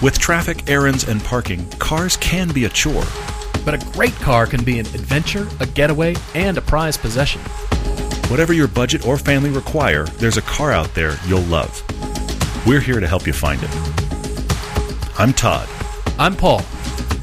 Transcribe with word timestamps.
With 0.00 0.16
traffic, 0.20 0.70
errands, 0.70 1.08
and 1.08 1.20
parking, 1.24 1.68
cars 1.70 2.16
can 2.18 2.52
be 2.52 2.66
a 2.66 2.68
chore. 2.68 3.02
But 3.64 3.74
a 3.74 3.90
great 3.90 4.14
car 4.14 4.46
can 4.46 4.62
be 4.62 4.78
an 4.78 4.86
adventure, 4.86 5.48
a 5.58 5.66
getaway, 5.66 6.14
and 6.36 6.56
a 6.56 6.60
prized 6.60 7.00
possession. 7.00 7.40
Whatever 8.30 8.52
your 8.52 8.68
budget 8.68 9.04
or 9.04 9.18
family 9.18 9.50
require, 9.50 10.04
there's 10.04 10.36
a 10.36 10.42
car 10.42 10.70
out 10.70 10.94
there 10.94 11.16
you'll 11.26 11.40
love. 11.42 11.82
We're 12.64 12.78
here 12.78 13.00
to 13.00 13.08
help 13.08 13.26
you 13.26 13.32
find 13.32 13.60
it. 13.60 13.70
I'm 15.18 15.32
Todd. 15.32 15.68
I'm 16.16 16.36
Paul, 16.36 16.62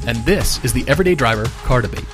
and 0.06 0.18
this 0.26 0.62
is 0.62 0.74
the 0.74 0.84
Everyday 0.86 1.14
Driver 1.14 1.46
Car 1.64 1.80
Debate. 1.80 2.04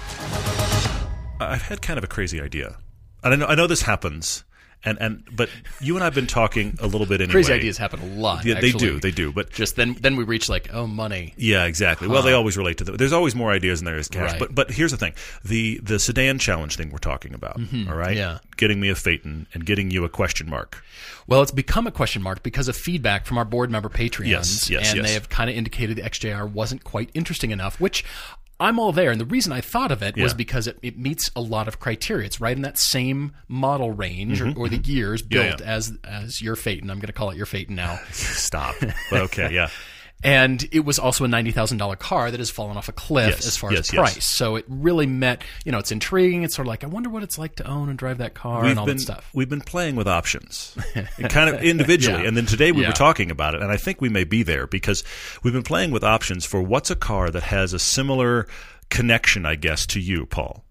I've 1.41 1.63
had 1.63 1.83
kind 1.83 1.99
of 1.99 2.05
a 2.05 2.09
crazy 2.09 2.41
idea. 2.41 2.79
And 3.25 3.35
I 3.35 3.37
know, 3.37 3.47
I 3.47 3.57
know 3.57 3.67
this 3.67 3.83
happens. 3.83 4.45
And, 4.85 4.99
and 5.01 5.25
but 5.31 5.49
you 5.81 5.95
and 5.95 6.05
I've 6.05 6.15
been 6.15 6.27
talking 6.27 6.77
a 6.81 6.87
little 6.87 7.07
bit 7.07 7.21
anyway. 7.21 7.33
Crazy 7.33 7.53
ideas 7.53 7.79
happen 7.79 8.01
a 8.01 8.07
lot. 8.07 8.45
Yeah, 8.45 8.61
they 8.61 8.73
do. 8.73 8.99
They 8.99 9.13
do. 9.13 9.33
But 9.33 9.51
Just 9.51 9.77
then, 9.77 9.95
then 10.01 10.17
we 10.17 10.25
reach 10.25 10.49
like, 10.49 10.73
oh, 10.73 10.87
money. 10.87 11.35
Yeah, 11.37 11.65
exactly. 11.67 12.09
Well, 12.09 12.23
they 12.23 12.33
always 12.33 12.57
relate 12.57 12.79
to 12.79 12.85
the, 12.85 12.93
There's 12.93 13.13
always 13.13 13.35
more 13.35 13.53
ideas 13.53 13.81
than 13.81 13.87
there 13.87 13.97
is 13.97 14.09
cash. 14.09 14.33
Right. 14.33 14.39
But 14.41 14.55
but 14.55 14.71
here's 14.71 14.91
the 14.91 14.97
thing: 14.97 15.15
the 15.45 15.79
the 15.83 15.99
sedan 15.99 16.39
challenge 16.39 16.77
thing 16.77 16.91
we're 16.91 16.99
talking 16.99 17.35
about. 17.35 17.57
all 17.57 17.95
right. 17.95 18.11
Mm-hmm. 18.11 18.17
yeah. 18.17 18.39
Getting 18.57 18.81
me 18.81 18.89
a 18.89 18.95
Phaeton 18.95 19.47
and 19.55 19.65
getting 19.65 19.91
you 19.91 20.05
a 20.05 20.09
question 20.09 20.49
mark. 20.49 20.83
Well, 21.27 21.43
it's 21.43 21.53
become 21.53 21.87
a 21.87 21.93
question 21.93 22.23
mark 22.23 22.43
because 22.43 22.69
of 22.69 22.77
feedback 22.77 23.27
from 23.27 23.39
our 23.39 23.45
board 23.45 23.71
member 23.71 23.89
Patreons. 23.89 24.27
Yes, 24.27 24.71
yes, 24.71 24.91
and 24.91 24.99
yes. 24.99 25.07
they 25.07 25.15
have 25.15 25.29
kind 25.29 25.49
of 25.49 25.57
indicated 25.57 25.97
the 25.97 26.03
XJR 26.03 26.51
wasn't 26.51 26.85
quite 26.85 27.11
interesting 27.15 27.53
enough, 27.53 27.81
which 27.81 28.05
I'm 28.63 28.79
all 28.79 28.93
there. 28.93 29.11
And 29.11 29.21
the 29.21 29.25
reason 29.27 29.53
I 29.53 29.61
thought 29.61 29.91
of 29.93 30.03
it 30.03 30.17
was 30.17 30.33
because 30.35 30.67
it, 30.67 30.79
it 30.83 30.99
meets 30.99 31.31
a 31.37 31.41
lot 31.41 31.69
of 31.69 31.81
criteria. 31.81 32.27
It's 32.27 32.41
right 32.41 32.57
in 32.57 32.63
that 32.63 32.79
same 32.79 33.33
model 33.49 33.91
range 33.91 34.41
or, 34.41 34.53
or 34.57 34.69
the 34.69 34.79
years 34.79 35.23
Mm-hmm, 35.23 35.35
Yeah, 35.35 35.49
built 35.49 35.61
yeah. 35.61 35.67
as 35.75 35.93
as 36.05 36.41
your 36.41 36.57
Phaeton. 36.57 36.91
I'm 36.91 36.99
going 36.99 37.07
to 37.09 37.13
call 37.13 37.31
it 37.31 37.37
your 37.37 37.47
Phaeton 37.47 37.75
now. 37.75 37.99
Stop. 38.13 38.75
But 39.11 39.21
okay. 39.23 39.53
Yeah. 39.53 39.69
and 40.25 40.67
it 40.73 40.85
was 40.85 40.99
also 40.99 41.25
a 41.25 41.29
ninety 41.29 41.51
thousand 41.51 41.79
dollar 41.79 41.97
car 41.97 42.31
that 42.31 42.39
has 42.41 42.51
fallen 42.51 42.77
off 42.77 42.89
a 42.89 42.93
cliff 42.93 43.29
Yes, 43.37 43.47
as 43.47 43.57
far 43.57 43.71
yes, 43.73 43.81
as 43.89 43.93
yes. 43.93 44.13
price. 44.13 44.25
So 44.25 44.57
it 44.57 44.65
really 44.69 45.07
met. 45.07 45.43
You 45.65 45.73
know, 45.73 45.79
it's 45.79 45.93
intriguing. 45.93 46.43
It's 46.43 46.55
sort 46.55 46.67
of 46.67 46.71
like 46.71 46.85
I 46.85 46.87
wonder 46.87 47.11
what 47.11 47.23
it's 47.23 47.39
like 47.39 47.57
to 47.57 47.67
own 47.67 47.89
and 47.89 47.99
drive 47.99 48.19
that 48.19 48.35
car 48.35 48.65
and 48.65 48.79
all 48.79 48.87
been 48.87 48.97
that 48.97 49.03
stuff. 49.03 49.31
we've 49.35 49.49
been 49.49 49.61
playing 49.61 49.97
with 49.97 50.07
options, 50.09 50.77
kind 51.29 51.55
of 51.55 51.63
individually, 51.63 52.23
Yeah. 52.23 52.29
and 52.29 52.37
then 52.37 52.47
today 52.47 52.73
we 52.73 52.83
Yeah. 52.83 52.89
were 52.89 52.93
talking 52.95 53.31
about 53.31 53.55
it, 53.55 53.63
and 53.63 53.71
I 53.73 53.77
think 53.77 54.01
we 54.01 54.09
may 54.09 54.25
be 54.25 54.43
there 54.43 54.67
because 54.67 55.03
we've 55.43 55.53
been 55.53 55.63
playing 55.63 55.91
with 55.91 56.05
options 56.05 56.45
for 56.45 56.63
what's 56.63 56.91
a 56.91 56.97
car 56.97 57.31
that 57.31 57.43
has 57.45 57.73
a 57.73 57.79
similar 57.79 58.47
connection, 58.91 59.47
I 59.47 59.55
guess, 59.57 59.87
to 59.87 60.01
you, 60.01 60.27
Paul. 60.27 60.65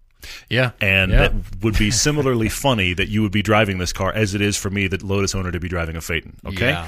Yeah, 0.50 0.72
and 0.80 1.12
yeah. 1.12 1.18
that 1.30 1.34
would 1.64 1.78
be 1.80 1.90
similarly 1.90 2.48
funny 2.66 2.94
that 2.94 3.10
you 3.10 3.24
would 3.24 3.32
be 3.32 3.42
driving 3.42 3.80
this 3.80 3.92
car 3.92 4.14
as 4.14 4.36
it 4.36 4.42
is 4.42 4.56
for 4.56 4.70
me, 4.70 4.88
the 4.88 5.04
Lotus 5.04 5.34
owner, 5.34 5.52
to 5.52 5.60
be 5.60 5.68
driving 5.68 5.96
a 5.96 6.02
Phaeton. 6.02 6.38
Okay. 6.46 6.70
Yeah. 6.70 6.88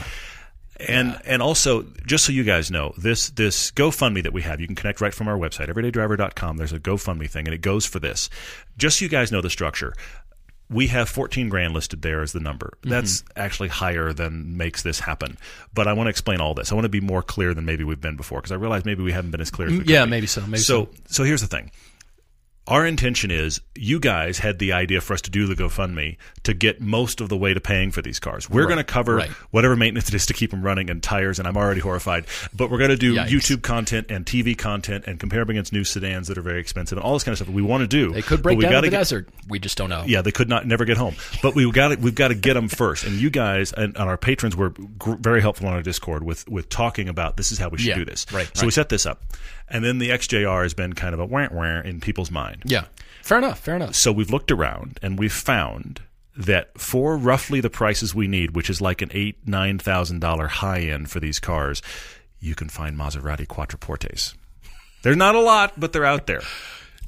And 0.79 1.19
and 1.25 1.41
also, 1.41 1.83
just 2.05 2.25
so 2.25 2.31
you 2.31 2.43
guys 2.43 2.71
know, 2.71 2.93
this 2.97 3.29
this 3.29 3.71
GoFundMe 3.71 4.23
that 4.23 4.33
we 4.33 4.41
have, 4.41 4.59
you 4.59 4.67
can 4.67 4.75
connect 4.75 5.01
right 5.01 5.13
from 5.13 5.27
our 5.27 5.37
website, 5.37 5.69
everydaydriver.com. 5.69 6.57
There's 6.57 6.73
a 6.73 6.79
GoFundMe 6.79 7.29
thing, 7.29 7.47
and 7.47 7.53
it 7.53 7.61
goes 7.61 7.85
for 7.85 7.99
this. 7.99 8.29
Just 8.77 8.99
so 8.99 9.05
you 9.05 9.09
guys 9.09 9.31
know 9.31 9.41
the 9.41 9.49
structure. 9.49 9.93
We 10.69 10.87
have 10.87 11.07
14 11.09 11.49
grand 11.49 11.73
listed 11.73 12.01
there 12.01 12.23
as 12.23 12.31
the 12.31 12.39
number. 12.39 12.77
Mm-hmm. 12.77 12.89
That's 12.89 13.23
actually 13.35 13.69
higher 13.69 14.11
than 14.11 14.57
makes 14.57 14.81
this 14.81 14.99
happen. 15.01 15.37
But 15.73 15.87
I 15.87 15.93
want 15.93 16.07
to 16.07 16.09
explain 16.09 16.41
all 16.41 16.55
this. 16.55 16.71
I 16.71 16.75
want 16.75 16.85
to 16.85 16.89
be 16.89 17.01
more 17.01 17.21
clear 17.21 17.53
than 17.53 17.65
maybe 17.65 17.83
we've 17.83 18.01
been 18.01 18.15
before 18.15 18.39
because 18.39 18.51
I 18.51 18.55
realize 18.55 18.83
maybe 18.83 19.03
we 19.03 19.11
haven't 19.11 19.31
been 19.31 19.41
as 19.41 19.51
clear 19.51 19.67
as 19.67 19.73
we 19.73 19.79
could 19.79 19.89
yeah, 19.89 20.05
be. 20.05 20.11
maybe 20.11 20.25
so. 20.25 20.41
Maybe 20.41 20.57
so 20.57 20.85
so. 20.85 20.89
so 21.07 21.23
here's 21.23 21.41
the 21.41 21.47
thing. 21.47 21.69
Our 22.65 22.85
intention 22.85 23.29
is 23.29 23.59
you 23.75 23.99
guys 23.99 24.39
had 24.39 24.57
the 24.57 24.71
idea 24.71 25.01
for 25.01 25.13
us 25.13 25.21
to 25.23 25.29
do 25.31 25.47
the 25.47 25.53
GoFundMe 25.55 26.15
to 26.43 26.53
get 26.53 26.79
most 26.79 27.19
of 27.19 27.27
the 27.27 27.35
way 27.35 27.53
to 27.53 27.59
paying 27.59 27.91
for 27.91 28.01
these 28.01 28.21
cars. 28.21 28.49
We're 28.49 28.67
going 28.67 28.77
to 28.77 28.85
cover 28.85 29.15
right. 29.17 29.29
whatever 29.51 29.75
maintenance 29.75 30.07
it 30.07 30.13
is 30.13 30.27
to 30.27 30.33
keep 30.33 30.51
them 30.51 30.61
running 30.63 30.89
and 30.89 31.03
tires, 31.03 31.39
and 31.39 31.47
I'm 31.47 31.57
already 31.57 31.81
horrified. 31.81 32.25
But 32.55 32.71
we're 32.71 32.77
going 32.77 32.91
to 32.91 32.95
do 32.95 33.15
Yikes. 33.15 33.27
YouTube 33.27 33.61
content 33.63 34.07
and 34.09 34.25
TV 34.25 34.57
content 34.57 35.03
and 35.07 35.19
compare 35.19 35.41
them 35.41 35.49
against 35.49 35.73
new 35.73 35.83
sedans 35.83 36.29
that 36.29 36.37
are 36.37 36.41
very 36.41 36.61
expensive 36.61 36.97
and 36.97 37.03
all 37.05 37.11
this 37.13 37.25
kind 37.25 37.33
of 37.33 37.39
stuff. 37.39 37.49
We 37.53 37.61
want 37.61 37.81
to 37.81 37.87
do. 37.87 38.13
They 38.13 38.21
could 38.21 38.41
break 38.41 38.57
we 38.57 38.63
down 38.63 38.75
in 38.75 38.81
the 38.83 38.89
get- 38.91 38.97
desert. 38.97 39.29
We 39.49 39.59
just 39.59 39.77
don't 39.77 39.89
know. 39.89 40.05
yeah, 40.07 40.21
they 40.21 40.31
could 40.31 40.47
not 40.47 40.65
never 40.65 40.85
get 40.85 40.95
home. 40.95 41.15
But 41.41 41.55
we 41.55 41.69
got 41.69 41.97
we've 41.99 42.15
got 42.15 42.29
to 42.29 42.35
get 42.35 42.53
them 42.53 42.69
first. 42.69 43.03
And 43.03 43.19
you 43.19 43.29
guys 43.29 43.73
and, 43.73 43.97
and 43.97 44.07
our 44.09 44.17
patrons 44.17 44.55
were 44.55 44.69
gr- 44.69 45.15
very 45.15 45.41
helpful 45.41 45.67
on 45.67 45.73
our 45.73 45.83
Discord 45.83 46.23
with 46.23 46.47
with 46.47 46.69
talking 46.69 47.09
about 47.09 47.35
this 47.35 47.51
is 47.51 47.57
how 47.59 47.67
we 47.67 47.77
should 47.79 47.87
Yeah, 47.87 47.95
do 47.95 48.05
this. 48.05 48.25
right, 48.31 48.49
So 48.55 48.65
we 48.65 48.71
set 48.71 48.87
this 48.87 49.05
up, 49.05 49.21
and 49.69 49.83
then 49.83 49.97
the 49.99 50.09
XJR 50.09 50.63
has 50.63 50.73
been 50.73 50.93
kind 50.93 51.13
of 51.13 51.19
a 51.19 51.25
wah 51.25 51.47
wah 51.51 51.81
in 51.81 51.99
people's 51.99 52.31
mind. 52.31 52.63
Yeah. 52.65 52.85
Fair 53.21 53.37
enough. 53.37 53.59
Fair 53.59 53.75
enough. 53.75 53.95
So 53.95 54.11
we've 54.11 54.29
looked 54.29 54.51
around 54.51 54.99
and 55.01 55.17
we've 55.17 55.33
found 55.33 56.01
that 56.35 56.77
for 56.79 57.15
roughly 57.15 57.61
the 57.61 57.69
prices 57.69 58.13
we 58.13 58.27
need, 58.27 58.55
which 58.55 58.69
is 58.69 58.81
like 58.81 59.01
an 59.01 59.09
eight 59.13 59.47
nine 59.47 59.79
thousand 59.79 60.19
dollar 60.19 60.47
high 60.47 60.81
end 60.81 61.09
for 61.09 61.19
these 61.19 61.39
cars, 61.39 61.81
you 62.39 62.55
can 62.55 62.69
find 62.69 62.97
Maserati 62.97 63.47
Quattroportes. 63.47 64.33
They're 65.03 65.15
not 65.15 65.35
a 65.35 65.41
lot, 65.41 65.79
but 65.79 65.93
they're 65.93 66.05
out 66.05 66.27
there. 66.27 66.41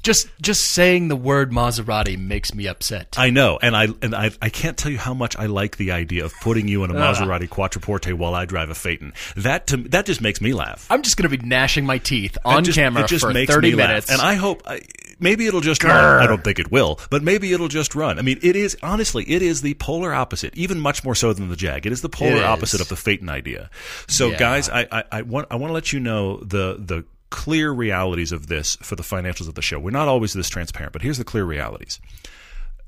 Just 0.05 0.29
just 0.39 0.61
saying 0.69 1.07
the 1.07 1.15
word 1.15 1.51
Maserati 1.51 2.15
makes 2.15 2.53
me 2.53 2.67
upset. 2.67 3.15
I 3.17 3.31
know, 3.31 3.57
and 3.59 3.75
I 3.75 3.87
and 4.03 4.13
I, 4.15 4.29
I 4.39 4.49
can't 4.49 4.77
tell 4.77 4.91
you 4.91 4.99
how 4.99 5.15
much 5.15 5.35
I 5.35 5.47
like 5.47 5.77
the 5.77 5.91
idea 5.91 6.23
of 6.25 6.33
putting 6.41 6.67
you 6.67 6.83
in 6.83 6.91
a 6.91 6.93
ah. 6.97 7.13
Maserati 7.13 7.49
Quattroporte 7.49 8.13
while 8.13 8.35
I 8.35 8.45
drive 8.45 8.69
a 8.69 8.75
Phaeton. 8.75 9.13
That 9.35 9.65
to, 9.67 9.77
that 9.77 10.05
just 10.05 10.21
makes 10.21 10.41
me 10.41 10.53
laugh. 10.53 10.85
I'm 10.91 11.01
just 11.01 11.17
going 11.17 11.27
to 11.27 11.35
be 11.35 11.43
gnashing 11.43 11.87
my 11.87 11.97
teeth 11.97 12.37
on 12.45 12.63
just, 12.63 12.77
camera 12.77 13.03
it 13.03 13.07
just 13.07 13.25
for 13.25 13.33
makes 13.33 13.51
30 13.51 13.69
me 13.71 13.75
laugh. 13.75 13.87
minutes. 13.89 14.11
and 14.11 14.21
I 14.21 14.35
hope 14.35 14.61
I, 14.67 14.81
maybe 15.19 15.47
it'll 15.47 15.59
just 15.61 15.83
run. 15.83 16.21
I 16.21 16.27
don't 16.27 16.43
think 16.43 16.59
it 16.59 16.71
will, 16.71 16.99
but 17.09 17.23
maybe 17.23 17.51
it'll 17.51 17.67
just 17.67 17.95
run. 17.95 18.19
I 18.19 18.21
mean, 18.21 18.37
it 18.43 18.55
is 18.55 18.77
honestly, 18.83 19.23
it 19.27 19.41
is 19.41 19.63
the 19.63 19.73
polar 19.73 20.13
opposite, 20.13 20.55
even 20.55 20.79
much 20.79 21.03
more 21.03 21.15
so 21.15 21.33
than 21.33 21.49
the 21.49 21.55
Jag. 21.55 21.87
It 21.87 21.91
is 21.91 22.01
the 22.03 22.09
polar 22.09 22.37
It 22.37 22.43
opposite 22.43 22.79
of 22.79 22.89
the 22.89 22.95
Phaeton 22.95 23.27
idea. 23.29 23.71
So, 24.07 24.29
Yeah. 24.29 24.37
guys, 24.37 24.69
I, 24.69 24.87
I, 24.91 25.03
I 25.11 25.21
want 25.23 25.47
I 25.49 25.55
want 25.55 25.69
to 25.71 25.73
let 25.73 25.91
you 25.91 25.99
know 25.99 26.37
the 26.41 26.75
the 26.79 27.05
clear 27.29 27.71
realities 27.71 28.31
of 28.31 28.47
this 28.47 28.75
for 28.77 28.95
the 28.95 29.03
financials 29.03 29.47
of 29.47 29.55
the 29.55 29.61
show. 29.61 29.79
We're 29.79 29.91
not 29.91 30.07
always 30.07 30.33
this 30.33 30.49
transparent, 30.49 30.93
but 30.93 31.01
here's 31.01 31.17
the 31.17 31.23
clear 31.23 31.45
realities 31.45 31.99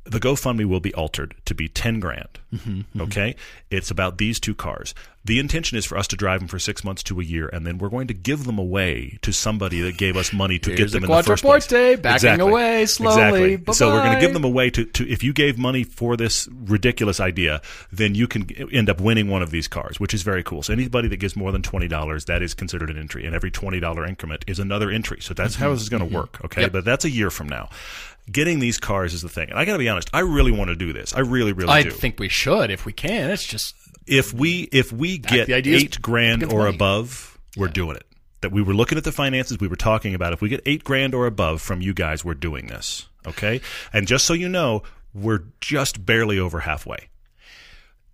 the 0.10 0.20
GoFundMe 0.20 0.66
will 0.66 0.80
be 0.80 0.94
altered 0.94 1.36
to 1.46 1.54
be 1.54 1.68
10 1.68 2.00
grand. 2.00 2.40
Mm-hmm, 2.54 3.02
Okay? 3.02 3.36
It's 3.70 3.92
about 3.92 4.18
these 4.18 4.40
two 4.40 4.56
cars. 4.56 4.94
The 5.26 5.40
intention 5.40 5.78
is 5.78 5.86
for 5.86 5.98
us 5.98 6.08
to 6.08 6.16
drive 6.16 6.40
them 6.40 6.48
for 6.48 6.58
six 6.58 6.86
months 6.86 7.04
to 7.04 7.20
a 7.20 7.24
year, 7.24 7.50
and 7.52 7.68
then 7.68 7.80
we're 7.80 7.90
going 7.90 8.08
to 8.08 8.14
give 8.14 8.46
them 8.46 8.58
away 8.58 9.20
to 9.24 9.34
somebody 9.34 9.82
that 9.82 9.98
gave 9.98 10.16
us 10.16 10.32
money 10.32 10.58
to 10.60 10.74
get 10.74 10.92
them 10.92 11.04
in 11.04 11.10
the 11.10 11.24
first 11.24 11.44
place. 11.44 11.68
Quattroporte, 11.68 12.02
backing 12.02 12.40
away 12.40 12.86
slowly. 12.86 13.54
Exactly. 13.56 13.74
So 13.74 13.92
we're 13.92 14.04
going 14.04 14.16
to 14.16 14.22
give 14.22 14.34
them 14.34 14.46
away 14.46 14.70
to, 14.70 14.86
to, 14.86 15.10
if 15.10 15.24
you 15.24 15.34
gave 15.34 15.58
money 15.58 15.84
for 15.84 16.16
this 16.16 16.48
ridiculous 16.48 17.20
idea, 17.20 17.62
then 17.92 18.16
you 18.16 18.26
can 18.30 18.50
end 18.72 18.90
up 18.90 19.02
winning 19.02 19.28
one 19.28 19.42
of 19.42 19.52
these 19.52 19.68
cars, 19.68 20.00
which 20.00 20.14
is 20.14 20.22
very 20.22 20.44
cool. 20.44 20.64
So 20.64 20.72
anybody 20.72 21.10
that 21.10 21.18
gives 21.18 21.36
more 21.36 21.52
than 21.52 21.62
$20, 21.62 22.26
that 22.28 22.42
is 22.42 22.54
considered 22.54 22.90
an 22.90 22.98
entry, 22.98 23.26
and 23.26 23.36
every 23.36 23.52
$20 23.52 24.08
increment 24.08 24.46
is 24.48 24.60
another 24.60 24.90
entry. 24.90 25.20
So 25.20 25.34
that's 25.34 25.56
how 25.56 25.74
this 25.74 25.82
is 25.82 25.90
going 25.90 26.08
to 26.08 26.16
work, 26.16 26.40
okay? 26.46 26.62
Mm-hmm. 26.62 26.62
Yep. 26.62 26.72
But 26.72 26.86
that's 26.86 27.04
a 27.04 27.10
year 27.10 27.30
from 27.30 27.50
now. 27.50 27.68
Getting 28.30 28.60
these 28.60 28.78
cars 28.78 29.14
is 29.14 29.22
the 29.22 29.30
thing. 29.30 29.50
And 29.50 29.58
I 29.58 29.66
got 29.66 29.74
to 29.74 29.80
be 29.80 29.88
honest, 29.88 30.10
I 30.14 30.20
really 30.20 30.52
want 30.52 30.70
to 30.70 30.76
do 30.76 30.92
this. 30.92 31.14
I 31.14 31.20
really, 31.20 31.54
really 31.54 31.68
do. 31.68 31.72
I 31.72 31.84
do. 31.84 31.92
think 31.92 32.20
we 32.20 32.28
should 32.28 32.72
if 32.72 32.86
we 32.86 32.92
can. 32.92 33.30
It's 33.32 33.46
just 33.46 33.76
if 34.06 34.34
we 34.34 34.64
if 34.72 34.92
we 34.92 35.18
get 35.18 35.50
eight 35.50 36.02
grand 36.02 36.44
or 36.44 36.64
money. 36.64 36.76
above, 36.76 37.40
we're 37.56 37.68
doing 37.68 37.96
it. 37.96 38.06
That 38.42 38.52
we 38.52 38.62
were 38.62 38.74
looking 38.74 38.98
at 38.98 39.04
the 39.04 39.12
finances, 39.12 39.60
we 39.60 39.68
were 39.68 39.76
talking 39.76 40.14
about 40.14 40.34
if 40.34 40.42
we 40.42 40.50
get 40.50 40.62
eight 40.66 40.84
grand 40.84 41.16
or 41.16 41.26
above 41.26 41.62
from 41.62 41.82
you 41.82 41.94
guys, 41.94 42.24
we're 42.24 42.36
doing 42.36 42.68
this. 42.68 43.08
Okay? 43.26 43.62
And 43.92 44.08
just 44.08 44.26
so 44.26 44.34
you 44.34 44.48
know, 44.48 44.84
we're 45.14 45.44
just 45.60 46.06
barely 46.06 46.38
over 46.38 46.60
halfway. 46.62 47.10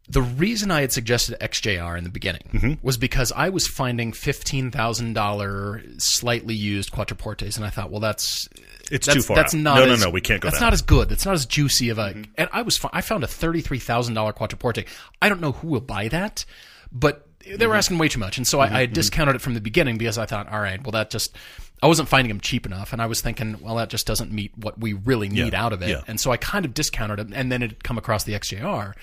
The 0.09 0.21
reason 0.21 0.69
I 0.69 0.81
had 0.81 0.91
suggested 0.91 1.37
XJR 1.39 1.97
in 1.97 2.03
the 2.03 2.09
beginning 2.09 2.41
Mm-hmm. 2.53 2.73
was 2.85 2.97
because 2.97 3.31
I 3.35 3.49
was 3.49 3.67
finding 3.67 4.11
fifteen 4.13 4.69
thousand 4.71 5.13
dollar 5.13 5.81
slightly 5.97 6.55
used 6.55 6.91
quattroportes, 6.91 7.55
and 7.57 7.65
I 7.65 7.69
thought, 7.69 7.89
well, 7.89 8.01
that's 8.01 8.47
It's 8.91 9.07
that's, 9.07 9.15
too 9.15 9.21
far 9.21 9.35
That's 9.37 9.53
out. 9.55 9.61
not 9.61 9.75
No, 9.79 9.85
no, 9.85 9.93
as- 9.93 10.01
no, 10.03 10.09
we 10.09 10.19
can't 10.21 10.41
go 10.41 10.47
That's 10.47 10.55
that. 10.59 10.59
Mm-hmm. 10.59 10.65
not 10.65 10.73
as 10.73 10.81
good. 10.81 11.09
That's 11.09 11.25
not 11.25 11.33
as 11.35 11.45
juicy 11.45 11.89
of 11.89 11.99
a. 11.99 12.15
And 12.37 12.49
I 12.51 12.63
was 12.63 12.79
I 12.91 13.01
found 13.01 13.23
a 13.23 13.27
thirty 13.27 13.61
three 13.61 13.79
thousand 13.79 14.13
dollar 14.15 14.33
quattroporte. 14.33 14.85
I 15.21 15.29
don't 15.29 15.41
know 15.41 15.53
who 15.53 15.67
will 15.69 15.79
buy 15.81 16.09
that, 16.09 16.45
but 16.91 17.27
they 17.45 17.51
Mm-hmm. 17.51 17.67
were 17.69 17.75
asking 17.75 17.97
way 17.97 18.07
too 18.09 18.19
much, 18.19 18.37
and 18.37 18.47
so 18.47 18.59
I, 18.61 18.79
I 18.81 18.85
discounted 18.85 19.35
it 19.35 19.41
from 19.41 19.53
the 19.53 19.59
beginning 19.61 19.97
because 19.97 20.17
I 20.17 20.25
thought, 20.25 20.49
all 20.51 20.59
right, 20.61 20.81
well, 20.83 20.91
that 20.93 21.09
just. 21.09 21.35
I 21.81 21.87
wasn't 21.87 22.07
finding 22.07 22.29
them 22.29 22.39
cheap 22.39 22.65
enough, 22.65 22.93
and 22.93 23.01
I 23.01 23.07
was 23.07 23.19
thinking, 23.19 23.57
well, 23.59 23.75
that 23.75 23.89
just 23.89 24.07
doesn't 24.07 24.31
meet 24.31 24.57
what 24.57 24.79
we 24.79 24.93
really 24.93 25.27
need 25.27 25.51
Yeah, 25.51 25.61
out 25.65 25.73
of 25.73 25.81
it. 25.81 25.89
yeah. 25.89 26.01
And 26.07 26.17
so 26.17 26.31
I 26.31 26.37
kind 26.37 26.63
of 26.63 26.73
discounted 26.73 27.19
it, 27.19 27.27
and 27.35 27.51
then 27.51 27.61
it 27.61 27.83
come 27.83 27.97
across 27.97 28.23
the 28.23 28.31
XJR. 28.33 28.93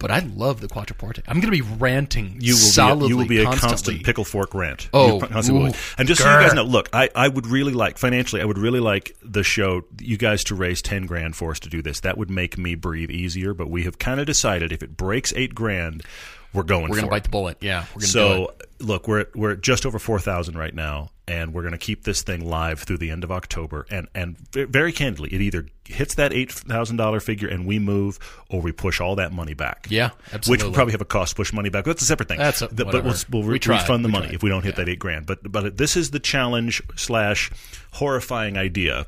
But 0.00 0.12
I 0.12 0.20
love 0.20 0.60
the 0.60 0.68
Quattroporte. 0.68 1.24
I'm 1.26 1.40
going 1.40 1.52
to 1.52 1.62
be 1.64 1.76
ranting 1.76 2.36
You 2.38 2.52
will 2.52 2.58
solidly 2.58 3.08
be 3.08 3.08
a, 3.08 3.08
you 3.08 3.16
will 3.16 3.26
be 3.26 3.38
a 3.40 3.44
constantly. 3.44 3.70
constant 3.94 4.04
pickle 4.04 4.24
fork 4.24 4.54
rant. 4.54 4.88
Oh, 4.92 5.16
ooh, 5.16 5.72
and 5.98 6.06
just 6.06 6.22
so 6.22 6.32
you 6.32 6.46
guys 6.46 6.54
know, 6.54 6.62
look, 6.62 6.88
I, 6.92 7.10
I 7.16 7.26
would 7.26 7.48
really 7.48 7.72
like 7.72 7.98
financially, 7.98 8.40
I 8.40 8.44
would 8.44 8.58
really 8.58 8.78
like 8.78 9.16
the 9.22 9.42
show, 9.42 9.82
you 10.00 10.16
guys 10.16 10.44
to 10.44 10.54
raise 10.54 10.82
ten 10.82 11.06
grand 11.06 11.34
for 11.34 11.50
us 11.50 11.58
to 11.60 11.68
do 11.68 11.82
this. 11.82 11.98
That 12.00 12.16
would 12.16 12.30
make 12.30 12.56
me 12.56 12.76
breathe 12.76 13.10
easier. 13.10 13.54
But 13.54 13.70
we 13.70 13.82
have 13.84 13.98
kind 13.98 14.20
of 14.20 14.26
decided 14.26 14.70
if 14.70 14.84
it 14.84 14.96
breaks 14.96 15.32
eight 15.34 15.54
grand, 15.56 16.04
we're 16.52 16.62
going. 16.62 16.88
We're 16.88 16.96
gonna 16.96 17.08
it. 17.08 17.10
bite 17.10 17.24
the 17.24 17.30
bullet. 17.30 17.58
Yeah, 17.60 17.84
we're 17.94 18.00
gonna 18.00 18.00
do 18.00 18.06
it. 18.06 18.10
So 18.10 18.54
look, 18.80 19.06
we're 19.08 19.20
at, 19.20 19.36
we're 19.36 19.52
at 19.52 19.60
just 19.60 19.84
over 19.86 19.98
four 19.98 20.18
thousand 20.18 20.56
right 20.56 20.74
now, 20.74 21.10
and 21.26 21.52
we're 21.52 21.62
going 21.62 21.72
to 21.72 21.78
keep 21.78 22.04
this 22.04 22.22
thing 22.22 22.48
live 22.48 22.80
through 22.80 22.98
the 22.98 23.10
end 23.10 23.24
of 23.24 23.30
October. 23.32 23.86
And 23.90 24.08
and 24.14 24.36
very 24.52 24.92
candidly, 24.92 25.28
it 25.34 25.40
either 25.40 25.66
hits 25.84 26.14
that 26.14 26.32
eight 26.32 26.50
thousand 26.52 26.96
dollar 26.96 27.20
figure 27.20 27.48
and 27.48 27.66
we 27.66 27.78
move, 27.78 28.18
or 28.48 28.60
we 28.62 28.72
push 28.72 29.00
all 29.00 29.16
that 29.16 29.32
money 29.32 29.54
back. 29.54 29.86
Yeah, 29.90 30.10
absolutely. 30.32 30.50
Which 30.52 30.62
we'll 30.64 30.72
probably 30.72 30.92
have 30.92 31.00
a 31.00 31.04
cost 31.06 31.36
push 31.36 31.52
money 31.52 31.68
back. 31.68 31.84
That's 31.84 32.02
a 32.02 32.06
separate 32.06 32.28
thing. 32.28 32.38
That's 32.38 32.62
a- 32.62 32.68
The- 32.68 32.84
but 32.86 33.04
we'll, 33.04 33.14
we'll 33.30 33.42
re- 33.42 33.52
We 33.54 33.58
tried. 33.58 33.80
refund 33.82 34.04
the 34.04 34.08
We 34.08 34.12
money 34.12 34.26
tried. 34.26 34.34
if 34.36 34.42
we 34.42 34.48
don't 34.50 34.62
hit 34.64 34.74
Yeah. 34.78 34.84
that 34.84 34.90
eight 34.90 34.98
grand. 34.98 35.26
But 35.26 35.50
but 35.50 35.76
this 35.76 35.96
is 35.96 36.10
the 36.12 36.20
challenge 36.20 36.82
slash 36.96 37.50
horrifying 37.92 38.56
idea. 38.56 39.06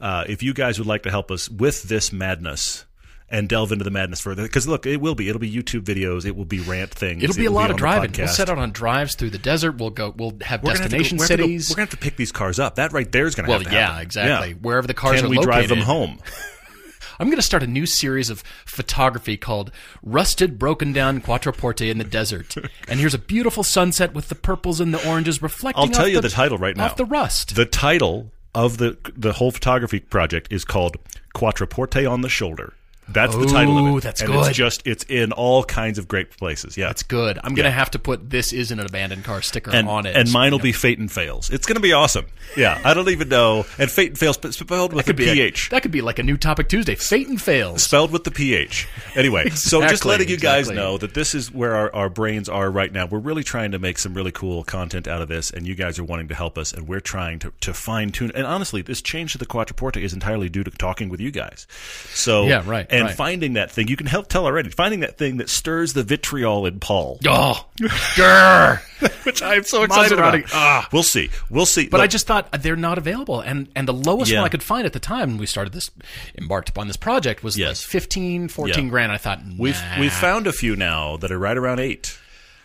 Uh, 0.00 0.24
if 0.28 0.42
you 0.44 0.54
guys 0.54 0.78
would 0.78 0.86
like 0.88 1.02
to 1.02 1.10
help 1.10 1.30
us 1.30 1.48
with 1.48 1.82
this 1.84 2.12
madness. 2.12 2.84
And 3.30 3.46
delve 3.46 3.72
into 3.72 3.84
the 3.84 3.90
madness 3.90 4.22
further 4.22 4.42
because 4.44 4.66
look, 4.66 4.86
it 4.86 5.02
will 5.02 5.14
be. 5.14 5.28
It'll 5.28 5.38
be 5.38 5.52
YouTube 5.52 5.82
videos. 5.82 6.24
It 6.24 6.34
will 6.34 6.46
be 6.46 6.60
rant 6.60 6.90
things. 6.94 7.22
It'll 7.22 7.36
be 7.36 7.44
it 7.44 7.48
a 7.48 7.50
lot 7.50 7.64
on 7.66 7.72
of 7.72 7.76
driving. 7.76 8.10
We'll 8.16 8.26
set 8.26 8.48
out 8.48 8.56
on 8.56 8.70
drives 8.72 9.16
through 9.16 9.28
the 9.28 9.38
desert. 9.38 9.76
We'll 9.76 9.90
go. 9.90 10.14
We'll 10.16 10.30
have 10.40 10.62
We're 10.62 10.72
gonna 10.72 10.84
have 10.84 10.90
go- 10.90 10.98
destination 10.98 11.18
we're 11.18 11.28
gonna 11.28 11.36
go- 11.36 11.42
We're 11.44 11.48
going 11.48 11.58
to 11.74 11.80
have 11.80 11.90
to 11.90 11.96
pick 11.98 12.16
these 12.16 12.32
cars 12.32 12.58
up. 12.58 12.76
That 12.76 12.94
right 12.94 13.12
there 13.12 13.26
is 13.26 13.34
going 13.34 13.44
to 13.44 13.50
Well, 13.50 13.58
have 13.58 13.68
to 13.68 13.74
yeah, 13.74 13.86
happen. 13.88 14.02
exactly. 14.02 14.54
Wherever 14.54 14.86
the 14.86 14.94
cars 14.94 15.16
Can 15.16 15.26
are 15.26 15.28
we 15.28 15.38
drive 15.40 15.68
them 15.68 15.80
home? 15.80 16.20
I'm 17.20 17.26
going 17.26 17.36
to 17.36 17.42
start 17.42 17.62
a 17.62 17.66
new 17.66 17.84
series 17.84 18.30
of 18.30 18.42
photography 18.64 19.36
called 19.36 19.72
"Rusted, 20.02 20.58
Broken 20.58 20.94
Down 20.94 21.20
Quattroporte 21.20 21.90
in 21.90 21.98
the 21.98 22.04
Desert." 22.04 22.54
and 22.88 22.98
here's 22.98 23.12
a 23.12 23.18
beautiful 23.18 23.62
sunset 23.62 24.14
with 24.14 24.30
the 24.30 24.36
purples 24.36 24.80
and 24.80 24.94
the 24.94 25.06
oranges 25.06 25.42
reflecting. 25.42 25.82
I'll 25.84 25.90
tell 25.90 26.08
you 26.08 26.14
the, 26.14 26.22
the 26.22 26.28
title 26.30 26.56
right 26.56 26.74
now. 26.76 26.86
Off 26.86 26.96
the 26.96 27.04
rust. 27.04 27.56
The 27.56 27.66
title 27.66 28.30
of 28.54 28.78
the 28.78 28.96
the 29.14 29.34
whole 29.34 29.50
photography 29.50 30.00
project 30.00 30.50
is 30.50 30.64
called 30.64 30.96
Quattroporte 31.34 32.10
on 32.10 32.22
the 32.22 32.30
Shoulder. 32.30 32.72
That's 33.10 33.34
the 33.34 33.46
title 33.46 33.78
of 33.78 33.84
Ooh, 33.86 33.98
it. 33.98 34.02
that's 34.02 34.20
and 34.20 34.30
good. 34.30 34.46
It's 34.48 34.56
just 34.56 34.86
it's 34.86 35.04
in 35.04 35.32
all 35.32 35.64
kinds 35.64 35.98
of 35.98 36.08
great 36.08 36.36
places. 36.36 36.76
Yeah. 36.76 36.90
It's 36.90 37.02
good. 37.02 37.38
I'm 37.42 37.54
going 37.54 37.64
to 37.64 37.70
have 37.70 37.90
to 37.92 37.98
put 37.98 38.28
"This 38.30 38.52
isn't 38.52 38.78
an 38.78 38.86
abandoned 38.86 39.24
car" 39.24 39.42
sticker 39.42 39.70
and, 39.70 39.88
on 39.88 40.06
it. 40.06 40.14
and 40.16 40.30
mine 40.32 40.52
will 40.52 40.58
be 40.58 40.72
Fate 40.72 40.98
and 40.98 41.10
Fails. 41.10 41.50
It's 41.50 41.66
going 41.66 41.76
to 41.76 41.80
be 41.82 41.92
awesome. 41.92 42.26
Yeah, 42.56 42.80
I 42.84 42.94
don't 42.94 43.08
even 43.08 43.28
know. 43.28 43.64
And 43.78 43.90
Fate 43.90 44.10
and 44.10 44.18
Fails 44.18 44.36
sp- 44.40 44.52
spelled 44.52 44.92
with 44.92 45.08
a 45.08 45.14
be 45.14 45.28
a- 45.28 45.34
PH. 45.34 45.70
that 45.70 45.82
could 45.82 45.90
be 45.90 46.00
like 46.02 46.18
a 46.18 46.22
new 46.22 46.36
topic 46.36 46.68
Tuesday. 46.68 46.94
Fate 46.94 47.28
and 47.28 47.40
fails. 47.40 47.82
spelled 47.82 48.10
with 48.10 48.24
the 48.24 48.30
ph. 48.30 48.86
Anyway, 49.14 49.48
so 49.50 49.80
just 49.80 49.92
Exactly, 49.92 50.10
letting 50.10 50.28
you 50.28 50.36
guys 50.36 50.60
exactly. 50.68 50.76
know 50.76 50.98
that 50.98 51.14
this 51.14 51.34
is 51.34 51.52
where 51.52 51.74
our, 51.74 51.94
our 51.94 52.08
brains 52.10 52.48
are 52.48 52.70
right 52.70 52.92
now. 52.92 53.06
We're 53.06 53.18
really 53.18 53.42
trying 53.44 53.72
to 53.72 53.78
make 53.78 53.98
some 53.98 54.14
really 54.14 54.32
cool 54.32 54.64
content 54.64 55.08
out 55.08 55.22
of 55.22 55.28
this, 55.28 55.50
and 55.50 55.66
you 55.66 55.74
guys 55.74 55.98
are 55.98 56.04
wanting 56.04 56.28
to 56.28 56.34
help 56.34 56.58
us, 56.58 56.72
and 56.72 56.86
we're 56.88 57.00
trying 57.00 57.38
to, 57.40 57.52
to 57.62 57.72
fine 57.74 58.10
tune. 58.10 58.32
And 58.34 58.46
honestly, 58.46 58.82
this 58.82 59.00
change 59.02 59.32
to 59.32 59.38
the 59.38 59.46
Quattroporte 59.46 59.96
is 60.02 60.12
entirely 60.12 60.48
due 60.48 60.64
to 60.64 60.70
talking 60.70 61.08
with 61.08 61.20
you 61.20 61.30
guys. 61.30 61.66
So 62.12 62.46
Yeah, 62.46 62.62
right, 62.66 62.86
And 62.90 62.97
right. 63.06 63.14
finding 63.16 63.54
that 63.54 63.70
thing, 63.70 63.88
you 63.88 63.96
can 63.96 64.06
help 64.06 64.28
tell 64.28 64.44
already. 64.44 64.70
Finding 64.70 65.00
that 65.00 65.16
thing 65.18 65.38
that 65.38 65.48
stirs 65.48 65.92
the 65.92 66.02
vitriol 66.02 66.66
in 66.66 66.80
Paul, 66.80 67.18
Oh, 67.26 67.66
grr. 67.78 68.80
which 69.24 69.42
I'm 69.42 69.62
so 69.64 69.84
excited 69.84 70.18
about. 70.18 70.40
Ah. 70.52 70.88
We'll 70.92 71.02
see. 71.02 71.30
We'll 71.50 71.66
see. 71.66 71.86
But 71.88 71.98
Look, 71.98 72.04
I 72.04 72.06
just 72.08 72.26
thought 72.26 72.48
they're 72.62 72.74
not 72.76 72.98
available, 72.98 73.40
and 73.40 73.68
and 73.76 73.86
the 73.86 73.92
lowest 73.94 74.30
Yeah. 74.30 74.38
one 74.38 74.46
I 74.46 74.48
could 74.48 74.62
find 74.62 74.86
at 74.86 74.92
the 74.92 74.98
time 75.00 75.30
when 75.30 75.38
we 75.38 75.46
started 75.46 75.72
this, 75.72 75.90
embarked 76.36 76.68
upon 76.68 76.88
this 76.88 76.96
project 76.96 77.42
was 77.44 77.56
Yes. 77.56 77.84
like 77.84 77.90
15, 77.90 78.48
14 78.48 78.84
Yeah. 78.84 78.90
grand. 78.90 79.12
I 79.12 79.16
thought 79.16 79.40
we've 79.56 79.80
we've 80.00 80.12
found 80.12 80.46
a 80.46 80.52
few 80.52 80.74
now 80.76 81.16
that 81.18 81.30
are 81.30 81.38
right 81.38 81.56
around 81.56 81.78
eight, 81.80 82.18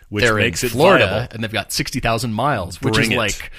which 0.10 0.24
they're 0.24 0.36
makes 0.36 0.64
in 0.64 0.68
it 0.68 0.72
Florida, 0.72 1.06
viable. 1.08 1.28
and 1.36 1.44
they've 1.44 1.52
got 1.54 1.72
sixty 1.72 2.00
thousand 2.00 2.34
miles, 2.34 2.82
which 2.82 2.96
Bring 2.96 3.12
is 3.12 3.16
it. 3.16 3.18
like 3.18 3.52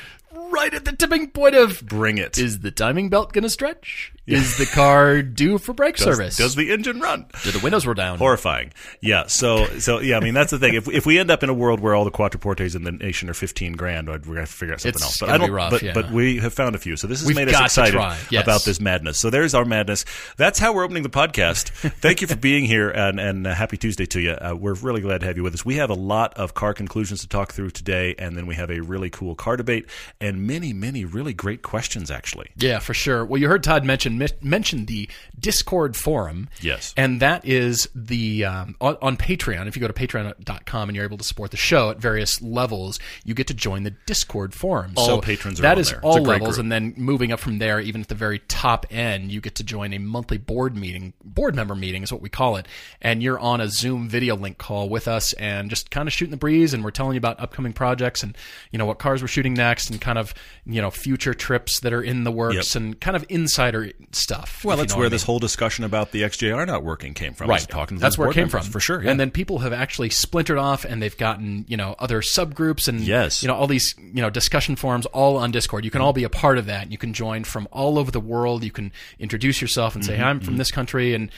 right 0.51 0.75
at 0.75 0.85
the 0.85 0.93
tipping 0.93 1.31
point 1.31 1.55
of 1.55 1.81
Bring 1.87 2.19
it. 2.19 2.39
is 2.39 2.61
the 2.61 2.71
timing 2.73 3.09
belt 3.09 3.33
going 3.33 3.43
to 3.45 3.51
stretch? 3.51 4.13
Is 4.27 4.57
the 4.57 4.67
car 4.67 5.21
due 5.23 5.59
for 5.59 5.73
brake 5.75 5.97
does, 5.97 6.05
service? 6.05 6.37
does 6.37 6.55
the 6.55 6.73
engine 6.73 7.01
run? 7.01 7.27
Do 7.43 7.51
the 7.51 7.59
windows 7.61 7.85
roll 7.85 7.95
down? 7.95 8.19
horrifying. 8.19 8.73
Yeah. 9.01 9.27
So 9.27 9.67
so 9.79 10.01
yeah. 10.01 10.17
I 10.17 10.21
mean 10.21 10.35
that's 10.35 10.51
the 10.51 10.59
thing. 10.59 10.75
If 10.75 10.89
if 10.89 11.05
we 11.05 11.19
end 11.19 11.31
up 11.31 11.43
in 11.43 11.51
a 11.51 11.55
world 11.55 11.81
where 11.81 11.95
all 11.95 12.05
the 12.05 12.11
quattroportes 12.11 12.75
in 12.75 12.85
the 12.85 12.93
nation 12.93 13.29
are 13.29 13.35
fifteen 13.35 13.75
grand, 13.75 14.09
we're 14.09 14.19
gonna 14.19 14.41
have 14.41 14.51
to 14.51 14.55
figure 14.57 14.75
out 14.75 14.81
something 14.81 14.97
It's 14.97 15.03
else. 15.03 15.21
But 15.21 15.31
I 15.31 15.39
don't. 15.39 15.49
be 15.49 15.53
rough, 15.53 15.71
but 15.71 15.83
yeah. 15.83 15.93
but 15.93 16.11
we 16.11 16.39
have 16.39 16.55
found 16.55 16.75
a 16.75 16.79
few. 16.79 16.97
So 16.97 17.07
this 17.07 17.21
has 17.21 17.27
We've 17.27 17.37
made 17.37 17.49
us 17.49 17.61
excited 17.61 18.01
yes. 18.31 18.43
about 18.43 18.65
this 18.65 18.81
madness. 18.81 19.19
So 19.19 19.29
there's 19.31 19.55
our 19.55 19.65
madness. 19.65 20.05
That's 20.37 20.59
how 20.59 20.73
we're 20.73 20.85
opening 20.85 21.03
the 21.03 21.11
podcast. 21.11 21.69
Thank 22.01 22.21
you 22.23 22.27
for 22.27 22.37
being 22.37 22.65
here 22.65 22.91
and 22.91 23.21
and 23.21 23.47
uh, 23.47 23.55
happy 23.55 23.77
Tuesday 23.77 24.07
to 24.07 24.21
you. 24.21 24.33
Uh, 24.33 24.55
we're 24.59 24.75
really 24.75 25.01
glad 25.03 25.21
to 25.21 25.27
have 25.27 25.37
you 25.37 25.43
with 25.43 25.55
us. 25.55 25.65
We 25.65 25.77
have 25.77 25.91
a 25.91 25.95
lot 25.95 26.35
of 26.35 26.55
car 26.55 26.73
conclusions 26.73 27.21
to 27.21 27.29
talk 27.29 27.53
through 27.53 27.71
today, 27.71 28.15
and 28.19 28.37
then 28.37 28.47
we 28.47 28.55
have 28.55 28.71
a 28.71 28.81
really 28.81 29.11
cool 29.11 29.35
car 29.35 29.57
debate 29.57 29.87
and 30.21 30.47
many 30.47 30.73
many 30.73 31.05
really 31.05 31.35
great 31.35 31.63
questions 31.63 32.11
actually. 32.11 32.51
Yeah, 32.57 32.79
for 32.79 32.95
sure. 32.95 33.25
Well, 33.25 33.41
you 33.41 33.49
heard 33.49 33.63
Todd 33.63 33.85
mention 33.85 34.14
mi- 34.19 34.29
mention 34.43 34.87
the 34.87 35.09
Discord 35.39 35.97
forum. 35.97 36.49
Yes. 36.61 36.95
and 36.97 37.21
that 37.21 37.45
is 37.45 37.89
the 37.95 38.45
um, 38.45 38.77
on, 38.81 38.97
on 39.03 39.17
Patreon. 39.17 39.67
If 39.67 39.77
you 39.77 39.81
go 39.81 39.89
to 39.89 39.93
patreon.com 39.93 40.89
and 40.89 40.97
you're 40.97 41.05
able 41.05 41.19
to 41.19 41.25
support 41.25 41.51
the 41.51 41.57
show 41.57 41.91
at 41.91 41.99
various 41.99 42.41
levels, 42.43 42.99
you 43.25 43.35
get 43.35 43.47
to 43.49 43.55
join 43.55 43.83
the 43.83 43.91
Discord 44.07 44.55
forum. 44.55 44.93
All 44.97 45.07
so 45.07 45.21
patrons 45.21 45.59
are 45.61 45.63
That 45.63 45.79
is. 45.79 45.93
All 46.03 46.23
levels, 46.23 46.57
group. 46.57 46.61
and 46.65 46.73
then 46.73 46.95
moving 46.97 47.33
up 47.33 47.41
from 47.41 47.59
there, 47.59 47.81
even 47.81 48.01
at 48.01 48.09
the 48.09 48.15
very 48.15 48.39
top 48.41 48.87
end, 48.91 49.31
you 49.33 49.41
get 49.41 49.57
to 49.57 49.65
join 49.65 49.93
a 49.93 49.99
monthly 49.99 50.39
board 50.39 50.77
meeting. 50.77 51.13
Board 51.25 51.55
member 51.55 51.75
meeting 51.75 52.03
is 52.03 52.13
what 52.13 52.23
we 52.23 52.29
call 52.29 52.57
it, 52.57 52.67
and 53.01 53.23
you're 53.23 53.39
on 53.39 53.61
a 53.61 53.69
Zoom 53.69 54.09
video 54.09 54.37
link 54.37 54.59
call 54.59 54.89
with 54.89 55.09
us, 55.09 55.33
and 55.35 55.69
just 55.71 55.91
kind 55.91 56.09
of 56.09 56.13
shooting 56.13 56.31
the 56.31 56.37
breeze, 56.37 56.73
and 56.75 56.83
we're 56.85 56.91
telling 56.91 57.15
you 57.15 57.19
about 57.19 57.41
upcoming 57.41 57.73
projects 57.73 58.23
and 58.23 58.37
you 58.71 58.79
know 58.79 58.87
what 58.87 58.99
cars 58.99 59.21
we're 59.23 59.29
shooting 59.29 59.55
next, 59.55 59.91
and 59.91 60.01
kind 60.01 60.19
of 60.19 60.33
you 60.65 60.81
know 60.81 60.91
future 60.91 61.35
trips 61.35 61.81
that 61.81 61.93
are 61.93 62.03
in 62.03 62.25
the 62.25 62.33
works, 62.33 62.75
Yep. 62.75 62.83
and 62.83 63.01
kind 63.01 63.17
of 63.17 63.25
insider 63.29 63.91
stuff. 64.13 64.65
Well, 64.65 64.75
if 64.75 64.79
you 64.79 64.83
that's 64.85 64.93
know 64.93 64.99
where 64.99 65.05
what 65.07 65.13
I 65.13 65.15
this 65.17 65.23
mean. 65.23 65.27
whole 65.27 65.39
discussion 65.39 65.85
about 65.85 66.13
the 66.13 66.23
XJR 66.23 66.67
not 66.67 66.83
working 66.85 67.15
came 67.15 67.35
from. 67.35 67.49
Right, 67.51 67.61
talking 67.69 67.97
to 67.97 68.01
that's 68.01 68.17
where 68.19 68.31
it 68.31 68.35
came 68.35 68.49
from 68.49 68.63
for 68.63 68.81
sure. 68.81 69.03
Yeah. 69.03 69.11
And 69.11 69.19
then 69.21 69.31
people 69.31 69.59
have 69.61 69.73
actually 69.73 70.11
splintered 70.11 70.59
off, 70.59 70.85
and 70.85 71.03
they've 71.03 71.17
gotten 71.17 71.65
you 71.69 71.77
know 71.77 71.95
other 71.99 72.21
subgroups 72.21 72.89
and 72.89 73.01
Yes. 73.01 73.43
you 73.43 73.49
know 73.49 73.55
all 73.55 73.67
these 73.67 73.95
you 73.99 74.23
know 74.23 74.31
discussion 74.31 74.77
forums 74.77 75.07
all 75.07 75.37
on 75.37 75.51
Discord. 75.51 75.85
You 75.85 75.91
can 75.91 76.01
all 76.01 76.13
be 76.13 76.25
a 76.25 76.31
part 76.31 76.59
of 76.59 76.67
that. 76.67 76.91
You 76.93 76.99
can 76.99 77.13
join 77.13 77.45
from 77.45 77.69
all 77.73 77.99
over 77.99 78.11
the 78.11 78.21
world. 78.21 78.65
You 78.65 78.71
can 78.73 78.93
introduce 79.19 79.61
yourself 79.61 79.95
and 79.95 80.05
say, 80.05 80.15
Mm-hmm, 80.15 80.25
"I'm 80.25 80.41
from 80.41 80.57
this 80.57 80.71
country," 80.71 81.15
and 81.15 81.31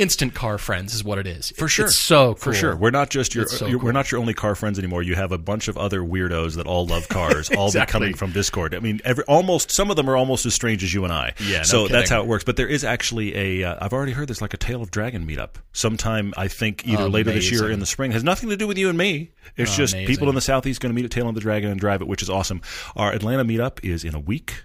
instant 0.00 0.34
car 0.34 0.58
friends 0.58 0.94
is 0.94 1.04
what 1.04 1.18
it 1.18 1.26
is. 1.26 1.50
For 1.56 1.68
sure, 1.68 1.86
it's 1.86 1.98
so 1.98 2.28
cool. 2.34 2.36
For 2.36 2.54
sure, 2.54 2.74
we're 2.76 2.90
not 2.90 3.10
just 3.10 3.34
your, 3.34 3.46
so 3.46 3.66
you're- 3.66 3.80
we're 3.82 3.92
not 3.92 4.10
your 4.10 4.20
only 4.20 4.34
car 4.34 4.54
friends 4.54 4.78
anymore. 4.78 5.02
You 5.02 5.14
have 5.14 5.30
a 5.32 5.38
bunch 5.38 5.68
of 5.68 5.76
other 5.78 6.00
weirdos 6.00 6.56
that 6.56 6.66
all 6.66 6.86
love 6.86 7.08
cars, 7.08 7.50
all 7.56 7.66
Exactly. 7.66 7.92
coming 7.92 8.14
from 8.14 8.32
Discord. 8.32 8.74
I 8.74 8.80
mean, 8.80 9.00
every 9.04 9.24
almost 9.24 9.70
some 9.70 9.90
of 9.90 9.96
them 9.96 10.08
are 10.08 10.16
almost 10.16 10.46
as 10.46 10.54
strange 10.54 10.82
as 10.82 10.92
you 10.94 11.04
and 11.04 11.12
I. 11.12 11.34
Yeah, 11.38 11.58
no 11.58 11.62
so 11.64 11.88
that's 11.88 12.10
how 12.10 12.20
it 12.20 12.26
works. 12.26 12.44
But 12.44 12.56
there 12.56 12.68
is 12.68 12.82
actually 12.84 13.34
a. 13.62 13.64
Uh, 13.70 13.78
I've 13.84 13.92
already 13.92 14.12
heard 14.12 14.28
there's 14.28 14.42
like 14.42 14.54
a 14.54 14.58
Tail 14.58 14.82
of 14.82 14.90
Dragon 14.90 15.26
meetup 15.26 15.50
sometime. 15.72 16.32
I 16.36 16.48
think 16.48 16.86
either 16.88 17.08
later 17.08 17.32
this 17.32 17.50
year 17.50 17.66
or 17.66 17.70
in 17.70 17.80
the 17.80 17.86
spring. 17.86 18.12
Has 18.12 18.24
nothing 18.24 18.48
to 18.48 18.56
do 18.56 18.66
with 18.66 18.78
you 18.78 18.88
and 18.88 18.96
me. 18.98 19.30
It's 19.56 19.76
just 19.76 19.94
people 19.94 20.28
in 20.28 20.34
the 20.34 20.40
southeast 20.40 20.80
going 20.80 20.90
to 20.90 20.94
meet 20.96 21.04
at 21.04 21.10
Tail 21.10 21.28
of 21.28 21.34
the 21.34 21.40
Dragon 21.40 21.70
and 21.70 21.78
drive 21.78 22.00
it, 22.02 22.08
which 22.08 22.22
is 22.22 22.30
awesome. 22.30 22.62
Our 22.96 23.12
Atlanta 23.12 23.44
meetup 23.44 23.78
is 23.82 24.04
in 24.04 24.14
a 24.14 24.20
week. 24.20 24.64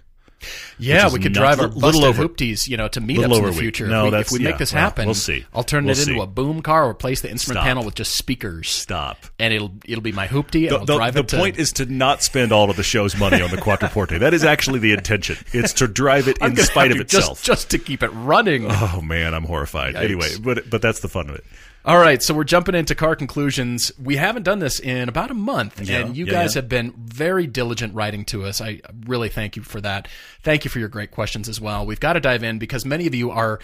Yeah, 0.78 1.08
we 1.10 1.18
could 1.18 1.32
nuts. 1.34 1.56
drive 1.56 1.60
our 1.60 1.68
Little 1.68 2.04
over- 2.04 2.22
hoopties, 2.28 2.68
you 2.68 2.76
know, 2.76 2.88
to 2.88 3.00
meetups 3.00 3.36
in 3.38 3.44
the 3.44 3.52
future. 3.52 3.86
No, 3.86 4.00
if 4.00 4.04
we, 4.04 4.10
that's- 4.10 4.32
if 4.32 4.38
we 4.38 4.44
yeah, 4.44 4.50
make 4.50 4.58
this 4.58 4.70
happen, 4.70 5.06
we'll 5.06 5.14
see. 5.14 5.44
I'll 5.54 5.64
turn 5.64 5.84
We'll 5.86 5.92
it 5.96 5.98
into 6.00 6.12
see. 6.14 6.20
a 6.20 6.26
boom 6.26 6.60
car 6.62 6.84
or 6.86 6.90
replace 6.90 7.22
the 7.22 7.30
instrument 7.30 7.56
Stop. 7.58 7.64
panel 7.66 7.84
with 7.84 7.94
just 7.94 8.16
speakers. 8.16 8.68
Stop. 8.68 9.16
And 9.38 9.52
it'll 9.54 9.72
it'll 9.86 10.02
be 10.02 10.12
my 10.12 10.28
hoopty, 10.28 10.62
and 10.62 10.70
The, 10.70 10.78
I'll 10.78 10.84
the- 10.84 10.96
drive 10.96 11.14
the 11.14 11.22
to 11.22 11.36
point 11.36 11.56
is 11.58 11.72
to 11.74 11.86
not 11.86 12.22
spend 12.22 12.52
all 12.52 12.68
of 12.70 12.76
the 12.76 12.82
show's 12.82 13.16
money 13.16 13.40
on 13.40 13.50
the 13.50 13.56
Quattroporte. 13.56 14.18
That 14.20 14.34
is 14.34 14.44
actually 14.44 14.78
the 14.80 14.92
intention. 14.92 15.36
It's 15.52 15.72
to 15.74 15.88
drive 15.88 16.28
it 16.28 16.38
in 16.42 16.56
spite 16.56 16.92
of 16.92 16.98
itself. 17.00 17.42
just 17.42 17.44
just 17.44 17.70
to 17.70 17.78
keep 17.78 18.02
it 18.02 18.08
running. 18.08 18.66
Oh 18.70 19.00
man, 19.02 19.32
I'm 19.34 19.44
horrified. 19.44 19.96
Anyway, 19.96 20.28
but 20.40 20.68
but 20.68 20.82
that's 20.82 21.00
the 21.00 21.08
fun 21.08 21.28
of 21.30 21.36
it. 21.36 21.44
All 21.86 21.98
right, 21.98 22.20
so 22.20 22.34
we're 22.34 22.42
jumping 22.42 22.74
into 22.74 22.96
car 22.96 23.14
conclusions. 23.14 23.92
We 23.96 24.16
haven't 24.16 24.42
done 24.42 24.58
this 24.58 24.80
in 24.80 25.08
about 25.08 25.30
a 25.30 25.34
month, 25.34 25.80
Yeah, 25.88 26.00
and 26.00 26.16
you 26.16 26.26
yeah, 26.26 26.32
guys 26.32 26.54
yeah. 26.56 26.62
have 26.62 26.68
been 26.68 26.92
very 26.96 27.46
diligent 27.46 27.94
writing 27.94 28.24
to 28.26 28.44
us. 28.44 28.60
I 28.60 28.80
really 29.06 29.28
thank 29.28 29.54
you 29.54 29.62
for 29.62 29.80
that. 29.82 30.08
Thank 30.42 30.64
you 30.64 30.70
for 30.70 30.80
your 30.80 30.88
great 30.88 31.12
questions 31.12 31.48
as 31.48 31.60
well. 31.60 31.86
We've 31.86 32.00
got 32.00 32.14
to 32.14 32.20
dive 32.20 32.42
in 32.42 32.58
because 32.58 32.84
many 32.84 33.06
of 33.06 33.14
you 33.14 33.30
are 33.30 33.60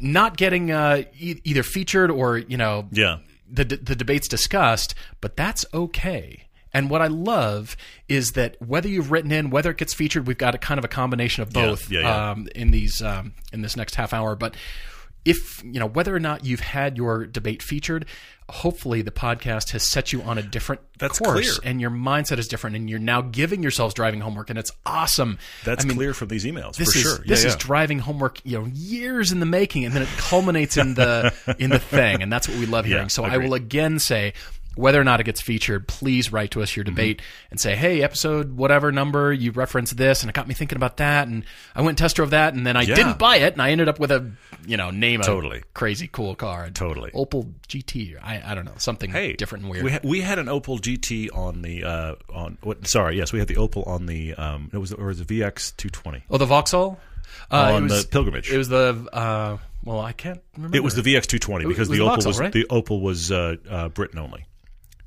not 0.00 0.38
getting 0.38 0.70
uh, 0.70 1.02
e- 1.18 1.40
either 1.44 1.62
featured 1.62 2.10
or 2.10 2.38
you 2.38 2.56
know 2.56 2.88
Yeah. 2.90 3.18
the 3.50 3.64
the 3.64 3.94
debates 3.96 4.28
discussed, 4.28 4.94
but 5.20 5.36
that's 5.36 5.66
okay. 5.74 6.44
And 6.72 6.88
what 6.88 7.02
I 7.02 7.08
love 7.08 7.76
is 8.08 8.30
that 8.30 8.56
whether 8.66 8.88
you've 8.88 9.10
written 9.12 9.30
in, 9.30 9.50
whether 9.50 9.70
it 9.70 9.76
gets 9.76 9.92
featured, 9.92 10.26
we've 10.26 10.38
got 10.38 10.54
a 10.54 10.58
kind 10.58 10.78
of 10.78 10.86
a 10.86 10.88
combination 10.88 11.42
of 11.42 11.50
both 11.52 11.90
yeah, 11.90 12.00
yeah. 12.00 12.30
Um, 12.30 12.48
in 12.54 12.70
these 12.70 13.02
um, 13.02 13.34
in 13.52 13.60
this 13.60 13.76
next 13.76 13.96
half 13.96 14.14
hour. 14.14 14.34
But 14.36 14.54
if 15.24 15.62
you 15.64 15.78
know 15.78 15.86
whether 15.86 16.14
or 16.14 16.20
not 16.20 16.44
you've 16.44 16.60
had 16.60 16.96
your 16.96 17.26
debate 17.26 17.62
featured, 17.62 18.06
hopefully 18.48 19.02
the 19.02 19.10
podcast 19.10 19.70
has 19.70 19.88
set 19.88 20.12
you 20.12 20.22
on 20.22 20.36
a 20.38 20.42
different 20.42 20.80
That's 20.98 21.18
course, 21.18 21.58
clear. 21.58 21.70
and 21.70 21.80
your 21.80 21.90
mindset 21.90 22.38
is 22.38 22.48
different, 22.48 22.76
and 22.76 22.90
you're 22.90 22.98
now 22.98 23.22
giving 23.22 23.62
yourselves 23.62 23.94
driving 23.94 24.20
homework, 24.20 24.50
and 24.50 24.58
it's 24.58 24.72
awesome. 24.84 25.38
That's 25.64 25.84
I 25.84 25.88
mean, 25.88 25.96
clear 25.96 26.14
from 26.14 26.28
these 26.28 26.44
emails 26.44 26.76
this 26.76 26.92
for 26.92 26.98
is 26.98 27.02
sure. 27.02 27.18
this 27.26 27.42
yeah, 27.42 27.48
is 27.48 27.54
yeah. 27.54 27.58
driving 27.58 27.98
homework, 28.00 28.40
you 28.44 28.58
know, 28.58 28.66
years 28.66 29.32
in 29.32 29.40
the 29.40 29.46
making, 29.46 29.84
and 29.84 29.94
then 29.94 30.02
it 30.02 30.08
culminates 30.16 30.76
in 30.76 30.94
the 30.94 31.32
in 31.58 31.70
the 31.70 31.78
thing, 31.78 32.22
and 32.22 32.32
that's 32.32 32.48
what 32.48 32.58
we 32.58 32.66
love 32.66 32.84
hearing. 32.84 33.04
Yeah, 33.04 33.08
so 33.08 33.24
I 33.24 33.38
will 33.38 33.54
again 33.54 33.98
say, 33.98 34.34
whether 34.74 35.00
or 35.00 35.04
not 35.04 35.20
it 35.20 35.24
gets 35.24 35.40
featured, 35.40 35.86
please 35.86 36.32
write 36.32 36.50
to 36.52 36.62
us 36.62 36.74
your 36.76 36.84
debate 36.84 37.20
and 37.50 37.60
say, 37.60 37.76
hey, 37.76 38.02
episode 38.02 38.56
whatever 38.56 38.90
number, 38.92 39.32
you 39.32 39.52
referenced 39.52 39.96
this, 39.96 40.22
and 40.22 40.30
it 40.30 40.34
got 40.34 40.48
me 40.48 40.54
thinking 40.54 40.76
about 40.76 40.96
that, 40.98 41.28
and 41.28 41.44
I 41.74 41.80
went 41.80 41.90
and 41.90 41.98
test 41.98 42.16
drove 42.16 42.30
that, 42.30 42.54
and 42.54 42.66
then 42.66 42.76
I 42.76 42.82
Yeah. 42.82 42.94
didn't 42.94 43.18
buy 43.18 43.36
it, 43.36 43.52
and 43.52 43.60
I 43.62 43.70
ended 43.70 43.88
up 43.88 43.98
with 43.98 44.10
a, 44.10 44.30
you 44.66 44.76
know, 44.76 44.90
name 44.90 45.20
a 45.20 45.24
Totally. 45.24 45.62
crazy 45.74 46.08
cool 46.10 46.34
car. 46.34 46.70
Totally. 46.70 47.10
Opel 47.12 47.52
GT, 47.68 48.16
I, 48.22 48.42
I 48.44 48.54
don't 48.54 48.64
know, 48.64 48.74
something 48.78 49.10
Hey, 49.10 49.34
different 49.34 49.64
and 49.64 49.70
weird. 49.72 49.84
We, 49.84 49.90
ha- 49.92 50.00
we 50.02 50.20
had 50.22 50.38
an 50.38 50.46
Opel 50.46 50.80
GT 50.80 51.28
on 51.36 51.62
the 51.62 51.84
uh, 51.84 52.14
on 52.32 52.58
what, 52.62 52.86
sorry, 52.86 53.16
yes, 53.18 53.32
we 53.32 53.38
had 53.38 53.48
the 53.48 53.56
Opel 53.56 53.86
on 53.86 54.06
the 54.06 54.34
um, 54.34 54.70
it 54.72 54.78
was 54.78 54.92
or 54.92 55.04
it 55.04 55.08
was 55.08 55.20
a 55.20 55.24
VX 55.24 55.76
220. 55.76 56.24
oh, 56.30 56.38
the 56.38 56.46
Vauxhall? 56.46 56.98
Uh, 57.50 57.72
On 57.74 57.84
was, 57.84 58.04
the 58.04 58.08
Pilgrimage. 58.10 58.50
It 58.50 58.56
was 58.58 58.68
the, 58.68 59.06
uh, 59.12 59.56
well, 59.84 60.00
I 60.00 60.12
can't 60.12 60.40
remember. 60.56 60.76
It 60.76 60.82
was 60.82 60.94
the 60.94 61.02
VX 61.02 61.26
220 61.26 61.66
because 61.66 61.88
the 61.88 61.96
the 61.96 62.02
Opel 62.02 62.06
Vauxhall, 62.08 62.30
was 62.30 62.40
right? 62.40 62.52
the 62.52 62.64
Opel 62.70 63.00
was 63.00 63.30
uh, 63.32 63.56
uh, 63.68 63.88
Britain 63.90 64.18
only, 64.18 64.46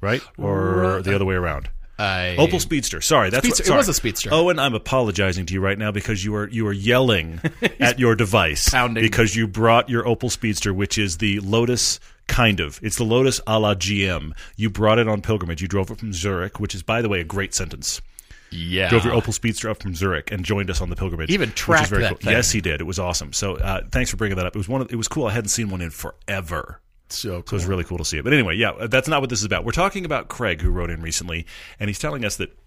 right? 0.05 0.21
Or 0.37 0.57
Right. 0.95 1.03
the 1.03 1.13
other 1.15 1.25
way 1.25 1.35
around. 1.35 1.69
I- 1.97 2.35
Opel 2.37 2.59
Speedster. 2.59 2.99
Sorry, 3.01 3.29
that's 3.29 3.45
Speedster. 3.47 3.71
what. 3.71 3.75
It 3.75 3.77
was 3.77 3.87
a 3.89 3.93
Speedster. 3.93 4.29
Owen, 4.33 4.59
I'm 4.59 4.73
apologizing 4.73 5.45
to 5.45 5.53
you 5.53 5.61
right 5.61 5.77
now 5.79 5.91
because 5.91 6.23
you 6.25 6.35
are 6.35 6.47
you 6.49 6.67
are 6.67 6.73
yelling 6.73 7.39
at 7.79 7.99
your 7.99 8.15
device 8.15 8.69
Pounding. 8.69 9.01
because 9.03 9.35
you 9.35 9.47
brought 9.47 9.89
your 9.89 10.03
Opel 10.03 10.29
Speedster, 10.29 10.73
which 10.73 10.97
is 10.97 11.17
the 11.17 11.39
Lotus. 11.39 11.99
Kind 12.27 12.59
of. 12.59 12.79
It's 12.81 12.95
the 12.97 13.03
Lotus 13.05 13.39
a 13.45 13.59
la 13.59 13.75
GM. 13.75 14.31
You 14.57 14.69
brought 14.71 14.97
it 14.97 15.07
on 15.07 15.21
pilgrimage. 15.21 15.61
You 15.61 15.67
drove 15.67 15.91
it 15.91 15.99
from 15.99 16.11
Zurich, 16.11 16.59
which 16.59 16.73
is, 16.73 16.81
by 16.81 17.03
the 17.03 17.07
way, 17.07 17.21
a 17.21 17.23
great 17.23 17.53
sentence. 17.53 18.01
yeah. 18.49 18.89
Drove 18.89 19.05
your 19.05 19.13
Opel 19.13 19.31
Speedster 19.31 19.69
up 19.69 19.79
from 19.81 19.93
Zurich 19.93 20.31
and 20.31 20.43
joined 20.43 20.71
us 20.71 20.81
on 20.81 20.89
the 20.89 20.95
pilgrimage. 20.95 21.29
Even 21.29 21.51
tracked 21.51 21.89
very 21.89 22.01
that 22.01 22.19
cool. 22.21 22.31
Yes, 22.31 22.49
he 22.51 22.61
did. 22.61 22.81
It 22.81 22.85
was 22.85 22.97
awesome. 22.97 23.31
So 23.31 23.57
uh, 23.57 23.81
thanks 23.91 24.09
for 24.09 24.17
bringing 24.17 24.37
that 24.37 24.47
up. 24.47 24.55
It 24.55 24.57
was 24.57 24.67
one. 24.67 24.81
Of, 24.81 24.91
it 24.91 24.95
was 24.95 25.07
cool. 25.07 25.27
I 25.27 25.31
hadn't 25.33 25.49
seen 25.49 25.69
one 25.69 25.81
in 25.81 25.91
forever. 25.91 26.81
So 27.09 27.25
So 27.25 27.37
it 27.37 27.51
was 27.51 27.65
really 27.65 27.83
cool 27.83 27.97
to 27.97 28.05
see 28.05 28.17
it. 28.17 28.23
But 28.23 28.33
anyway, 28.33 28.55
yeah, 28.55 28.87
that's 28.87 29.07
not 29.07 29.21
what 29.21 29.29
this 29.29 29.39
is 29.39 29.45
about. 29.45 29.65
We're 29.65 29.71
talking 29.71 30.05
about 30.05 30.27
Craig, 30.27 30.61
who 30.61 30.69
wrote 30.69 30.89
in 30.89 31.01
recently, 31.01 31.45
and 31.79 31.89
he's 31.89 31.99
telling 31.99 32.25
us 32.25 32.37
that 32.37 32.57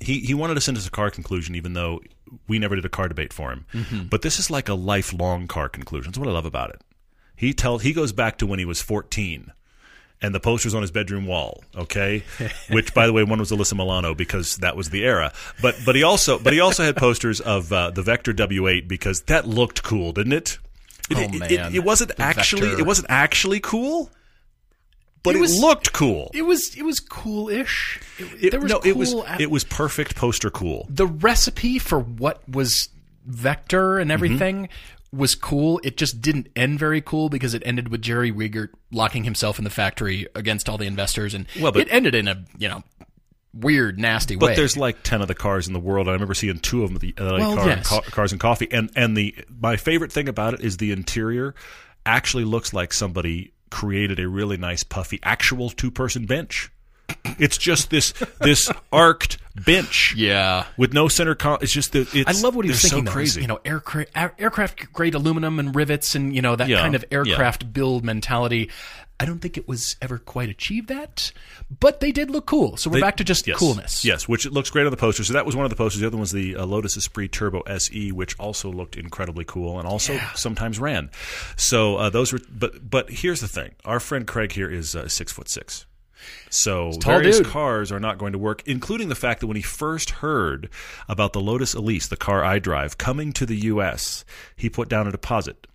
he, 0.00 0.20
he 0.20 0.34
wanted 0.34 0.54
to 0.54 0.60
send 0.60 0.76
us 0.76 0.86
a 0.86 0.90
car 0.90 1.10
conclusion, 1.10 1.54
even 1.54 1.72
though 1.72 2.00
we 2.48 2.58
never 2.58 2.74
did 2.74 2.84
a 2.84 2.90
car 2.90 3.08
debate 3.08 3.32
for 3.32 3.52
him. 3.52 3.66
Mm-hmm. 3.72 4.04
But 4.04 4.22
this 4.22 4.38
is 4.38 4.50
like 4.50 4.68
a 4.68 4.74
lifelong 4.74 5.46
car 5.46 5.68
conclusion. 5.68 6.10
That's 6.10 6.18
what 6.18 6.28
I 6.28 6.32
love 6.32 6.46
about 6.46 6.70
it. 6.70 6.82
He 7.36 7.52
tells 7.52 7.82
he 7.82 7.92
goes 7.92 8.12
back 8.12 8.38
to 8.38 8.46
when 8.46 8.58
he 8.58 8.64
was 8.64 8.80
14. 8.80 9.52
And 10.22 10.34
the 10.34 10.40
posters 10.40 10.74
on 10.74 10.80
his 10.80 10.90
bedroom 10.90 11.26
wall, 11.26 11.64
okay, 11.76 12.24
which 12.70 12.94
by 12.94 13.06
the 13.06 13.12
way, 13.12 13.24
one 13.24 13.40
was 13.40 13.50
Alyssa 13.50 13.74
Milano 13.74 14.14
because 14.14 14.56
that 14.58 14.74
was 14.74 14.88
the 14.88 15.04
era. 15.04 15.34
But 15.60 15.76
but 15.84 15.96
he 15.96 16.02
also 16.02 16.38
but 16.38 16.54
he 16.54 16.60
also 16.60 16.82
had 16.82 16.96
posters 16.96 17.40
of 17.40 17.70
uh, 17.70 17.90
the 17.90 18.00
Vector 18.00 18.32
W8 18.32 18.88
because 18.88 19.22
that 19.22 19.46
looked 19.46 19.82
cool, 19.82 20.12
didn't 20.12 20.32
it? 20.32 20.58
It, 21.10 21.16
Oh, 21.18 21.20
it- 21.20 21.34
it- 21.52 21.60
man. 21.60 21.74
it 21.74 21.84
wasn't 21.84 22.16
The 22.16 22.22
actually 22.22 22.68
Vector. 22.68 22.80
it 22.80 22.86
wasn't 22.86 23.06
actually 23.10 23.60
cool, 23.60 24.10
but 25.22 25.34
It 25.36 25.40
was- 25.40 25.58
looked 25.58 25.92
cool. 25.92 26.30
It 26.34 26.42
was 26.42 26.74
it 26.76 26.82
was 26.82 27.00
cool-ish. 27.00 28.00
It, 28.40 28.54
was 28.60 28.70
no, 28.70 28.78
cool 28.80 28.90
it 28.90 28.96
was 28.96 29.12
a- 29.14 29.36
it 29.40 29.50
was 29.50 29.64
perfect 29.64 30.16
poster 30.16 30.50
cool. 30.50 30.86
the 30.90 31.06
recipe 31.06 31.78
for 31.78 31.98
what 31.98 32.46
was 32.48 32.88
vector 33.26 33.92
Mm-hmm. 33.94 34.00
and 34.02 34.12
everything 34.12 34.68
was 35.12 35.34
cool. 35.34 35.80
It 35.84 35.96
just 35.96 36.20
didn't 36.20 36.48
end 36.56 36.78
very 36.78 37.00
cool 37.00 37.28
because 37.28 37.54
it 37.54 37.62
ended 37.64 37.88
with 37.88 38.02
Jerry 38.02 38.32
Wiegert 38.32 38.70
locking 38.90 39.24
himself 39.24 39.58
in 39.58 39.64
the 39.64 39.70
factory 39.70 40.26
against 40.34 40.68
all 40.68 40.76
the 40.78 40.86
investors, 40.86 41.34
and 41.34 41.46
Well, 41.60 41.70
but- 41.72 41.82
it 41.82 41.88
ended 41.90 42.14
in 42.14 42.28
a 42.28 42.44
you 42.58 42.68
know 42.68 42.82
weird, 43.54 43.98
nasty 43.98 44.36
But 44.36 44.46
way. 44.46 44.52
But 44.52 44.56
there's 44.56 44.76
like 44.76 45.02
ten 45.02 45.22
of 45.22 45.28
the 45.28 45.34
cars 45.34 45.66
in 45.66 45.72
the 45.72 45.80
world. 45.80 46.08
I 46.08 46.12
remember 46.12 46.34
seeing 46.34 46.58
two 46.58 46.82
of 46.82 46.90
them 46.90 46.96
at 46.96 47.00
the 47.02 47.14
LA 47.18 47.38
Well, 47.38 47.56
car, 47.56 47.66
yes. 47.66 47.88
Ca- 47.88 48.00
Cars 48.02 48.32
and 48.32 48.40
Coffee. 48.40 48.68
And 48.70 48.90
and 48.96 49.16
the 49.16 49.34
my 49.60 49.76
favorite 49.76 50.12
thing 50.12 50.28
about 50.28 50.54
it 50.54 50.60
is 50.60 50.76
the 50.76 50.92
interior 50.92 51.54
actually 52.06 52.44
looks 52.44 52.72
like 52.72 52.92
somebody 52.92 53.52
created 53.70 54.20
a 54.20 54.28
really 54.28 54.56
nice 54.56 54.84
puffy 54.84 55.18
actual 55.22 55.70
two 55.70 55.90
person 55.90 56.26
bench. 56.26 56.70
It's 57.38 57.58
just 57.58 57.90
this 57.90 58.12
this 58.40 58.70
arced 58.92 59.38
bench 59.66 60.14
yeah. 60.16 60.66
with 60.76 60.92
no 60.92 61.08
center. 61.08 61.34
Con- 61.34 61.58
it's 61.62 61.72
just 61.72 61.92
the. 61.92 62.00
It's, 62.12 62.38
I 62.40 62.42
love 62.44 62.54
what 62.54 62.64
he 62.64 62.70
was 62.70 62.80
thinking. 62.82 63.00
So 63.00 63.04
though, 63.04 63.10
crazy. 63.10 63.40
you 63.40 63.46
know, 63.48 63.60
aircraft, 63.64 64.40
aircraft 64.40 64.92
grade 64.92 65.14
aluminum 65.14 65.58
and 65.58 65.74
rivets, 65.74 66.14
and 66.14 66.34
you 66.34 66.42
know 66.42 66.54
that 66.56 66.68
Yeah, 66.68 66.78
kind 66.80 66.94
of 66.94 67.04
yeah. 67.10 67.18
aircraft 67.18 67.72
build 67.72 68.04
mentality. 68.04 68.70
I 69.20 69.26
don't 69.26 69.38
think 69.38 69.56
it 69.56 69.68
was 69.68 69.96
ever 70.02 70.18
quite 70.18 70.48
achieved 70.48 70.88
that, 70.88 71.30
but 71.80 72.00
they 72.00 72.10
did 72.10 72.30
look 72.30 72.46
cool. 72.46 72.76
So 72.76 72.90
we're 72.90 73.00
back 73.00 73.16
to 73.18 73.24
just 73.24 73.46
Yes. 73.46 73.58
coolness. 73.58 74.04
Yes, 74.04 74.26
which 74.28 74.44
it 74.44 74.52
looks 74.52 74.70
great 74.70 74.86
on 74.86 74.90
the 74.90 74.96
poster. 74.96 75.22
So 75.22 75.34
that 75.34 75.46
was 75.46 75.54
one 75.54 75.64
of 75.64 75.70
the 75.70 75.76
posters. 75.76 76.00
The 76.00 76.06
other 76.08 76.16
one 76.16 76.22
was 76.22 76.32
the 76.32 76.56
uh, 76.56 76.66
Lotus 76.66 76.96
Esprit 76.96 77.28
Turbo 77.28 77.60
SE, 77.62 78.10
which 78.12 78.38
also 78.40 78.72
looked 78.72 78.96
incredibly 78.96 79.44
cool 79.44 79.78
and 79.78 79.86
also 79.86 80.18
sometimes 80.34 80.80
ran. 80.80 81.10
So 81.56 81.96
uh, 81.96 82.10
those 82.10 82.32
were. 82.32 82.40
But 82.50 82.90
but 82.90 83.08
here's 83.10 83.40
the 83.40 83.48
thing: 83.48 83.72
our 83.84 84.00
friend 84.00 84.26
Craig 84.26 84.52
here 84.52 84.70
is 84.70 84.96
uh, 84.96 85.08
six 85.08 85.32
foot 85.32 85.48
six. 85.48 85.86
So 86.50 86.92
various 87.02 87.38
dude. 87.38 87.46
cars 87.48 87.90
are 87.90 88.00
not 88.00 88.18
going 88.18 88.32
to 88.32 88.38
work, 88.38 88.62
including 88.66 89.08
the 89.08 89.14
fact 89.14 89.40
that 89.40 89.46
when 89.46 89.56
he 89.56 89.62
first 89.62 90.10
heard 90.10 90.68
about 91.08 91.32
the 91.32 91.40
Lotus 91.40 91.74
Elise, 91.74 92.06
the 92.08 92.16
car 92.16 92.44
I 92.44 92.58
drive, 92.58 92.98
coming 92.98 93.32
to 93.32 93.46
the 93.46 93.56
U.S., 93.56 94.24
he 94.56 94.68
put 94.70 94.88
down 94.88 95.06
a 95.06 95.12
deposit 95.12 95.66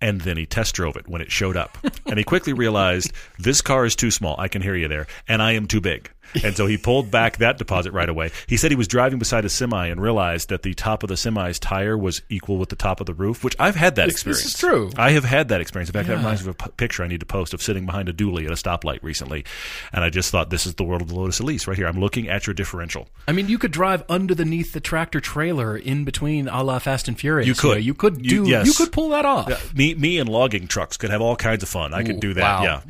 and 0.00 0.20
then 0.20 0.36
he 0.36 0.46
test 0.46 0.74
drove 0.74 0.96
it 0.96 1.08
when 1.08 1.20
it 1.20 1.30
showed 1.30 1.56
up. 1.56 1.78
And 2.06 2.16
he 2.16 2.24
quickly 2.24 2.54
realized 2.54 3.12
this 3.38 3.60
car 3.60 3.84
is 3.84 3.94
too 3.94 4.10
small. 4.10 4.34
I 4.40 4.48
can 4.48 4.62
hear 4.62 4.74
you 4.74 4.88
there. 4.88 5.06
And 5.28 5.42
I 5.42 5.52
am 5.52 5.66
too 5.66 5.80
big. 5.82 6.10
And 6.44 6.56
so 6.56 6.66
he 6.66 6.76
pulled 6.76 7.10
back 7.10 7.38
that 7.38 7.58
deposit 7.58 7.92
right 7.92 8.08
away. 8.08 8.30
He 8.46 8.56
said 8.56 8.70
he 8.70 8.76
was 8.76 8.88
driving 8.88 9.18
beside 9.18 9.44
a 9.44 9.48
semi 9.48 9.86
and 9.86 10.00
realized 10.00 10.48
that 10.50 10.62
the 10.62 10.74
top 10.74 11.02
of 11.02 11.08
the 11.08 11.16
semi's 11.16 11.58
tire 11.58 11.96
was 11.96 12.22
equal 12.28 12.56
with 12.58 12.68
the 12.68 12.76
top 12.76 13.00
of 13.00 13.06
the 13.06 13.14
roof, 13.14 13.42
which 13.44 13.56
I've 13.58 13.76
had 13.76 13.94
that 13.96 14.06
This- 14.06 14.14
experience. 14.16 14.42
this 14.44 14.54
is 14.54 14.60
true. 14.60 14.90
I 14.96 15.10
have 15.12 15.24
had 15.24 15.48
that 15.48 15.60
experience. 15.60 15.88
In 15.88 15.94
fact, 15.94 16.08
that 16.08 16.16
reminds 16.16 16.44
me 16.44 16.50
of 16.50 16.56
a 16.64 16.68
picture 16.70 17.02
I 17.02 17.08
need 17.08 17.20
to 17.20 17.26
post 17.26 17.54
of 17.54 17.62
sitting 17.62 17.86
behind 17.86 18.08
a 18.08 18.12
dually 18.12 18.44
at 18.44 18.50
a 18.50 18.54
stoplight 18.54 18.98
recently. 19.02 19.44
And 19.92 20.04
I 20.04 20.10
just 20.10 20.30
thought, 20.30 20.50
this 20.50 20.66
is 20.66 20.74
the 20.74 20.84
world 20.84 21.02
of 21.02 21.08
the 21.08 21.14
Lotus 21.14 21.40
Elise 21.40 21.66
right 21.66 21.76
here. 21.76 21.86
I'm 21.86 22.00
looking 22.00 22.28
at 22.28 22.46
your 22.46 22.54
differential. 22.54 23.08
I 23.26 23.32
mean, 23.32 23.48
you 23.48 23.58
could 23.58 23.70
drive 23.72 24.04
underneath 24.08 24.72
the 24.72 24.80
tractor 24.80 25.20
trailer 25.20 25.76
in 25.76 26.04
between 26.04 26.48
a 26.48 26.62
la 26.62 26.78
Fast 26.78 27.08
and 27.08 27.18
Furious. 27.18 27.46
You 27.48 27.54
could. 27.54 27.68
know, 27.72 27.76
You, 27.78 27.94
could 27.94 28.24
You- 28.24 28.44
do. 28.44 28.50
yes. 28.50 28.66
You 28.66 28.72
could 28.74 28.92
pull 28.92 29.10
that 29.10 29.24
off. 29.24 29.74
Me, 29.74 29.94
me 29.94 30.18
and 30.18 30.28
logging 30.28 30.66
trucks 30.68 30.96
could 30.96 31.10
have 31.10 31.20
all 31.22 31.36
kinds 31.36 31.62
of 31.62 31.68
fun. 31.68 31.94
I 31.94 32.02
could 32.02 32.16
Ooh, 32.16 32.20
do 32.20 32.34
that. 32.34 32.60
wow. 32.60 32.62
Yeah. 32.62 32.80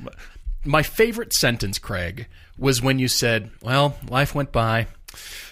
My 0.65 0.83
favorite 0.83 1.33
sentence, 1.33 1.79
Craig, 1.79 2.27
was 2.59 2.83
when 2.83 2.99
you 2.99 3.09
said, 3.09 3.51
"Well, 3.63 3.97
life 4.09 4.35
went 4.35 4.53
by." 4.53 4.87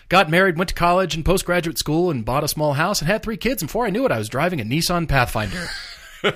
Got 0.08 0.30
married, 0.30 0.56
went 0.56 0.68
to 0.68 0.74
college 0.74 1.14
and 1.16 1.24
postgraduate 1.24 1.78
school, 1.78 2.10
and 2.10 2.24
bought 2.24 2.44
a 2.44 2.48
small 2.48 2.74
house 2.74 3.00
and 3.00 3.10
had 3.10 3.22
three 3.22 3.36
kids. 3.36 3.60
And 3.62 3.68
before 3.68 3.86
I 3.86 3.90
knew 3.90 4.04
it, 4.04 4.12
I 4.12 4.18
was 4.18 4.28
driving 4.28 4.60
a 4.60 4.64
Nissan 4.64 5.08
Pathfinder 5.08 5.66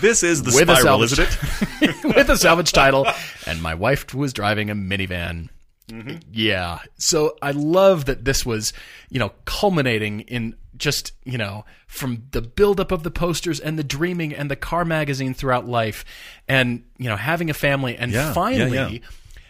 This 0.00 0.22
is 0.22 0.42
the 0.42 0.52
With 0.54 0.68
spiral, 0.68 1.06
salvage- 1.06 1.12
isn't 1.18 1.82
it? 1.82 2.04
with 2.16 2.28
a 2.30 2.36
salvage 2.36 2.72
title, 2.72 3.06
and 3.46 3.62
my 3.62 3.74
wife 3.74 4.12
was 4.14 4.32
driving 4.32 4.70
a 4.70 4.74
minivan. 4.74 5.48
Mm-hmm. 5.88 6.18
Yeah. 6.32 6.80
So 6.98 7.36
I 7.42 7.52
love 7.52 8.06
that 8.06 8.24
this 8.24 8.44
was, 8.44 8.72
you 9.08 9.18
know, 9.18 9.32
culminating 9.44 10.20
in 10.20 10.56
just, 10.76 11.12
you 11.24 11.38
know, 11.38 11.64
from 11.86 12.24
the 12.32 12.42
buildup 12.42 12.90
of 12.92 13.02
the 13.02 13.10
posters 13.10 13.60
and 13.60 13.78
the 13.78 13.84
dreaming 13.84 14.34
and 14.34 14.50
the 14.50 14.56
car 14.56 14.84
magazine 14.84 15.32
throughout 15.32 15.66
life 15.66 16.04
and, 16.48 16.84
you 16.98 17.08
know, 17.08 17.16
having 17.16 17.50
a 17.50 17.54
family. 17.54 17.96
And 17.96 18.12
Yeah, 18.12 18.26
yeah, 18.28 18.32
finally, 18.32 18.96
yeah. 18.96 18.98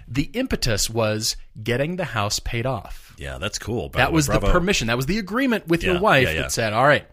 the 0.07 0.31
impetus 0.35 0.88
was 0.90 1.37
getting 1.62 1.97
the 1.97 2.05
house 2.05 2.38
paid 2.38 2.66
off. 2.66 3.14
Yeah, 3.19 3.38
that's 3.38 3.59
cool. 3.59 3.88
by 3.88 3.99
That 3.99 4.12
was 4.12 4.26
the 4.26 4.38
permission. 4.38 4.88
That 4.88 4.97
was 4.97 5.07
the 5.07 5.19
agreement 5.19 5.66
with 5.69 5.83
Yeah, 5.83 5.93
your 5.93 6.00
wife 6.00 6.28
yeah, 6.28 6.35
yeah. 6.35 6.43
that 6.43 6.52
said, 6.52 6.73
all 6.75 6.85
right, 6.87 7.07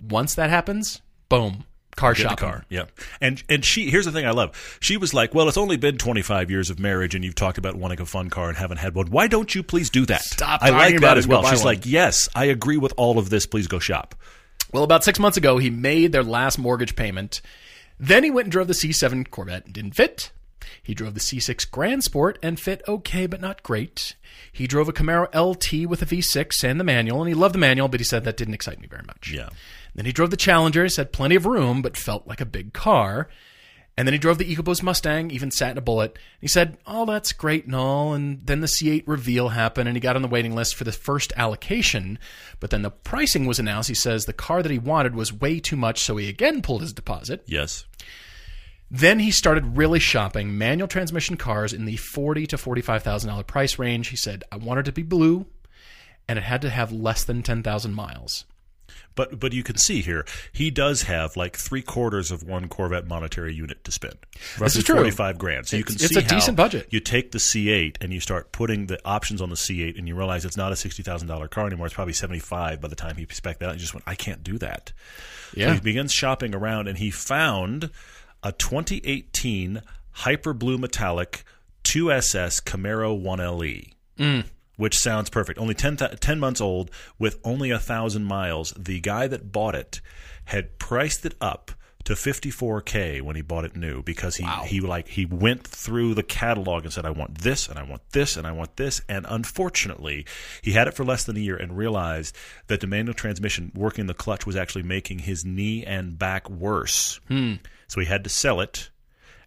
once 0.00 0.36
that 0.36 0.48
happens, 0.48 1.02
boom, 1.28 1.64
car 1.96 2.14
shopping. 2.14 2.36
car. 2.36 2.64
Yeah. 2.68 2.84
And 3.20 3.42
and 3.48 3.64
she 3.64 3.90
here's 3.90 4.04
the 4.06 4.12
thing 4.12 4.26
I 4.26 4.30
love. 4.30 4.78
She 4.80 4.96
was 4.96 5.12
like, 5.12 5.34
"Well, 5.34 5.48
it's 5.48 5.56
only 5.58 5.76
been 5.76 5.98
25 5.98 6.50
years 6.50 6.70
of 6.70 6.78
marriage 6.78 7.14
and 7.14 7.24
you've 7.24 7.34
talked 7.34 7.58
about 7.58 7.76
wanting 7.76 8.00
a 8.00 8.06
fun 8.06 8.30
car 8.30 8.48
and 8.48 8.56
haven't 8.56 8.78
had 8.78 8.94
one. 8.94 9.10
Why 9.10 9.26
don't 9.28 9.54
you 9.54 9.62
please 9.62 9.90
do 9.90 10.06
that?" 10.06 10.22
Stop 10.22 10.62
I 10.62 10.70
like 10.70 10.94
about 10.96 11.08
that 11.08 11.18
as 11.18 11.26
well. 11.26 11.44
She's 11.44 11.60
one. 11.60 11.66
like, 11.66 11.86
"Yes, 11.86 12.28
I 12.34 12.46
agree 12.46 12.76
with 12.78 12.94
all 12.96 13.18
of 13.18 13.30
this. 13.30 13.46
Please 13.46 13.66
go 13.66 13.78
shop." 13.78 14.14
Well, 14.72 14.84
about 14.84 15.04
six 15.04 15.18
months 15.18 15.36
ago, 15.36 15.58
he 15.58 15.68
made 15.70 16.12
their 16.12 16.22
last 16.22 16.58
mortgage 16.58 16.94
payment. 16.94 17.40
Then 17.98 18.24
he 18.24 18.30
went 18.30 18.46
and 18.46 18.52
drove 18.52 18.68
the 18.68 18.74
C7 18.74 19.28
Corvette 19.30 19.64
and 19.66 19.74
didn't 19.74 19.96
fit. 19.96 20.30
He 20.82 20.94
drove 20.94 21.14
the 21.14 21.20
C6 21.20 21.70
Grand 21.70 22.04
Sport 22.04 22.38
and 22.42 22.58
fit 22.58 22.82
okay, 22.88 23.26
but 23.26 23.40
not 23.40 23.62
great. 23.62 24.14
He 24.52 24.66
drove 24.66 24.88
a 24.88 24.92
Camaro 24.92 25.28
LT 25.34 25.88
with 25.88 26.02
a 26.02 26.06
V6 26.06 26.64
and 26.64 26.80
the 26.80 26.84
manual, 26.84 27.20
and 27.20 27.28
he 27.28 27.34
loved 27.34 27.54
the 27.54 27.58
manual, 27.58 27.88
but 27.88 28.00
he 28.00 28.04
said 28.04 28.24
that 28.24 28.36
didn't 28.36 28.54
excite 28.54 28.80
me 28.80 28.86
very 28.86 29.02
much. 29.06 29.32
Yeah. 29.34 29.50
Then 29.94 30.06
he 30.06 30.12
drove 30.12 30.30
the 30.30 30.36
Challenger, 30.36 30.84
he 30.84 30.88
said 30.88 31.12
plenty 31.12 31.34
of 31.34 31.46
room, 31.46 31.82
but 31.82 31.96
felt 31.96 32.26
like 32.26 32.40
a 32.40 32.46
big 32.46 32.72
car. 32.72 33.28
And 33.96 34.06
then 34.06 34.14
he 34.14 34.18
drove 34.18 34.38
the 34.38 34.56
EcoBoost 34.56 34.82
Mustang, 34.82 35.30
even 35.30 35.50
sat 35.50 35.72
in 35.72 35.78
a 35.78 35.82
Bullitt. 35.82 36.18
He 36.40 36.48
said, 36.48 36.78
"Oh, 36.86 37.04
that's 37.04 37.32
great 37.32 37.66
and 37.66 37.74
all." 37.74 38.14
And 38.14 38.40
then 38.46 38.60
the 38.60 38.66
C8 38.66 39.02
reveal 39.06 39.50
happened, 39.50 39.88
and 39.88 39.96
he 39.96 40.00
got 40.00 40.16
on 40.16 40.22
the 40.22 40.28
waiting 40.28 40.54
list 40.54 40.74
for 40.74 40.84
the 40.84 40.92
first 40.92 41.34
allocation. 41.36 42.18
But 42.60 42.70
then 42.70 42.80
the 42.80 42.90
pricing 42.90 43.44
was 43.44 43.58
announced. 43.58 43.90
He 43.90 43.94
says 43.94 44.24
the 44.24 44.32
car 44.32 44.62
that 44.62 44.72
he 44.72 44.78
wanted 44.78 45.14
was 45.14 45.34
way 45.34 45.60
too 45.60 45.76
much, 45.76 46.00
so 46.00 46.16
he 46.16 46.30
again 46.30 46.62
pulled 46.62 46.80
his 46.80 46.94
deposit. 46.94 47.42
Yes. 47.46 47.84
Then 48.90 49.18
he 49.18 49.30
started 49.30 49.76
really 49.76 50.00
shopping 50.00 50.56
manual 50.56 50.88
transmission 50.88 51.36
cars 51.36 51.74
in 51.74 51.84
the 51.84 51.96
forty 51.96 52.46
to 52.46 52.56
forty-five 52.56 53.02
thousand 53.02 53.28
dollar 53.28 53.42
price 53.42 53.78
range. 53.78 54.08
He 54.08 54.16
said, 54.16 54.44
"I 54.50 54.56
wanted 54.56 54.82
it 54.82 54.84
to 54.86 54.92
be 54.92 55.02
blue, 55.02 55.46
and 56.26 56.38
it 56.38 56.42
had 56.44 56.62
to 56.62 56.70
have 56.70 56.90
less 56.90 57.22
than 57.22 57.42
ten 57.42 57.62
thousand 57.62 57.92
miles." 57.92 58.46
But 59.20 59.38
but 59.38 59.52
you 59.52 59.62
can 59.62 59.76
see 59.76 60.00
here 60.00 60.24
he 60.50 60.70
does 60.70 61.02
have 61.02 61.36
like 61.36 61.54
three 61.58 61.82
quarters 61.82 62.30
of 62.30 62.42
one 62.42 62.68
Corvette 62.68 63.06
monetary 63.06 63.52
unit 63.54 63.84
to 63.84 63.92
spend. 63.92 64.14
Roughly 64.58 64.78
is 64.78 64.84
true. 64.84 64.94
forty 64.96 65.10
five 65.10 65.36
grand. 65.36 65.66
So 65.68 65.76
you 65.76 65.84
can 65.84 65.96
It's- 65.96 66.10
it's 66.10 66.18
see 66.18 66.24
a 66.24 66.28
decent 66.28 66.56
budget. 66.56 66.86
You 66.90 67.00
take 67.00 67.32
the 67.32 67.38
C8 67.38 67.96
and 68.00 68.14
you 68.14 68.20
start 68.20 68.50
putting 68.50 68.86
the 68.86 68.98
options 69.04 69.42
on 69.42 69.50
the 69.50 69.56
C8, 69.56 69.98
and 69.98 70.08
you 70.08 70.14
realize 70.14 70.46
it's 70.46 70.56
not 70.56 70.72
a 70.72 70.76
sixty 70.76 71.02
thousand 71.02 71.28
dollar 71.28 71.48
car 71.48 71.66
anymore. 71.66 71.84
It's 71.84 71.94
probably 71.94 72.14
seventy 72.14 72.38
five 72.40 72.80
by 72.80 72.88
the 72.88 72.96
time 72.96 73.16
he 73.16 73.26
spec 73.30 73.58
that. 73.58 73.68
out. 73.68 73.74
He 73.74 73.80
just 73.80 73.92
went, 73.92 74.04
I 74.06 74.14
can't 74.14 74.42
do 74.42 74.56
that. 74.56 74.92
So 75.52 75.60
Yeah. 75.60 75.74
he 75.74 75.80
begins 75.80 76.12
shopping 76.12 76.54
around, 76.54 76.88
and 76.88 76.96
he 76.96 77.10
found 77.10 77.90
a 78.42 78.52
2018 78.52 79.82
Hyper 80.12 80.54
Blue 80.54 80.78
Metallic 80.78 81.44
2SS 81.84 82.62
Camaro 82.62 83.14
1LE 83.22 83.92
which 84.80 84.96
sounds 84.96 85.28
perfect. 85.28 85.58
Only 85.58 85.74
10, 85.74 85.98
th- 85.98 86.20
10 86.20 86.40
months 86.40 86.58
old 86.58 86.90
with 87.18 87.38
only 87.44 87.70
a 87.70 87.78
thousand 87.78 88.24
miles. 88.24 88.72
The 88.78 88.98
guy 88.98 89.26
that 89.26 89.52
bought 89.52 89.74
it 89.74 90.00
had 90.46 90.78
priced 90.78 91.26
it 91.26 91.34
up 91.38 91.72
to 92.04 92.14
54k 92.14 93.20
when 93.20 93.36
he 93.36 93.42
bought 93.42 93.66
it 93.66 93.76
new 93.76 94.02
because 94.02 94.36
he 94.36 94.46
he 94.64 94.80
like 94.80 95.06
he 95.06 95.26
went 95.26 95.66
through 95.66 96.14
the 96.14 96.22
catalog 96.22 96.84
and 96.84 96.92
said 96.94 97.04
I 97.04 97.10
want 97.10 97.42
this 97.42 97.68
and 97.68 97.78
I 97.78 97.82
want 97.82 98.00
this 98.12 98.38
and 98.38 98.46
I 98.46 98.52
want 98.52 98.78
this 98.78 99.02
and 99.06 99.26
unfortunately 99.28 100.24
he 100.62 100.72
had 100.72 100.88
it 100.88 100.94
for 100.94 101.04
less 101.04 101.24
than 101.24 101.36
a 101.36 101.40
year 101.40 101.56
and 101.56 101.76
realized 101.76 102.34
that 102.68 102.80
the 102.80 102.86
manual 102.86 103.12
transmission 103.12 103.70
working 103.74 104.06
the 104.06 104.14
clutch 104.14 104.46
was 104.46 104.56
actually 104.56 104.82
making 104.82 105.20
his 105.20 105.44
knee 105.44 105.84
and 105.84 106.18
back 106.18 106.48
worse. 106.48 107.20
Hmm. 107.28 107.56
So 107.86 108.00
he 108.00 108.06
had 108.06 108.24
to 108.24 108.30
sell 108.30 108.62
it. 108.62 108.88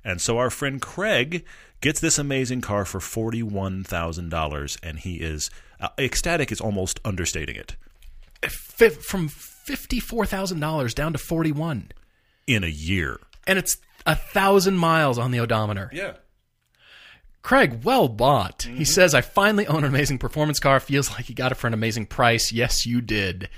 And 0.05 0.21
so 0.21 0.37
our 0.37 0.51
friend 0.51 0.79
Craig 0.79 1.45
gets 1.83 1.99
this 1.99 2.17
amazing 2.17 2.61
car 2.61 2.83
for 2.85 2.99
$41,000 2.99 4.77
and 4.81 4.99
he 4.99 5.15
is 5.17 5.51
uh, 5.79 5.89
ecstatic 5.99 6.51
is 6.51 6.59
almost 6.59 6.99
understating 7.05 7.55
it 7.55 7.75
from 9.01 9.27
fifty-four 9.29 10.25
thousand 10.25 10.59
dollars 10.59 10.93
down 10.93 11.13
to 11.13 11.17
forty-one, 11.19 11.89
in 12.47 12.63
a 12.63 12.67
year. 12.67 13.19
and 13.47 13.57
it's 13.57 13.77
a 14.05 14.15
thousand 14.15 14.77
miles 14.77 15.17
on 15.17 15.31
the 15.31 15.39
odometer. 15.39 15.89
Yeah. 15.93 16.13
Craig, 17.41 17.83
well 17.83 18.07
bought. 18.09 18.59
Mm-hmm. 18.59 18.77
He 18.77 18.85
says, 18.85 19.13
I 19.13 19.21
finally 19.21 19.67
own 19.67 19.83
an 19.83 19.89
amazing 19.89 20.17
performance 20.17 20.59
car. 20.59 20.79
Feels 20.79 21.11
like 21.11 21.29
you 21.29 21.35
got 21.35 21.51
it 21.51 21.55
for 21.55 21.67
an 21.67 21.73
amazing 21.73 22.05
price. 22.07 22.51
Yes, 22.51 22.85
you 22.85 22.99
did. 23.01 23.49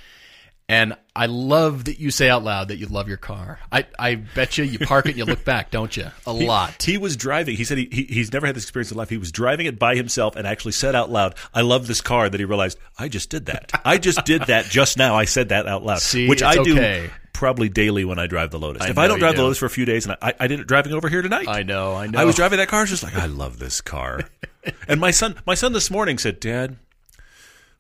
And 0.68 0.98
I 1.16 1.28
love 1.28 1.86
that 1.86 2.00
you 2.00 2.10
say 2.10 2.28
out 2.28 2.44
loud 2.44 2.70
that 2.70 2.78
you 2.78 2.88
love 2.88 3.08
your 3.08 3.18
car. 3.18 3.60
I, 3.72 3.86
I 4.00 4.16
bet 4.16 4.58
you 4.58 4.64
you 4.64 4.80
park 4.80 5.06
it 5.06 5.10
and 5.10 5.18
you 5.20 5.26
look 5.26 5.46
back, 5.46 5.70
don't 5.70 5.96
you? 5.96 6.08
A 6.26 6.34
lot. 6.34 6.82
He 6.82 6.98
was 6.98 7.16
driving. 7.16 7.56
He 7.56 7.64
said 7.64 7.78
he, 7.78 7.88
he 7.92 8.04
he's 8.06 8.34
never 8.34 8.48
had 8.48 8.56
this 8.56 8.64
experience 8.64 8.92
in 8.92 8.98
life. 8.98 9.10
He 9.10 9.18
was 9.18 9.32
driving 9.32 9.68
it 9.68 9.78
by 9.78 9.96
himself 9.96 10.36
and 10.36 10.48
actually 10.48 10.72
said 10.72 10.96
out 10.96 11.12
loud, 11.12 11.36
"I 11.54 11.62
love 11.62 11.86
this 11.86 12.02
car." 12.02 12.30
That 12.30 12.40
he 12.40 12.46
realized, 12.46 12.80
I 12.98 13.10
just 13.10 13.30
did 13.30 13.46
that. 13.46 13.80
I 13.86 14.00
just 14.00 14.26
did 14.26 14.44
that 14.44 14.66
just 14.66 14.98
now. 14.98 15.16
I 15.16 15.26
said 15.26 15.50
that 15.50 15.68
out 15.68 15.84
loud, 15.84 16.00
See, 16.00 16.28
which 16.28 16.42
I 16.42 16.56
do 16.56 16.74
okay. 16.74 17.12
probably 17.32 17.70
daily 17.70 18.04
when 18.04 18.18
I 18.18 18.26
drive 18.26 18.50
the 18.50 18.60
Lotus. 18.60 18.82
I 18.82 18.90
if 18.90 18.98
I 18.98 19.08
don't 19.08 19.20
drive 19.20 19.36
the. 19.36 19.44
Lotus 19.44 19.60
for 19.60 19.68
a 19.68 19.70
few 19.70 19.86
days, 19.86 20.08
and 20.08 20.18
I, 20.20 20.34
I 20.40 20.48
did 20.48 20.60
it 20.60 20.68
driving 20.68 20.94
over 20.94 21.10
here 21.10 21.22
tonight. 21.22 21.48
I 21.48 21.62
know, 21.62 21.94
I 21.94 22.08
know. 22.08 22.20
I 22.20 22.26
was 22.26 22.36
driving 22.36 22.58
that 22.58 22.70
car. 22.70 22.80
I 22.80 22.84
was 22.84 22.90
just 22.90 23.04
like, 23.04 23.16
I 23.16 23.28
love 23.28 23.60
this 23.60 23.82
car. 23.82 24.22
and 24.88 25.00
my 25.00 25.12
son, 25.12 25.36
my 25.46 25.54
son 25.54 25.74
this 25.74 25.92
morning 25.92 26.18
said, 26.18 26.40
Dad, 26.40 26.78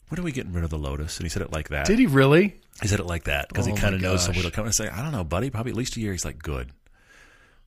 when 0.09 0.19
are 0.19 0.24
we 0.24 0.31
getting 0.31 0.53
rid 0.53 0.63
of 0.63 0.69
the 0.69 0.77
Lotus? 0.77 1.17
And 1.17 1.25
he 1.25 1.29
said 1.29 1.41
it 1.41 1.51
like 1.51 1.69
that. 1.69 1.85
Did 1.85 2.00
he 2.00 2.05
really? 2.05 2.59
He 2.81 2.88
said 2.88 3.00
it 3.00 3.05
like 3.05 3.24
that 3.25 3.50
because 3.50 3.67
Oh 3.67 3.74
he 3.74 3.77
kind 3.77 3.95
of 3.95 4.01
knows 4.01 4.24
somebody 4.24 4.45
will 4.45 4.51
come 4.51 4.65
and 4.65 4.75
say, 4.75 4.88
I 4.88 5.01
don't 5.01 5.12
know, 5.12 5.24
buddy, 5.24 5.50
probably 5.50 5.71
at 5.71 5.77
least 5.77 5.95
a 5.95 6.00
year. 6.01 6.12
He's 6.12 6.25
like, 6.25 6.39
good. 6.41 6.69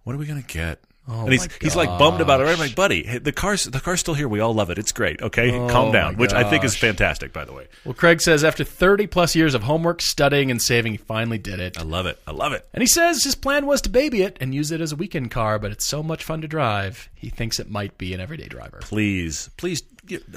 What 0.04 0.14
are 0.14 0.18
we 0.18 0.26
gonna 0.26 0.42
get? 0.42 0.80
Oh 1.10 1.22
and 1.22 1.32
he's 1.32 1.48
he's 1.62 1.74
like 1.74 1.88
bummed 1.98 2.20
about 2.20 2.40
it. 2.42 2.48
I'm 2.48 2.58
like, 2.58 2.74
buddy, 2.74 3.18
the 3.18 3.32
car's 3.32 3.64
the 3.64 3.80
car's 3.80 4.00
still 4.00 4.12
here. 4.12 4.28
We 4.28 4.40
all 4.40 4.52
love 4.52 4.68
it. 4.68 4.76
It's 4.78 4.92
great. 4.92 5.22
Okay, 5.22 5.50
Oh 5.50 5.66
calm 5.68 5.90
down. 5.90 6.16
Which 6.16 6.34
I 6.34 6.48
think 6.48 6.64
is 6.64 6.76
fantastic, 6.76 7.32
by 7.32 7.46
the 7.46 7.52
way. 7.54 7.66
Well, 7.86 7.94
Craig 7.94 8.20
says 8.20 8.44
after 8.44 8.62
30 8.62 9.06
plus 9.06 9.34
years 9.34 9.54
of 9.54 9.62
homework, 9.62 10.02
studying, 10.02 10.50
and 10.50 10.60
saving, 10.60 10.92
he 10.92 10.98
finally 10.98 11.38
did 11.38 11.60
it. 11.60 11.78
I 11.78 11.82
love 11.82 12.04
it. 12.04 12.20
I 12.26 12.32
love 12.32 12.52
it. 12.52 12.68
And 12.74 12.82
he 12.82 12.86
says 12.86 13.24
his 13.24 13.34
plan 13.34 13.64
was 13.64 13.80
to 13.82 13.88
baby 13.88 14.20
it 14.20 14.36
and 14.40 14.54
use 14.54 14.70
it 14.70 14.82
as 14.82 14.92
a 14.92 14.96
weekend 14.96 15.30
car, 15.30 15.58
but 15.58 15.72
it's 15.72 15.86
so 15.86 16.02
much 16.02 16.24
fun 16.24 16.42
to 16.42 16.48
drive, 16.48 17.08
he 17.14 17.30
thinks 17.30 17.58
it 17.58 17.70
might 17.70 17.96
be 17.96 18.12
an 18.12 18.20
everyday 18.20 18.48
driver. 18.48 18.80
Please, 18.82 19.48
please, 19.56 19.82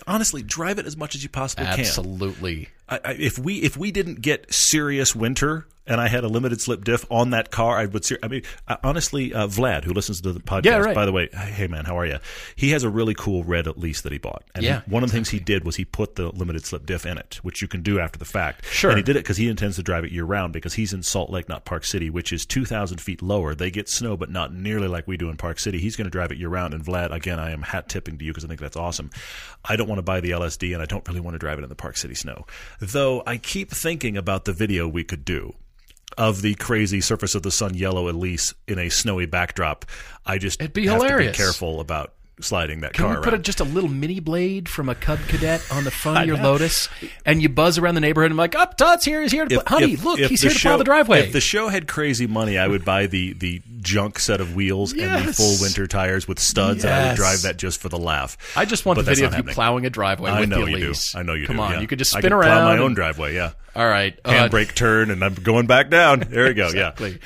honestly, 0.08 0.42
drive 0.42 0.80
it 0.80 0.86
as 0.86 0.98
much 0.98 1.16
as 1.16 1.24
you 1.24 1.30
possibly 1.30 1.66
can. 1.66 1.80
Absolutely. 1.80 2.70
I, 2.92 3.12
if 3.14 3.40
we 3.40 3.56
if 3.56 3.78
we 3.78 3.92
didn't 3.92 4.22
get 4.22 4.54
serious 4.54 5.16
winter 5.16 5.68
and 5.88 6.00
I 6.00 6.08
had 6.10 6.24
a 6.24 6.28
limited 6.28 6.62
slip 6.62 6.84
diff 6.84 7.06
on 7.10 7.32
that 7.32 7.50
car, 7.50 7.76
I 7.76 7.86
would. 7.88 8.06
Ser- 8.06 8.20
I 8.22 8.28
mean, 8.28 8.44
honestly, 8.84 9.34
uh, 9.34 9.48
Vlad, 9.48 9.84
who 9.84 9.94
listens 9.94 10.22
to 10.22 10.32
the 10.32 10.40
podcast, 10.40 10.66
Yeah, 10.66 10.78
right. 10.78 10.94
by 10.94 11.06
the 11.08 11.12
way, 11.12 11.28
hey 11.34 11.66
man, 11.68 11.86
how 11.86 11.98
are 11.98 12.06
you? 12.06 12.20
He 12.56 12.70
has 12.72 12.84
a 12.84 12.90
really 12.90 13.16
cool 13.16 13.44
red 13.44 13.66
Elise 13.66 14.02
that 14.02 14.12
he 14.12 14.20
bought, 14.20 14.44
and 14.54 14.64
Yeah, 14.64 14.82
he- 14.86 14.92
one 14.92 15.04
of 15.04 15.10
the 15.10 15.14
things 15.16 15.30
he 15.30 15.40
did 15.40 15.66
was 15.66 15.78
he 15.78 15.86
put 15.86 16.16
the 16.16 16.30
limited 16.30 16.66
slip 16.66 16.86
diff 16.86 17.06
in 17.06 17.18
it, 17.18 17.40
which 17.42 17.62
you 17.64 17.68
can 17.68 17.82
do 17.82 18.00
after 18.00 18.20
the 18.20 18.26
fact. 18.26 18.64
Sure. 18.66 18.92
and 18.92 18.98
he 18.98 19.04
did 19.04 19.16
it 19.16 19.24
because 19.24 19.38
he 19.38 19.50
intends 19.50 19.78
to 19.78 19.84
drive 19.84 20.04
it 20.06 20.12
year 20.12 20.24
round 20.24 20.54
because 20.54 20.76
he's 20.76 20.94
in 20.94 21.02
Salt 21.02 21.32
Lake, 21.32 21.50
not 21.50 21.66
Park 21.66 21.84
City, 21.84 22.10
which 22.12 22.32
is 22.32 22.46
two 22.46 22.64
thousand 22.64 23.02
feet 23.02 23.22
lower. 23.24 23.56
They 23.56 23.72
get 23.72 23.90
snow, 23.90 24.16
but 24.16 24.30
not 24.30 24.54
nearly 24.54 24.88
like 24.88 25.08
we 25.08 25.18
do 25.18 25.30
in 25.30 25.38
Park 25.38 25.58
City. 25.60 25.80
He's 25.80 25.96
going 25.96 26.06
to 26.06 26.12
drive 26.12 26.32
it 26.32 26.38
year 26.38 26.50
round, 26.50 26.74
and 26.76 26.86
Vlad, 26.86 27.12
again, 27.12 27.40
I 27.40 27.52
am 27.52 27.64
hat 27.64 27.90
tipping 27.90 28.20
to 28.20 28.24
you 28.26 28.32
because 28.32 28.46
I 28.46 28.48
think 28.48 28.60
that's 28.60 28.78
awesome. 28.78 29.10
I 29.66 29.76
don't 29.78 29.88
want 29.88 29.98
to 30.00 30.04
buy 30.04 30.22
the 30.22 30.32
LSD, 30.32 30.74
and 30.74 30.82
I 30.82 30.86
don't 30.86 31.06
really 31.08 31.22
want 31.22 31.34
to 31.34 31.40
drive 31.40 31.58
it 31.58 31.64
in 31.64 31.70
the 31.70 31.76
Park 31.76 31.98
City 31.98 32.16
snow, 32.16 32.46
though. 32.82 33.24
I 33.26 33.38
keep 33.38 33.72
thinking 33.72 34.18
about 34.18 34.46
the 34.46 34.54
video 34.54 34.88
we 34.88 35.03
could 35.03 35.24
do 35.24 35.53
of 36.18 36.42
the 36.42 36.55
crazy 36.55 37.00
surface 37.00 37.36
of 37.36 37.44
the 37.44 37.51
sun 37.51 37.74
yellow 37.74 38.10
Elise 38.10 38.53
in 38.68 38.77
a 38.77 38.90
snowy 38.90 39.25
backdrop. 39.25 39.86
I 40.25 40.38
just 40.38 40.62
It'd 40.62 40.74
be 40.74 40.88
have 40.88 41.01
hilarious. 41.01 41.38
to 41.38 41.42
be 41.42 41.46
careful 41.46 41.79
about 41.79 42.14
sliding 42.42 42.82
that 42.82 42.94
car. 42.94 43.06
Can 43.08 43.14
car 43.16 43.22
we 43.22 43.24
put 43.24 43.34
a, 43.34 43.38
just 43.40 43.60
a 43.60 43.64
little 43.64 43.90
mini 43.90 44.20
blade 44.20 44.68
from 44.70 44.90
a 44.90 44.96
Cub 44.96 45.20
Cadet 45.27 45.66
on 45.72 45.84
the 45.84 45.92
front 45.92 46.18
of 46.22 46.25
your. 46.27 46.38
Lotus, 46.38 46.90
and 47.25 47.42
you 47.42 47.50
buzz 47.50 47.77
around 47.77 47.96
the 47.96 48.01
neighborhood 48.01 48.32
and 48.32 48.34
I'm 48.34 48.38
like, 48.44 48.56
"Up, 48.56 48.75
Todd's 48.77 49.06
here. 49.06 49.22
He's 49.22 49.32
here 49.32 49.46
to, 49.46 49.56
pl- 49.62 49.64
honey, 49.68 49.96
look, 49.96 50.20
if 50.20 50.30
he's 50.30 50.42
here 50.42 50.51
to 50.51 50.60
plow 50.60 50.77
the 50.77 50.84
driveway." 50.84 51.20
If 51.27 51.34
the 51.34 51.42
show 51.42 51.68
had 51.68 51.88
crazy 51.88 52.25
money, 52.27 52.58
I 52.58 52.68
would 52.68 52.84
buy 52.84 53.08
the 53.08 53.34
the 53.34 53.62
junk 53.82 54.20
set 54.20 54.42
of 54.42 54.56
wheels 54.56 54.92
and 54.94 55.27
the 55.27 55.34
full 55.34 55.56
winter 55.62 55.88
tires 55.88 56.27
with 56.27 56.40
studs, 56.40 56.84
and 56.84 56.94
I 56.94 57.08
would 57.10 57.16
drive 57.18 57.42
that 57.44 57.58
just 57.58 57.80
for 57.80 57.90
the 57.90 57.98
laugh. 58.00 58.38
I 58.56 58.66
just 58.66 58.86
want 58.86 58.98
But 58.98 59.06
the 59.06 59.12
video 59.12 59.27
of 59.27 59.34
you 59.34 59.38
happening. 59.38 59.54
plowing 59.56 59.86
a 59.86 59.90
driveway 59.90 60.32
I 60.32 60.40
with 60.42 60.50
know 60.50 60.66
the 60.66 60.72
you 60.72 60.77
do. 60.80 60.86
Elise. 60.88 61.16
I 61.16 61.22
know 61.24 61.34
you 61.34 61.46
Come 61.48 61.58
do. 61.58 61.62
Come 61.62 61.66
on, 61.68 61.72
yeah. 61.75 61.82
you 61.82 61.88
could 61.88 62.00
just 62.00 62.16
I 62.16 62.20
spin 62.20 62.32
could 62.32 62.36
around. 62.38 62.58
plow 62.58 62.66
my 62.66 62.74
and- 62.74 62.82
own 62.82 62.94
driveway. 62.94 63.36
Yeah, 63.36 63.51
All 63.75 63.88
right, 63.88 64.18
uh, 64.25 64.30
handbrake 64.32 64.74
turn, 64.75 65.12
and 65.12 65.24
I'm 65.24 65.36
going 65.36 65.68
back 65.68 65.90
down. 65.90 66.22
There 66.22 66.46
we 66.46 66.54
go. 66.54 66.70
Yeah. 66.70 66.92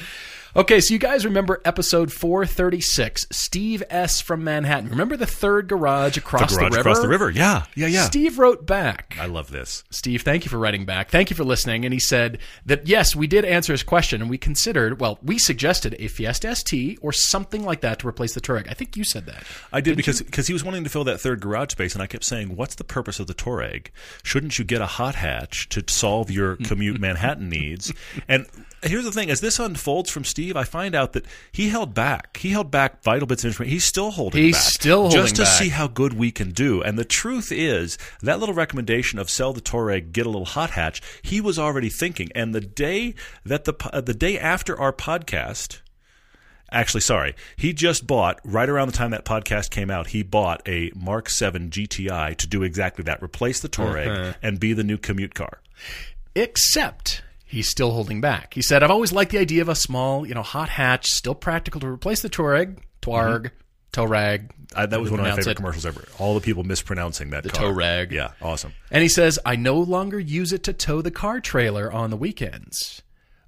Okay, 0.57 0.79
so 0.79 0.93
you 0.93 0.99
guys 1.01 1.25
remember 1.25 1.61
episode 1.65 2.13
436, 2.13 3.25
Steve 3.29 3.83
S. 3.89 4.21
from 4.21 4.41
Manhattan. 4.45 4.89
Remember 4.89 5.17
the 5.17 5.25
third 5.25 5.67
garage 5.67 6.15
across 6.15 6.51
The 6.53 6.59
garage 6.59 6.71
river? 6.71 6.79
across 6.79 6.99
the 7.01 7.09
river. 7.09 7.29
Yeah, 7.29 7.65
yeah, 7.75 7.87
yeah. 7.87 8.05
Steve 8.05 8.39
wrote 8.39 8.65
back. 8.65 9.17
I 9.19 9.25
love 9.25 9.51
this. 9.51 9.83
Steve, 9.89 10.21
thank 10.21 10.45
you 10.45 10.49
for 10.49 10.57
writing 10.57 10.85
back. 10.85 11.09
Thank 11.11 11.29
you 11.29 11.35
for 11.35 11.43
listening. 11.43 11.83
And 11.83 11.93
he 11.93 11.99
said 11.99 12.37
that 12.65 12.87
yes, 12.87 13.13
we 13.17 13.27
did 13.27 13.43
answer 13.43 13.73
his 13.73 13.83
question, 13.83 14.21
and 14.21 14.29
we 14.29 14.37
considered, 14.37 15.01
well, 15.01 15.19
we 15.21 15.37
suggested 15.37 15.93
a 15.99 16.07
Fiesta 16.07 16.55
ST 16.55 16.99
or 17.01 17.11
something 17.11 17.65
like 17.65 17.81
that 17.81 17.99
to 17.99 18.07
replace 18.07 18.33
the 18.33 18.39
Touareg. 18.39 18.69
I 18.69 18.73
think 18.75 18.95
you 18.95 19.03
said 19.03 19.25
that. 19.25 19.43
I 19.73 19.81
did 19.81 19.97
because 19.97 20.21
because 20.21 20.47
he 20.47 20.53
was 20.53 20.63
wanting 20.63 20.85
to 20.85 20.89
fill 20.89 21.03
that 21.03 21.19
third 21.19 21.41
garage 21.41 21.71
space, 21.71 21.93
and 21.93 22.01
I 22.01 22.07
kept 22.07 22.23
saying, 22.23 22.55
"What's 22.55 22.75
the 22.75 22.85
purpose 22.85 23.19
of 23.19 23.27
the 23.27 23.33
Touareg? 23.35 23.87
Shouldn't 24.23 24.57
you 24.57 24.63
get 24.63 24.79
a 24.79 24.85
hot 24.85 25.15
hatch 25.15 25.67
to 25.69 25.83
solve 25.89 26.31
your 26.31 26.55
commute 26.55 26.97
Manhattan 27.01 27.49
needs?" 27.49 27.91
And 28.29 28.45
here's 28.83 29.03
the 29.03 29.11
thing: 29.11 29.29
as 29.29 29.41
this 29.41 29.59
unfolds 29.59 30.09
from 30.09 30.23
Steve, 30.23 30.44
I 30.53 30.63
find 30.65 30.93
out 30.95 31.13
that 31.13 31.25
he 31.51 31.69
held 31.69 31.93
back. 31.93 32.37
He 32.37 32.49
held 32.49 32.71
back 32.71 33.01
vital 33.03 33.25
bits 33.27 33.43
of 33.43 33.47
information. 33.49 33.71
He's 33.73 33.83
still 33.85 34.11
holding 34.11 34.41
He's 34.43 34.55
back, 34.55 34.63
still 34.63 35.01
holding 35.03 35.21
just 35.21 35.35
to 35.37 35.41
back. 35.43 35.51
see 35.51 35.69
how 35.69 35.87
good 35.87 36.13
we 36.13 36.31
can 36.31 36.51
do. 36.51 36.81
And 36.81 36.97
the 36.99 37.05
truth 37.05 37.51
is, 37.51 37.97
that 38.21 38.39
little 38.39 38.55
recommendation 38.55 39.17
of 39.19 39.29
sell 39.29 39.53
the 39.53 39.61
Touareg, 39.61 40.11
get 40.11 40.25
a 40.25 40.29
little 40.29 40.45
hot 40.45 40.71
hatch, 40.71 41.01
he 41.21 41.39
was 41.39 41.57
already 41.57 41.89
thinking. 41.89 42.29
And 42.35 42.53
the 42.53 42.61
day 42.61 43.15
that 43.45 43.63
the 43.65 43.73
uh, 43.93 44.01
the 44.01 44.13
day 44.13 44.37
after 44.37 44.77
our 44.79 44.91
podcast. 44.93 45.79
Actually, 46.71 47.01
sorry. 47.01 47.35
He 47.55 47.73
just 47.73 48.07
bought 48.07 48.39
right 48.43 48.67
around 48.67 48.87
the 48.87 48.97
time 48.97 49.11
that 49.11 49.23
podcast 49.23 49.69
came 49.69 49.91
out. 49.91 50.07
He 50.07 50.23
bought 50.23 50.67
a 50.67 50.91
Mark 50.95 51.29
7 51.29 51.69
GTI 51.69 52.35
to 52.37 52.47
do 52.47 52.63
exactly 52.63 53.03
that: 53.03 53.21
replace 53.21 53.59
the 53.59 53.69
Touareg 53.69 54.07
Uh-huh. 54.09 54.33
and 54.41 54.59
be 54.59 54.73
the 54.73 54.83
new 54.83 54.97
commute 54.97 55.35
car. 55.35 55.61
Except 56.35 57.21
he's 57.45 57.69
still 57.69 57.91
holding 57.91 58.21
back. 58.21 58.53
He 58.53 58.61
said, 58.61 58.83
I've 58.83 58.91
always 58.91 59.13
liked 59.13 59.31
the 59.31 59.37
idea 59.37 59.61
of 59.61 59.69
a 59.69 59.75
small, 59.75 60.25
you 60.25 60.33
know, 60.33 60.43
hot 60.43 60.69
hatch, 60.69 61.07
still 61.07 61.35
practical 61.35 61.79
to 61.81 61.87
replace 61.87 62.21
the 62.21 62.29
Touareg, 62.29 62.79
Touareg, 63.01 63.51
mm-hmm. 63.93 64.01
Touareg. 64.01 64.51
I, 64.75 64.87
that 64.87 64.99
was 64.99 65.09
one 65.09 65.19
of 65.19 65.25
my 65.25 65.35
favorite 65.35 65.51
it. 65.51 65.55
commercials 65.55 65.85
ever. 65.85 66.05
All 66.19 66.33
the 66.33 66.41
people 66.41 66.63
mispronouncing 66.63 67.29
that 67.29 67.43
The 67.43 67.49
car. 67.49 67.71
Touareg. 67.71 68.11
Yeah, 68.11 68.31
awesome. 68.41 68.73
And 68.91 69.01
he 69.01 69.09
says, 69.09 69.39
I 69.45 69.55
no 69.55 69.77
longer 69.79 70.19
use 70.19 70.51
it 70.51 70.63
to 70.63 70.73
tow 70.73 71.01
the 71.01 71.11
car 71.11 71.39
trailer 71.39 71.91
on 71.91 72.09
the 72.09 72.17
weekends. 72.17 73.01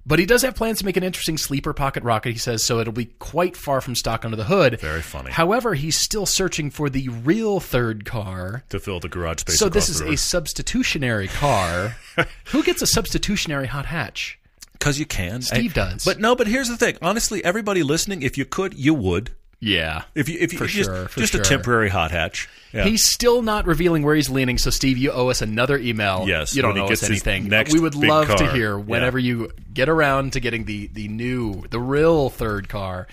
But 0.08 0.18
he 0.18 0.24
does 0.24 0.40
have 0.40 0.54
plans 0.54 0.78
to 0.78 0.86
make 0.86 0.96
an 0.96 1.04
interesting 1.04 1.36
sleeper 1.36 1.74
pocket 1.74 2.02
rocket, 2.02 2.32
he 2.32 2.38
says, 2.38 2.64
so 2.64 2.78
it'll 2.80 2.94
be 2.94 3.10
quite 3.18 3.58
far 3.58 3.82
from 3.82 3.94
stock 3.94 4.24
under 4.24 4.38
the 4.38 4.44
hood. 4.44 4.80
Very 4.80 5.02
funny. 5.02 5.30
However, 5.30 5.74
he's 5.74 5.98
still 5.98 6.24
searching 6.24 6.70
for 6.70 6.88
the 6.88 7.08
real 7.10 7.60
third 7.60 8.06
car. 8.06 8.64
To 8.70 8.80
fill 8.80 9.00
the 9.00 9.10
garage 9.10 9.40
space. 9.40 9.58
So 9.58 9.68
this 9.68 9.90
is 9.90 10.00
a 10.00 10.16
substitutionary 10.16 11.28
car. 11.28 11.96
Who 12.46 12.62
gets 12.62 12.80
a 12.80 12.86
substitutionary 12.86 13.66
hot 13.66 13.84
hatch? 13.84 14.38
Because 14.72 14.98
you 14.98 15.04
can. 15.04 15.42
Steve 15.42 15.76
And- 15.76 15.90
does. 15.90 16.04
But 16.06 16.20
no, 16.20 16.34
but 16.34 16.46
here's 16.46 16.68
the 16.68 16.78
thing. 16.78 16.96
Honestly, 17.02 17.44
everybody 17.44 17.82
listening, 17.82 18.22
if 18.22 18.38
you 18.38 18.46
could, 18.46 18.72
you 18.74 18.94
would. 18.94 19.32
Yeah. 19.60 20.02
If 20.14 20.28
you 20.28 20.38
if 20.38 20.52
you 20.52 20.58
For 20.58 20.64
if 20.66 20.74
you 20.74 20.84
sure, 20.84 21.04
just, 21.04 21.16
just 21.16 21.32
sure. 21.32 21.40
a 21.40 21.44
temporary 21.44 21.88
hot 21.88 22.10
hatch. 22.10 22.48
Yeah. 22.72 22.84
He's 22.84 23.04
still 23.04 23.42
not 23.42 23.66
revealing 23.66 24.02
where 24.02 24.14
he's 24.14 24.30
leaning. 24.30 24.58
So, 24.58 24.70
Steve, 24.70 24.98
you 24.98 25.10
owe 25.10 25.28
us 25.28 25.42
another 25.42 25.76
email. 25.78 26.26
Yes, 26.28 26.54
you 26.54 26.62
don't 26.62 26.78
owe 26.78 26.86
us 26.86 27.02
anything. 27.02 27.48
next 27.48 27.72
we 27.72 27.80
would 27.80 27.94
love 27.94 28.28
to 28.28 28.52
hear 28.52 28.78
whenever 28.78 29.18
you 29.18 29.50
get 29.72 29.88
around 29.88 30.34
to 30.34 30.40
getting 30.40 30.64
the 30.64 30.86
the 30.88 31.08
new, 31.08 31.64
the 31.70 31.80
real 31.80 32.30
third 32.30 32.68
car, 32.68 33.08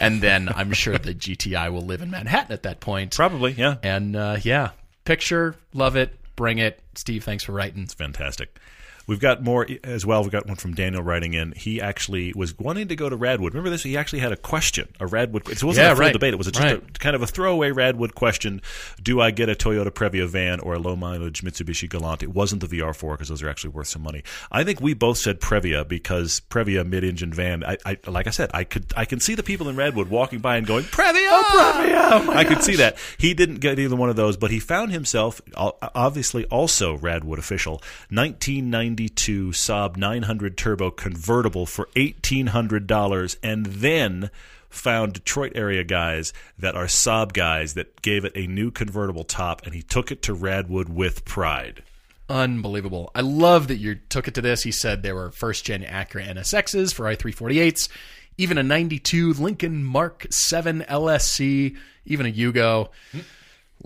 and 0.00 0.20
then 0.20 0.48
I'm 0.54 0.72
sure 0.72 0.98
the 0.98 1.14
GTI 1.14 1.72
will 1.72 1.82
live 1.82 2.02
in 2.02 2.10
Manhattan 2.10 2.52
at 2.52 2.64
that 2.64 2.80
point. 2.80 3.14
probably 3.14 3.52
yeah. 3.52 3.76
And 3.82 4.16
uh, 4.16 4.38
yeah, 4.42 4.70
picture, 5.04 5.54
love 5.72 5.96
it, 5.96 6.18
bring 6.34 6.58
it. 6.58 6.80
Steve, 6.94 7.22
thanks 7.24 7.44
for 7.44 7.52
writing. 7.52 7.82
It's 7.82 7.94
fantastic. 7.94 8.58
We've 9.06 9.20
got 9.20 9.42
more 9.42 9.66
as 9.82 10.06
well. 10.06 10.22
We've 10.22 10.32
got 10.32 10.46
one 10.46 10.56
from 10.56 10.74
Daniel 10.74 11.02
writing 11.02 11.34
in. 11.34 11.52
He 11.52 11.80
actually 11.80 12.32
was 12.34 12.58
wanting 12.58 12.88
to 12.88 12.96
go 12.96 13.08
to 13.08 13.16
Radwood. 13.16 13.48
Remember 13.50 13.70
this? 13.70 13.82
He 13.82 13.96
actually 13.96 14.20
had 14.20 14.32
a 14.32 14.36
question, 14.36 14.88
a 15.00 15.04
Radwood. 15.06 15.48
It 15.50 15.62
wasn't 15.62 15.84
Yeah, 15.84 15.92
a 15.92 15.94
full 15.94 16.00
right. 16.04 16.12
debate. 16.12 16.32
It 16.34 16.36
was 16.36 16.46
just 16.46 16.58
Right. 16.60 16.76
a, 16.78 16.98
kind 16.98 17.14
of 17.14 17.22
a 17.22 17.26
throwaway 17.26 17.70
Radwood 17.70 18.14
question. 18.14 18.62
Do 19.02 19.20
I 19.20 19.30
get 19.30 19.48
a 19.48 19.54
Toyota 19.54 19.90
Previa 19.90 20.26
van 20.28 20.60
or 20.60 20.74
a 20.74 20.78
low 20.78 20.96
mileage 20.96 21.42
Mitsubishi 21.42 21.88
Galant? 21.88 22.22
It 22.22 22.32
wasn't 22.32 22.60
the 22.60 22.66
VR4 22.78 23.12
because 23.12 23.28
those 23.28 23.42
are 23.42 23.48
actually 23.48 23.70
worth 23.70 23.88
some 23.88 24.02
money. 24.02 24.22
I 24.50 24.64
think 24.64 24.80
we 24.80 24.94
both 24.94 25.18
said 25.18 25.40
Previa 25.40 25.86
because 25.86 26.40
Previa 26.50 26.86
mid 26.86 27.04
engine 27.04 27.32
van. 27.32 27.62
I, 27.64 27.76
I 27.84 27.98
like 28.06 28.26
I 28.26 28.30
said, 28.30 28.50
I 28.54 28.64
could 28.64 28.86
I 28.96 29.04
can 29.04 29.20
see 29.20 29.34
the 29.34 29.42
people 29.42 29.68
in 29.68 29.76
Radwood 29.76 30.08
walking 30.08 30.38
by 30.38 30.56
and 30.56 30.66
going 30.66 30.84
Previa. 30.84 31.28
Oh, 31.30 31.72
Previa! 31.76 32.10
Oh 32.28 32.30
I 32.32 32.44
could 32.44 32.62
see 32.62 32.76
that. 32.76 32.96
He 33.18 33.34
didn't 33.34 33.56
get 33.60 33.78
either 33.78 33.96
one 33.96 34.08
of 34.08 34.16
those, 34.16 34.36
but 34.36 34.50
he 34.50 34.60
found 34.60 34.92
himself 34.92 35.40
obviously 35.56 36.44
also 36.46 36.96
Radwood 36.98 37.38
official 37.38 37.82
1992 38.94 39.50
Saab 39.50 39.96
900 39.96 40.56
Turbo 40.56 40.90
convertible 40.90 41.66
for 41.66 41.88
$1,800 41.96 43.36
and 43.42 43.66
then 43.66 44.30
found 44.68 45.14
Detroit 45.14 45.52
area 45.56 45.82
guys 45.82 46.32
that 46.58 46.76
are 46.76 46.86
Saab 46.86 47.32
guys 47.32 47.74
that 47.74 48.02
gave 48.02 48.24
it 48.24 48.32
a 48.36 48.46
new 48.46 48.70
convertible 48.70 49.24
top 49.24 49.64
and 49.64 49.74
he 49.74 49.82
took 49.82 50.12
it 50.12 50.22
to 50.22 50.34
Radwood 50.34 50.88
with 50.88 51.24
pride. 51.24 51.82
Unbelievable. 52.28 53.10
I 53.14 53.20
love 53.20 53.68
that 53.68 53.78
you 53.78 53.96
took 53.96 54.28
it 54.28 54.34
to 54.34 54.40
this. 54.40 54.62
He 54.62 54.72
said 54.72 55.02
there 55.02 55.14
were 55.14 55.30
first 55.30 55.64
gen 55.64 55.82
Acura 55.82 56.26
NSXs 56.28 56.94
for 56.94 57.04
i348s, 57.04 57.88
even 58.38 58.58
a 58.58 58.62
92 58.62 59.34
Lincoln 59.34 59.82
Mark 59.82 60.26
7 60.30 60.84
LSC, 60.88 61.76
even 62.06 62.26
a 62.26 62.32
Yugo. 62.32 62.90
Hmm. 63.10 63.20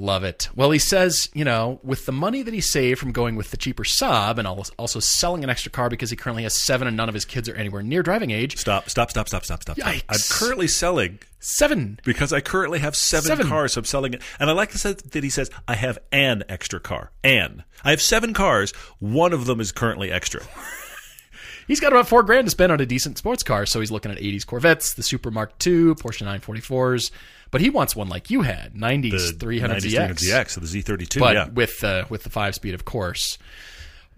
Love 0.00 0.22
it. 0.22 0.48
Well, 0.54 0.70
he 0.70 0.78
says, 0.78 1.28
you 1.34 1.44
know, 1.44 1.80
with 1.82 2.06
the 2.06 2.12
money 2.12 2.42
that 2.42 2.54
he 2.54 2.60
saved 2.60 3.00
from 3.00 3.10
going 3.10 3.34
with 3.34 3.50
the 3.50 3.56
cheaper 3.56 3.82
Saab 3.82 4.38
and 4.38 4.46
also 4.46 5.00
selling 5.00 5.42
an 5.42 5.50
extra 5.50 5.72
car 5.72 5.90
because 5.90 6.08
he 6.10 6.14
currently 6.16 6.44
has 6.44 6.56
seven 6.64 6.86
and 6.86 6.96
none 6.96 7.08
of 7.08 7.14
his 7.14 7.24
kids 7.24 7.48
are 7.48 7.54
anywhere 7.56 7.82
near 7.82 8.04
driving 8.04 8.30
age. 8.30 8.56
Stop, 8.56 8.88
stop, 8.88 9.10
stop, 9.10 9.26
stop, 9.26 9.44
stop, 9.44 9.62
stop. 9.62 9.76
Yikes. 9.76 10.04
I'm 10.08 10.20
currently 10.30 10.68
selling 10.68 11.18
Seven. 11.40 11.98
because 12.04 12.32
I 12.32 12.40
currently 12.40 12.78
have 12.78 12.94
seven, 12.94 13.26
Seven. 13.26 13.48
cars. 13.48 13.72
So 13.72 13.80
I'm 13.80 13.84
selling 13.86 14.14
it, 14.14 14.22
and 14.38 14.48
I 14.48 14.52
like 14.52 14.70
the 14.70 14.78
sense 14.78 15.02
that 15.02 15.24
he 15.24 15.30
says 15.30 15.50
I 15.66 15.74
have 15.74 15.98
an 16.12 16.44
extra 16.48 16.78
car. 16.78 17.10
An. 17.24 17.64
I 17.82 17.90
have 17.90 18.00
seven 18.00 18.34
cars. 18.34 18.70
One 19.00 19.32
of 19.32 19.46
them 19.46 19.58
is 19.60 19.72
currently 19.72 20.12
extra. 20.12 20.42
He's 21.66 21.80
got 21.80 21.92
about 21.92 22.08
four 22.08 22.22
grand 22.22 22.46
to 22.46 22.50
spend 22.50 22.72
on 22.72 22.80
a 22.80 22.86
decent 22.86 23.18
sports 23.18 23.42
car, 23.42 23.66
so 23.66 23.78
he's 23.78 23.90
looking 23.90 24.10
at 24.10 24.16
80s 24.16 24.46
Corvettes, 24.46 24.94
the 24.94 25.02
Supra 25.02 25.30
Mark 25.30 25.50
II, 25.66 25.94
Porsche 25.96 26.24
944s, 26.24 27.10
but 27.50 27.60
he 27.60 27.70
wants 27.70 27.94
one 27.96 28.08
like 28.08 28.30
you 28.30 28.42
had, 28.42 28.74
90s 28.74 29.38
300 29.40 29.82
ZX, 29.82 30.10
ZX, 30.22 30.50
so 30.50 30.60
the 30.60 30.66
Z32. 30.66 31.18
but 31.20 31.34
yeah, 31.34 31.48
with 31.48 31.82
uh, 31.84 32.04
with 32.08 32.22
the 32.22 32.30
five 32.30 32.54
speed, 32.54 32.74
of 32.74 32.84
course. 32.84 33.38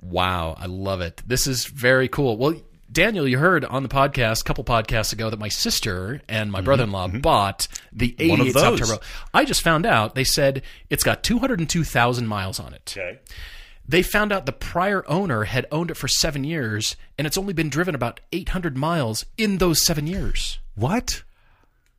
Wow, 0.03 0.57
I 0.59 0.67
love 0.67 1.01
it. 1.03 1.23
This 1.27 1.47
is 1.47 1.67
very 1.67 2.09
cool. 2.09 2.37
Well, 2.39 2.55
Daniel, 2.91 3.29
you 3.29 3.39
heard 3.39 3.65
on 3.67 3.83
the 3.83 3.89
podcast 3.89 4.41
a 4.41 4.45
couple 4.45 4.65
podcasts 4.65 5.13
ago 5.13 5.29
that 5.31 5.39
my 5.39 5.49
sister 5.49 6.23
and 6.29 6.51
my 6.51 6.61
brother-in-law 6.61 7.09
bought 7.21 7.69
the 7.93 8.13
Mm-hmm, 8.19 8.29
One 8.31 8.41
of 8.41 8.47
88 8.49 8.61
Top. 8.61 8.79
Turbo. 8.79 9.03
I 9.35 9.45
just 9.45 9.61
found 9.63 9.85
out 9.87 10.15
they 10.15 10.25
said 10.25 10.63
it's 10.89 11.05
got 11.05 11.23
202,000 11.23 12.27
miles 12.27 12.59
on 12.59 12.73
it. 12.75 12.95
okay. 12.99 13.19
They 13.87 14.03
found 14.03 14.33
out 14.33 14.47
the 14.47 14.53
prior 14.53 15.05
owner 15.09 15.45
had 15.45 15.67
owned 15.73 15.91
it 15.91 15.97
for 15.97 16.09
seven 16.09 16.45
years, 16.45 16.97
and 17.19 17.27
it's 17.27 17.37
only 17.37 17.53
been 17.53 17.69
driven 17.69 17.95
about 17.95 18.21
800 18.33 18.77
miles 18.77 19.27
in 19.37 19.59
those 19.59 19.83
seven 19.83 20.07
years. 20.07 20.61
What? 20.77 21.23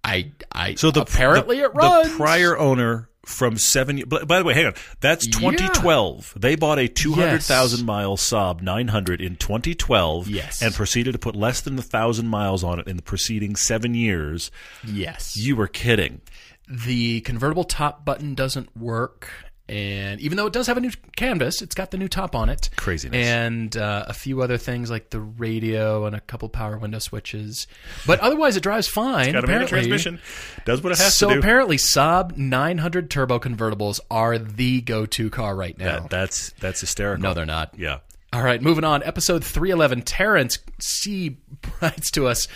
I, 0.04 0.32
I 0.52 0.76
So 0.76 0.92
the 0.92 1.02
apparently 1.02 1.58
the, 1.58 1.64
it 1.66 1.74
runs. 1.76 2.10
The 2.10 2.16
prior 2.18 2.58
owner 2.58 3.08
from 3.26 3.58
seven. 3.58 4.02
By 4.08 4.24
by 4.24 4.40
the 4.40 4.46
way, 4.46 4.54
hang 4.56 4.66
on. 4.68 4.74
That's 5.00 5.28
2012. 5.28 6.34
They 6.38 6.56
bought 6.56 6.80
a 6.80 6.88
200,000 6.88 7.86
mile 7.86 8.18
Saab 8.18 8.62
900 8.62 9.22
in 9.22 9.36
2012. 9.36 10.28
Yes. 10.28 10.62
and 10.62 10.74
proceeded 10.74 11.12
to 11.14 11.20
put 11.20 11.36
less 11.36 11.62
than 11.62 11.78
a 11.78 11.84
thousand 11.84 12.28
miles 12.28 12.64
on 12.64 12.80
it 12.80 12.88
in 12.88 12.96
the 12.98 13.04
preceding 13.04 13.56
seven 13.56 13.94
years. 13.94 14.50
yes, 14.86 15.38
You 15.38 15.56
were 15.56 15.68
kidding. 15.68 16.22
the 16.68 17.22
convertible 17.22 17.64
top 17.64 18.04
button 18.06 18.34
doesn't 18.34 18.76
work. 18.76 19.30
And 19.72 20.20
even 20.20 20.36
though 20.36 20.48
it 20.48 20.54
does 20.54 20.68
have 20.68 20.76
a 20.76 20.82
new 20.82 20.92
canvas, 21.16 21.62
it's 21.62 21.74
got 21.74 21.92
the 21.92 21.98
new 21.98 22.10
top 22.10 22.36
on 22.36 22.50
it. 22.50 22.70
Craziness. 22.76 23.26
And 23.26 23.78
uh, 23.78 24.04
a 24.06 24.14
few 24.14 24.42
other 24.42 24.58
things 24.58 24.92
like 24.92 25.12
the 25.12 25.22
radio 25.22 26.06
and 26.06 26.14
a 26.14 26.20
couple 26.20 26.50
power 26.50 26.78
window 26.78 27.00
switches. 27.00 27.68
But 28.06 28.20
otherwise, 28.20 28.58
it 28.58 28.64
drives 28.64 28.90
fine. 28.90 29.32
Got 29.32 29.46
a 29.46 29.48
manual 29.48 29.64
apparently. 29.66 29.68
transmission. 29.70 30.20
Does 30.66 30.84
what 30.84 30.92
it 30.92 30.98
has 31.00 31.16
So 31.16 31.30
to 31.30 31.36
do. 31.36 31.40
So 31.40 31.40
apparently, 31.40 31.78
Saab 31.78 32.36
900 32.36 33.10
turbo 33.10 33.40
convertibles 33.40 34.02
are 34.12 34.38
the 34.38 34.82
go-to 34.82 35.30
car 35.30 35.56
right 35.56 35.78
now. 35.78 36.02
That- 36.02 36.10
that's 36.10 36.50
that's 36.60 36.82
hysterical. 36.82 37.24
no, 37.24 37.34
they're 37.34 37.46
not. 37.46 37.74
Yeah. 37.78 38.00
All 38.34 38.44
right, 38.44 38.62
moving 38.62 38.84
on. 38.84 39.04
Episode 39.04 39.44
311. 39.44 40.02
Terrence 40.04 40.60
C. 40.80 41.38
writes 41.82 42.12
to 42.12 42.28
us. 42.28 42.48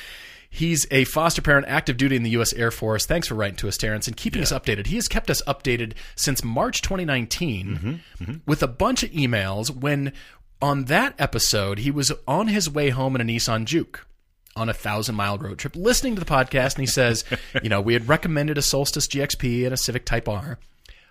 He's 0.55 0.87
a 0.89 1.03
foster 1.03 1.41
parent, 1.41 1.67
active 1.67 1.97
duty 1.97 2.15
in 2.15 2.23
the 2.23 2.29
U.S. 2.31 2.53
Air 2.53 2.71
Force. 2.71 3.05
Thanks 3.05 3.27
for 3.27 3.35
writing 3.35 3.57
to 3.57 3.67
us, 3.67 3.75
Terrence, 3.75 4.07
and 4.07 4.15
keeping 4.15 4.41
us 4.41 4.53
updated. 4.53 4.87
He 4.87 4.95
has 4.95 5.09
kept 5.09 5.29
us 5.29 5.41
updated 5.45 5.95
since 6.15 6.45
March 6.45 6.81
2019 6.81 7.67
mm-hmm, 7.67 7.89
mm-hmm. 8.23 8.33
with 8.45 8.63
a 8.63 8.67
bunch 8.67 9.03
of 9.03 9.11
emails 9.11 9.69
when, 9.69 10.13
on 10.61 10.85
that 10.85 11.13
episode, 11.19 11.79
he 11.79 11.91
was 11.91 12.13
on 12.25 12.47
his 12.47 12.69
way 12.69 12.89
home 12.89 13.15
in 13.15 13.21
a 13.21 13.25
Nissan 13.25 13.65
Juke 13.65 14.07
on 14.55 14.69
a 14.69 14.73
thousand 14.73 15.15
mile 15.15 15.37
road 15.37 15.59
trip 15.59 15.75
listening 15.75 16.15
to 16.15 16.21
the 16.21 16.25
podcast. 16.25 16.75
And 16.75 16.83
he 16.83 16.85
says, 16.85 17.25
you 17.61 17.67
know, 17.67 17.81
we 17.81 17.91
had 17.91 18.07
recommended 18.07 18.57
a 18.57 18.61
Solstice 18.61 19.09
GXP 19.09 19.65
and 19.65 19.73
a 19.73 19.77
Civic 19.77 20.05
Type 20.05 20.29
R. 20.29 20.57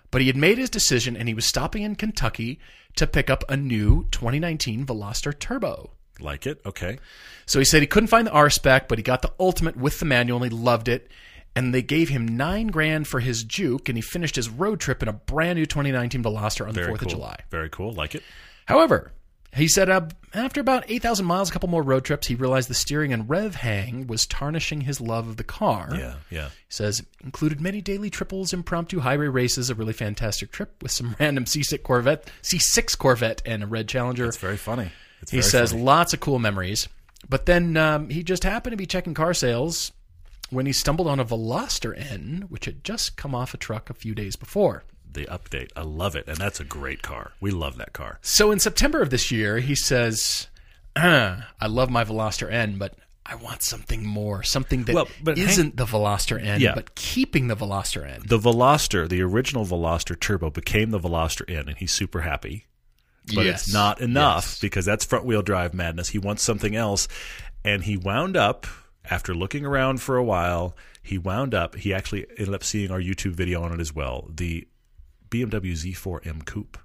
But 0.09 0.21
he 0.21 0.27
had 0.27 0.37
made 0.37 0.57
his 0.57 0.71
decision 0.71 1.15
and 1.15 1.27
he 1.27 1.35
was 1.35 1.45
stopping 1.45 1.83
in 1.83 1.95
Kentucky 1.95 2.59
to 2.95 3.05
pick 3.05 3.29
up 3.29 3.43
a 3.47 3.55
new 3.55 4.07
2019 4.09 4.87
Veloster 4.87 5.37
Turbo. 5.37 5.91
Like 6.19 6.47
it. 6.47 6.61
Okay. 6.65 6.99
So 7.45 7.59
he 7.59 7.65
said 7.65 7.81
he 7.81 7.87
couldn't 7.87 8.07
find 8.07 8.27
the 8.27 8.31
R 8.31 8.49
spec, 8.49 8.87
but 8.87 8.97
he 8.97 9.03
got 9.03 9.21
the 9.21 9.33
Ultimate 9.39 9.77
with 9.77 9.99
the 9.99 10.05
manual 10.05 10.41
and 10.41 10.51
he 10.51 10.57
loved 10.57 10.87
it. 10.87 11.09
And 11.55 11.73
they 11.73 11.81
gave 11.81 12.09
him 12.09 12.27
nine 12.27 12.67
grand 12.67 13.07
for 13.07 13.21
his 13.21 13.41
Juke, 13.43 13.87
and 13.87 13.97
he 13.97 14.01
finished 14.01 14.35
his 14.35 14.49
road 14.49 14.81
trip 14.81 15.01
in 15.01 15.07
a 15.07 15.13
brand 15.13 15.57
new 15.57 15.65
2019 15.65 16.21
Veloster 16.21 16.67
on 16.67 16.73
the 16.73 16.81
4th 16.81 16.85
cool. 16.85 16.95
of 16.95 17.07
July. 17.07 17.37
Very 17.49 17.69
cool. 17.69 17.93
Like 17.93 18.13
it. 18.13 18.23
However, 18.65 19.13
he 19.55 19.69
said 19.69 19.89
uh, 19.89 20.07
after 20.33 20.59
about 20.59 20.83
8,000 20.89 21.25
miles, 21.25 21.49
a 21.49 21.53
couple 21.53 21.69
more 21.69 21.81
road 21.81 22.03
trips, 22.03 22.27
he 22.27 22.35
realized 22.35 22.69
the 22.69 22.73
steering 22.73 23.13
and 23.13 23.29
rev 23.29 23.55
hang 23.55 24.05
was 24.05 24.25
tarnishing 24.25 24.81
his 24.81 24.99
love 24.99 25.29
of 25.29 25.37
the 25.37 25.45
car. 25.45 25.89
Yeah. 25.93 26.15
Yeah. 26.29 26.47
He 26.49 26.51
says, 26.67 27.03
included 27.23 27.61
many 27.61 27.79
daily 27.79 28.09
triples, 28.09 28.51
impromptu 28.51 28.99
highway 28.99 29.27
races, 29.27 29.69
a 29.69 29.75
really 29.75 29.93
fantastic 29.93 30.51
trip 30.51 30.83
with 30.83 30.91
some 30.91 31.15
random 31.21 31.45
C6 31.45 31.81
Corvette, 31.83 32.29
C6 32.43 32.97
Corvette, 32.97 33.41
and 33.45 33.63
a 33.63 33.67
red 33.67 33.87
Challenger. 33.87 34.25
It's 34.25 34.35
very 34.35 34.57
funny. 34.57 34.91
He 35.29 35.41
says 35.41 35.71
funny. 35.71 35.83
lots 35.83 36.13
of 36.13 36.19
cool 36.19 36.39
memories. 36.39 36.87
But 37.27 37.45
then 37.45 37.75
um, 37.77 38.09
he 38.09 38.23
just 38.23 38.43
happened 38.43 38.73
to 38.73 38.77
be 38.77 38.85
checking 38.85 39.13
car 39.13 39.33
sales 39.33 39.91
when 40.51 40.65
he 40.67 40.71
stumbled 40.73 41.07
on 41.07 41.19
a 41.19 41.25
Veloster 41.25 41.97
N, 41.97 42.45
which 42.49 42.65
had 42.65 42.83
just 42.83 43.17
come 43.17 43.33
off 43.33 43.53
a 43.53 43.57
truck 43.57 43.89
a 43.89 43.93
few 43.95 44.13
days 44.13 44.35
before. 44.35 44.83
the 45.11 45.25
update. 45.25 45.69
I 45.75 45.81
love 45.81 46.15
it, 46.15 46.25
and 46.27 46.37
that's 46.37 46.59
a 46.59 46.63
great 46.65 47.01
car. 47.01 47.31
We 47.39 47.49
love 47.51 47.77
that 47.77 47.93
car. 47.93 48.19
So 48.21 48.51
in 48.51 48.59
September 48.59 49.01
of 49.01 49.09
this 49.09 49.31
year, 49.31 49.59
he 49.59 49.73
says, 49.73 50.47
"Ah, 50.95 51.49
I 51.61 51.67
love 51.67 51.89
my 51.89 52.03
Veloster 52.03 52.51
N, 52.51 52.77
but 52.77 52.93
I 53.25 53.33
want 53.35 53.63
something 53.63 54.05
more, 54.05 54.43
something 54.43 54.83
that 54.83 54.93
Well, 54.93 55.07
but 55.23 55.37
hang- 55.37 55.57
not 55.57 55.77
the 55.77 55.85
Veloster 55.85 56.39
N, 56.39 56.61
Yeah. 56.61 56.75
but 56.75 56.93
keeping 56.95 57.47
the 57.47 57.55
Veloster 57.55 58.07
N. 58.07 58.21
The 58.25 58.37
Veloster, 58.37 59.09
the 59.09 59.21
original 59.23 59.65
Veloster 59.65 60.19
Turbo, 60.19 60.51
became 60.51 60.91
the 60.91 60.99
Veloster 60.99 61.49
N, 61.49 61.69
and 61.69 61.77
he's 61.77 61.91
super 61.93 62.21
happy. 62.21 62.65
But 63.33 63.45
Yes. 63.45 63.63
it's 63.65 63.73
not 63.73 64.01
enough 64.01 64.45
Yes. 64.45 64.59
because 64.59 64.85
that's 64.85 65.03
front 65.05 65.25
wheel 65.25 65.41
drive 65.41 65.73
madness. 65.73 66.09
He 66.09 66.19
wants 66.19 66.43
something 66.43 66.75
else, 66.75 67.07
and 67.63 67.83
he 67.83 67.97
wound 67.97 68.37
up 68.37 68.67
after 69.09 69.33
looking 69.33 69.65
around 69.65 70.01
for 70.01 70.15
a 70.17 70.23
while. 70.23 70.75
He 71.01 71.17
wound 71.17 71.53
up. 71.53 71.75
He 71.75 71.93
actually 71.93 72.25
ended 72.37 72.53
up 72.53 72.63
seeing 72.63 72.91
our 72.91 72.99
YouTube 72.99 73.33
video 73.33 73.63
on 73.63 73.71
it 73.73 73.79
as 73.79 73.93
well. 73.93 74.29
The 74.33 74.67
BMW 75.29 75.73
Z4M 75.75 76.45
Coupe. 76.45 76.77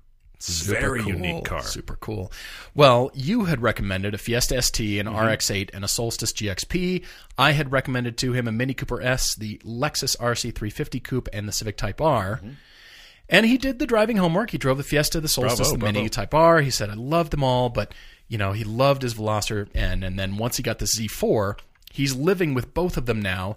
Super 0.43 0.81
Very 0.81 1.01
cool. 1.03 1.13
unique 1.13 1.45
car. 1.45 1.63
Super 1.63 1.97
cool. 1.97 2.33
Well, 2.75 3.11
you 3.13 3.45
had 3.45 3.61
recommended 3.61 4.15
a 4.15 4.19
Fiesta 4.19 4.57
ST, 4.63 4.99
an 4.99 5.07
Mm-hmm. 5.07 5.17
RX-8, 5.29 5.69
and 5.75 5.85
a 5.85 5.89
Solstice 5.89 6.33
GXP. 6.33 7.05
I 7.37 7.53
had 7.53 7.71
recommended 7.73 8.17
to 8.19 8.33
him 8.33 8.49
a 8.49 8.53
Mini 8.53 8.73
Cooper 8.73 9.03
S, 9.03 9.35
the 9.35 9.59
Lexus 9.59 10.17
RC350 10.19 11.05
Coupe, 11.05 11.29
and 11.35 11.47
the 11.47 11.53
Civic 11.53 11.77
Type 11.77 12.01
R. 12.01 12.37
Mm-hmm. 12.37 12.51
And 13.31 13.47
he 13.47 13.57
did 13.57 13.79
the 13.79 13.87
driving 13.87 14.19
homework. 14.19 14.51
He 14.51 14.59
drove 14.59 14.77
the 14.77 14.83
Fiesta, 14.83 15.21
the 15.21 15.29
Solstice, 15.29 15.59
Bravo, 15.59 15.73
the 15.73 15.79
bravo. 15.79 15.93
Mini 15.93 16.09
Type 16.09 16.35
R. 16.35 16.61
He 16.61 16.71
said, 16.71 16.91
I 16.91 16.95
loved 16.95 17.31
them 17.31 17.43
all, 17.45 17.71
but, 17.71 17.95
you 18.29 18.37
know, 18.37 18.53
he 18.53 18.65
loved 18.65 19.03
his 19.03 19.15
Veloster 19.15 19.69
and 19.75 20.05
And 20.05 20.19
then 20.19 20.37
once 20.37 20.57
he 20.57 20.63
got 20.63 20.81
the 20.81 20.87
Z4, 20.87 21.55
He's 21.93 22.15
living 22.15 22.55
with 22.55 22.73
both 22.73 22.97
of 22.97 23.07
them 23.07 23.21
now, 23.21 23.57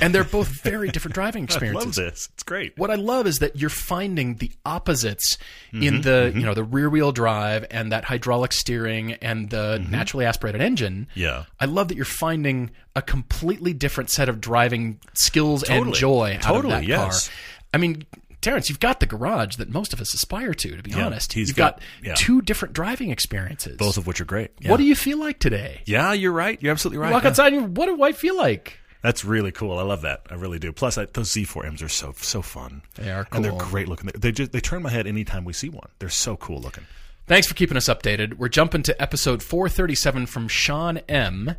and 0.00 0.14
they're 0.14 0.24
both 0.24 0.48
very 0.62 0.88
different 0.88 1.14
driving 1.20 1.44
experiences. 1.44 1.98
I 1.98 2.02
love 2.04 2.10
this. 2.14 2.28
It's 2.32 2.42
great. 2.42 2.72
What 2.78 2.90
I 2.90 2.94
love 2.94 3.26
is 3.26 3.40
that 3.40 3.56
you're 3.56 3.68
finding 3.68 4.36
the 4.36 4.50
opposites 4.64 5.36
Mm-hmm, 5.74 5.82
in 5.82 6.00
the 6.00 6.32
you 6.34 6.40
know 6.42 6.54
the 6.54 6.64
rear 6.64 6.88
wheel 6.88 7.12
drive 7.12 7.66
and 7.70 7.92
that 7.92 8.04
hydraulic 8.04 8.52
steering 8.52 9.12
and 9.14 9.50
the 9.50 9.84
naturally 9.90 10.24
aspirated 10.24 10.62
engine. 10.62 11.08
Mm-hmm. 11.10 11.20
Yeah. 11.20 11.44
I 11.60 11.66
love 11.66 11.88
that 11.88 11.96
you're 11.96 12.06
finding 12.06 12.70
a 12.94 13.02
completely 13.02 13.74
different 13.74 14.08
set 14.08 14.30
of 14.30 14.40
driving 14.40 14.98
skills 15.12 15.62
and 15.62 15.80
Totally. 15.80 15.98
joy 15.98 16.34
out 16.36 16.42
Totally, 16.42 16.74
of 16.74 16.80
that 16.80 16.86
yes. 16.86 17.28
car. 17.28 17.36
I 17.74 17.78
mean, 17.78 18.06
Terrence, 18.46 18.68
you've 18.68 18.80
got 18.80 19.00
the 19.00 19.06
garage 19.06 19.56
that 19.56 19.68
most 19.68 19.92
of 19.92 20.00
us 20.00 20.14
aspire 20.14 20.54
to. 20.54 20.76
To 20.76 20.82
be 20.82 20.94
honest, 20.94 21.32
he's 21.32 21.48
you've 21.48 21.56
got- 21.56 21.78
got, 21.78 21.82
yeah. 22.02 22.14
two 22.14 22.40
different 22.42 22.74
driving 22.74 23.10
experiences. 23.10 23.76
Both 23.76 23.96
of 23.96 24.06
which 24.06 24.20
are 24.20 24.24
great. 24.24 24.52
Yeah. 24.60 24.70
What 24.70 24.76
do 24.76 24.84
you 24.84 24.94
feel 24.94 25.18
like 25.18 25.38
today? 25.40 25.80
yeah, 25.84 26.12
you're 26.12 26.30
right. 26.32 26.56
You're 26.62 26.70
absolutely 26.72 26.98
right. 26.98 27.12
Walk 27.12 27.24
Yeah. 27.24 27.30
outside. 27.30 27.52
And 27.52 27.76
what 27.76 27.86
do 27.86 28.02
I 28.04 28.12
feel 28.12 28.36
like? 28.36 28.78
That's 29.02 29.24
really 29.24 29.50
cool. 29.52 29.78
I 29.78 29.82
love 29.82 30.02
that. 30.02 30.22
I 30.30 30.34
really 30.34 30.58
do. 30.58 30.72
Plus, 30.72 30.96
I, 30.96 31.06
those 31.06 31.30
Z4Ms 31.32 31.82
are 31.82 31.88
so 31.88 32.14
so 32.18 32.40
fun. 32.42 32.82
They 32.94 33.10
are 33.10 33.26
and 33.32 33.44
they're 33.44 33.52
great 33.52 33.88
looking. 33.88 34.10
They, 34.14 34.18
they 34.18 34.32
just 34.32 34.52
they 34.52 34.60
turn 34.60 34.82
my 34.82 34.90
head 34.90 35.06
anytime 35.06 35.44
we 35.44 35.52
see 35.52 35.68
one. 35.68 35.88
They're 35.98 36.08
so 36.08 36.36
cool 36.36 36.60
looking. 36.60 36.84
Thanks 37.26 37.48
for 37.48 37.54
keeping 37.54 37.76
us 37.76 37.88
updated. 37.88 38.34
We're 38.34 38.48
jumping 38.48 38.84
to 38.84 39.02
episode 39.02 39.42
437 39.42 40.26
from 40.26 40.46
Sean 40.46 40.98
M. 41.08 41.46
Do 41.46 41.52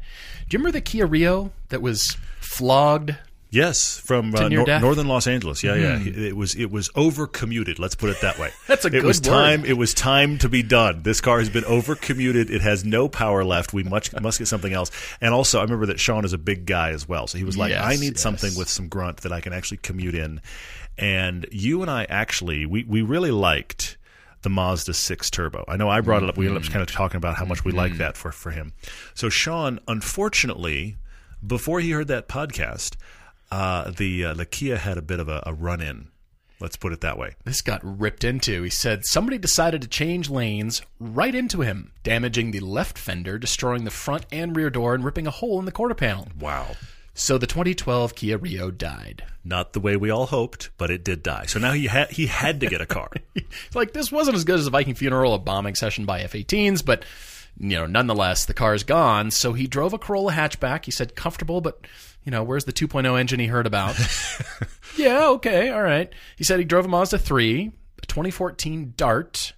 you 0.56 0.60
remember 0.60 0.71
the 0.71 0.80
Kia 0.82 1.06
Rio 1.06 1.52
that 1.67 1.82
was 1.82 2.15
flogged? 2.39 3.15
Yes, 3.50 3.98
from 4.00 4.36
uh, 4.36 4.50
nor- 4.50 4.66
northern 4.66 5.08
Los 5.08 5.26
Angeles. 5.26 5.64
Yeah, 5.64 5.76
yeah. 5.76 5.98
Hmm. 5.98 6.10
It 6.10 6.36
was 6.36 6.54
it 6.56 6.70
was 6.70 6.90
over 6.96 7.28
commuted. 7.28 7.80
Let's 7.80 7.96
put 7.96 8.10
it 8.10 8.20
that 8.22 8.38
way. 8.38 8.52
That's 8.68 8.84
a 8.84 8.90
it 8.90 8.92
good 8.92 9.04
was 9.06 9.20
word. 9.20 9.26
time. 9.26 9.66
It 9.66 9.78
was 9.78 9.94
time 9.94 10.38
to 10.40 10.50
be 10.50 10.64
done. 10.64 11.04
This 11.04 11.22
car 11.22 11.40
has 11.40 11.50
been 11.50 11.64
over 11.64 11.96
commuted. 11.96 12.50
It 12.50 12.62
has 12.62 12.84
no 12.84 13.08
power 13.08 13.46
left. 13.46 13.72
We 13.72 13.84
much 13.84 14.12
must 14.22 14.40
get 14.40 14.48
something 14.48 14.74
else. 14.74 14.92
And 15.22 15.34
also, 15.34 15.60
I 15.60 15.64
remember 15.64 15.86
that 15.86 16.00
Sean 16.00 16.26
is 16.26 16.34
a 16.34 16.38
big 16.38 16.66
guy 16.66 16.90
as 16.90 17.08
well, 17.08 17.28
so 17.28 17.38
he 17.38 17.46
was 17.46 17.58
like, 17.58 17.70
Yes, 17.70 17.84
"I 17.84 17.96
need 17.96 18.14
yes. 18.14 18.22
something 18.22 18.54
with 18.58 18.68
some 18.68 18.90
grunt 18.90 19.18
that 19.18 19.32
I 19.32 19.40
can 19.40 19.54
actually 19.54 19.78
commute 19.78 20.16
in." 20.16 20.42
And 20.98 21.46
you 21.52 21.82
and 21.82 21.90
I 21.90 22.06
actually 22.06 22.66
we 22.66 22.84
we 22.84 23.02
really 23.02 23.32
liked 23.32 23.98
the 24.42 24.50
Mazda 24.50 24.94
6 24.94 25.32
Turbo. 25.32 25.64
I 25.68 25.78
know 25.78 25.90
I 25.90 26.02
brought 26.02 26.24
it 26.24 26.30
up. 26.30 26.38
We 26.38 26.46
ended 26.46 26.58
up 26.58 26.64
mm-hmm. 26.64 26.74
kind 26.74 26.84
of 26.84 26.94
talking 26.94 27.18
about 27.18 27.36
how 27.36 27.46
much 27.46 27.66
we 27.66 27.72
like 27.72 27.94
mm-hmm. 27.94 28.00
that 28.00 28.18
for 28.18 28.32
for 28.32 28.52
him. 28.52 28.74
So 29.14 29.30
Sean, 29.30 29.80
unfortunately, 29.88 30.98
before 31.46 31.80
he 31.80 31.92
heard 31.92 32.08
that 32.08 32.28
podcast, 32.28 32.96
uh, 33.52 33.92
the 33.92 34.26
uh, 34.26 34.34
the 34.34 34.46
Kia 34.46 34.78
had 34.78 34.98
a 34.98 35.02
bit 35.02 35.20
of 35.20 35.30
a, 35.30 35.44
a 35.46 35.54
run 35.54 35.82
in. 35.82 36.10
Let's 36.60 36.76
put 36.76 36.92
it 36.92 37.02
that 37.02 37.20
way. 37.20 37.36
This 37.46 37.62
got 37.62 37.82
ripped 37.84 38.24
into. 38.24 38.64
He 38.64 38.72
said 38.72 39.06
somebody 39.06 39.38
decided 39.38 39.82
to 39.84 39.88
change 39.88 40.30
lanes 40.30 40.82
right 41.00 41.34
into 41.34 41.62
him, 41.62 41.92
damaging 42.04 42.52
the 42.52 42.62
left 42.62 42.98
fender, 42.98 43.38
destroying 43.38 43.84
the 43.84 43.92
front 43.92 44.26
and 44.32 44.56
rear 44.56 44.72
door, 44.72 44.96
and 44.96 45.06
ripping 45.06 45.28
a 45.28 45.32
hole 45.32 45.60
in 45.60 45.66
the 45.66 45.72
quarter 45.72 45.94
panel. 45.94 46.28
Wow. 46.40 46.76
So 47.14 47.38
the 47.38 47.48
2012 47.48 48.14
Kia 48.16 48.38
Rio 48.38 48.70
died. 48.70 49.24
Not 49.44 49.74
the 49.74 49.80
way 49.80 49.96
we 49.96 50.10
all 50.12 50.28
hoped, 50.28 50.70
but 50.78 50.92
it 50.92 51.04
did 51.04 51.24
die. 51.24 51.46
So 51.48 51.60
now 51.60 51.72
he 51.72 51.88
had 51.88 52.12
he 52.12 52.26
had 52.26 52.60
to 52.60 52.68
get 52.68 52.82
a 52.82 52.86
car. 52.86 53.10
Like 53.74 53.94
this 53.94 54.12
wasn't 54.12 54.36
as 54.36 54.44
good 54.44 54.60
as 54.60 54.68
a 54.68 54.72
Viking 54.72 54.96
funeral, 54.96 55.34
a 55.34 55.40
bombing 55.40 55.76
session 55.76 56.06
by 56.06 56.22
F-18s, 56.22 56.84
but 56.84 57.06
you 57.60 57.70
know, 57.70 57.86
nonetheless, 57.86 58.46
the 58.46 58.54
car's 58.54 58.84
gone. 58.84 59.32
So 59.32 59.54
he 59.54 59.68
drove 59.68 59.94
a 59.94 59.98
Corolla 59.98 60.34
hatchback. 60.34 60.86
He 60.86 60.92
said 60.92 61.16
comfortable, 61.16 61.62
but 61.62 61.86
you 62.28 62.32
know, 62.32 62.44
where's 62.44 62.66
the 62.66 62.74
2.0 62.74 63.18
engine 63.18 63.40
he 63.40 63.48
heard 63.48 63.66
about? 63.66 63.96
yeah, 64.98 65.30
okay, 65.30 65.70
all 65.70 65.82
right. 65.82 66.12
He 66.36 66.44
said 66.44 66.60
he 66.60 66.66
drove 66.66 66.84
a 66.84 66.90
Mazda 66.90 67.18
3, 67.20 67.72
a 68.04 68.06
2014 68.06 68.94
Dart. 68.98 69.54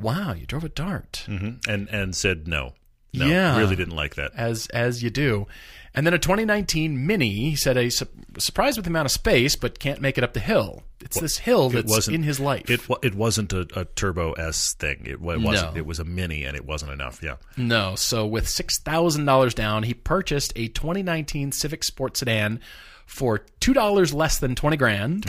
Wow, 0.00 0.32
you 0.32 0.44
drove 0.44 0.64
a 0.64 0.68
Dart. 0.68 1.24
Mhm. 1.28 1.64
And 1.68 1.88
and 1.90 2.16
said 2.16 2.48
no. 2.48 2.74
No, 3.14 3.26
Yeah. 3.26 3.56
really 3.58 3.76
didn't 3.76 3.94
like 3.94 4.16
that. 4.16 4.32
as 4.34 4.66
as 4.74 5.04
you 5.04 5.10
do. 5.10 5.46
And 5.94 6.06
then 6.06 6.14
a 6.14 6.18
2019 6.18 7.06
Mini. 7.06 7.50
He 7.50 7.56
said 7.56 7.76
a 7.76 7.90
su- 7.90 8.06
surprised 8.38 8.76
with 8.76 8.84
the 8.84 8.90
amount 8.90 9.06
of 9.06 9.12
space, 9.12 9.56
but 9.56 9.78
can't 9.78 10.00
make 10.00 10.18
it 10.18 10.24
up 10.24 10.32
the 10.32 10.40
hill. 10.40 10.82
It's 11.00 11.18
this 11.18 11.38
hill 11.38 11.70
that's 11.70 11.90
wasn't 11.90 12.16
in 12.16 12.22
his 12.22 12.38
life. 12.38 12.68
It 12.68 12.80
it 13.02 13.14
wasn't 13.14 13.52
a, 13.52 13.66
a 13.74 13.84
Turbo 13.84 14.32
S 14.32 14.74
thing. 14.74 15.02
It, 15.04 15.12
it 15.12 15.20
wasn't. 15.20 15.74
No. 15.74 15.76
It 15.76 15.86
was 15.86 15.98
a 15.98 16.04
Mini, 16.04 16.44
and 16.44 16.56
it 16.56 16.64
wasn't 16.66 16.92
enough. 16.92 17.22
Yeah. 17.22 17.36
no, 17.56 17.94
so 17.94 18.26
with 18.26 18.48
six 18.48 18.80
thousand 18.80 19.24
dollars 19.24 19.54
down, 19.54 19.84
he 19.84 19.94
purchased 19.94 20.52
a 20.56 20.68
2019 20.68 21.52
Civic 21.52 21.84
Sport 21.84 22.16
sedan 22.16 22.60
for 23.06 23.38
two 23.60 23.72
dollars 23.72 24.12
less 24.12 24.38
than 24.38 24.54
twenty 24.54 24.76
grand. 24.76 25.24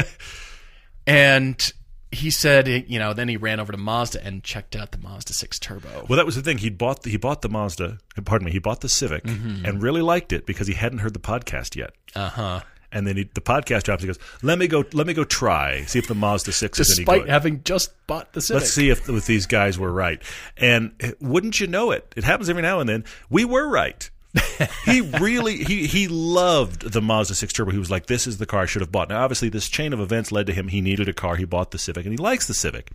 and 1.06 1.72
he 2.12 2.30
said, 2.30 2.66
you 2.88 2.98
know, 2.98 3.12
then 3.12 3.28
he 3.28 3.36
ran 3.36 3.60
over 3.60 3.70
to 3.72 3.78
Mazda 3.78 4.24
and 4.24 4.42
checked 4.42 4.74
out 4.74 4.90
the 4.92 4.98
Mazda 4.98 5.32
6 5.32 5.58
Turbo. 5.60 6.06
Well, 6.08 6.16
that 6.16 6.26
was 6.26 6.34
the 6.36 6.42
thing. 6.42 6.58
He 6.58 6.68
bought 6.70 7.02
the, 7.04 7.10
he 7.10 7.16
bought 7.16 7.42
the 7.42 7.48
Mazda. 7.48 7.98
Pardon 8.24 8.46
me. 8.46 8.52
He 8.52 8.58
bought 8.58 8.80
the 8.80 8.88
Civic 8.88 9.24
Mm-hmm. 9.24 9.64
and 9.64 9.82
really 9.82 10.02
liked 10.02 10.32
it 10.32 10.44
because 10.46 10.66
he 10.66 10.74
hadn't 10.74 10.98
heard 10.98 11.14
the 11.14 11.20
podcast 11.20 11.76
yet. 11.76 11.92
Uh 12.16 12.28
huh. 12.28 12.60
And 12.92 13.06
then 13.06 13.16
he, 13.16 13.30
the 13.34 13.40
podcast 13.40 13.84
drops. 13.84 14.02
He 14.02 14.08
goes, 14.08 14.18
"Let 14.42 14.58
me 14.58 14.66
go. 14.66 14.82
Let 14.92 15.06
me 15.06 15.14
go 15.14 15.22
try. 15.22 15.82
See 15.82 16.00
if 16.00 16.08
the 16.08 16.14
Mazda 16.16 16.50
Six 16.50 16.80
is 16.80 16.90
any 16.90 17.04
Despite 17.04 17.20
good. 17.22 17.30
having 17.30 17.62
just 17.62 17.92
bought 18.08 18.32
the 18.32 18.40
Civic. 18.40 18.62
Let's 18.62 18.72
see 18.74 18.90
if, 18.90 19.08
if 19.08 19.26
these 19.26 19.46
guys 19.46 19.78
were 19.78 19.92
right." 19.92 20.20
And 20.56 20.90
eh, 20.98 21.12
wouldn't 21.20 21.60
you 21.60 21.68
know 21.68 21.92
it? 21.92 22.12
It 22.16 22.24
happens 22.24 22.50
every 22.50 22.62
now 22.62 22.80
and 22.80 22.88
then. 22.88 23.04
We 23.28 23.44
were 23.44 23.68
right. 23.68 24.10
he 24.84 25.00
really 25.00 25.64
he 25.64 25.86
he 25.86 26.06
loved 26.06 26.92
the 26.92 27.02
Mazda 27.02 27.34
6 27.34 27.52
Turbo. 27.52 27.72
He 27.72 27.78
was 27.78 27.90
like, 27.90 28.06
"This 28.06 28.26
is 28.26 28.38
the 28.38 28.46
car 28.46 28.62
I 28.62 28.66
should 28.66 28.82
have 28.82 28.92
bought." 28.92 29.08
Now, 29.08 29.22
obviously, 29.22 29.48
this 29.48 29.68
chain 29.68 29.92
of 29.92 30.00
events 30.00 30.30
led 30.30 30.46
to 30.46 30.52
him. 30.52 30.68
He 30.68 30.80
needed 30.80 31.08
a 31.08 31.12
car. 31.12 31.36
He 31.36 31.44
bought 31.44 31.72
the 31.72 31.78
Civic, 31.78 32.04
and 32.04 32.12
he 32.12 32.16
likes 32.16 32.46
the 32.46 32.54
Civic. 32.54 32.90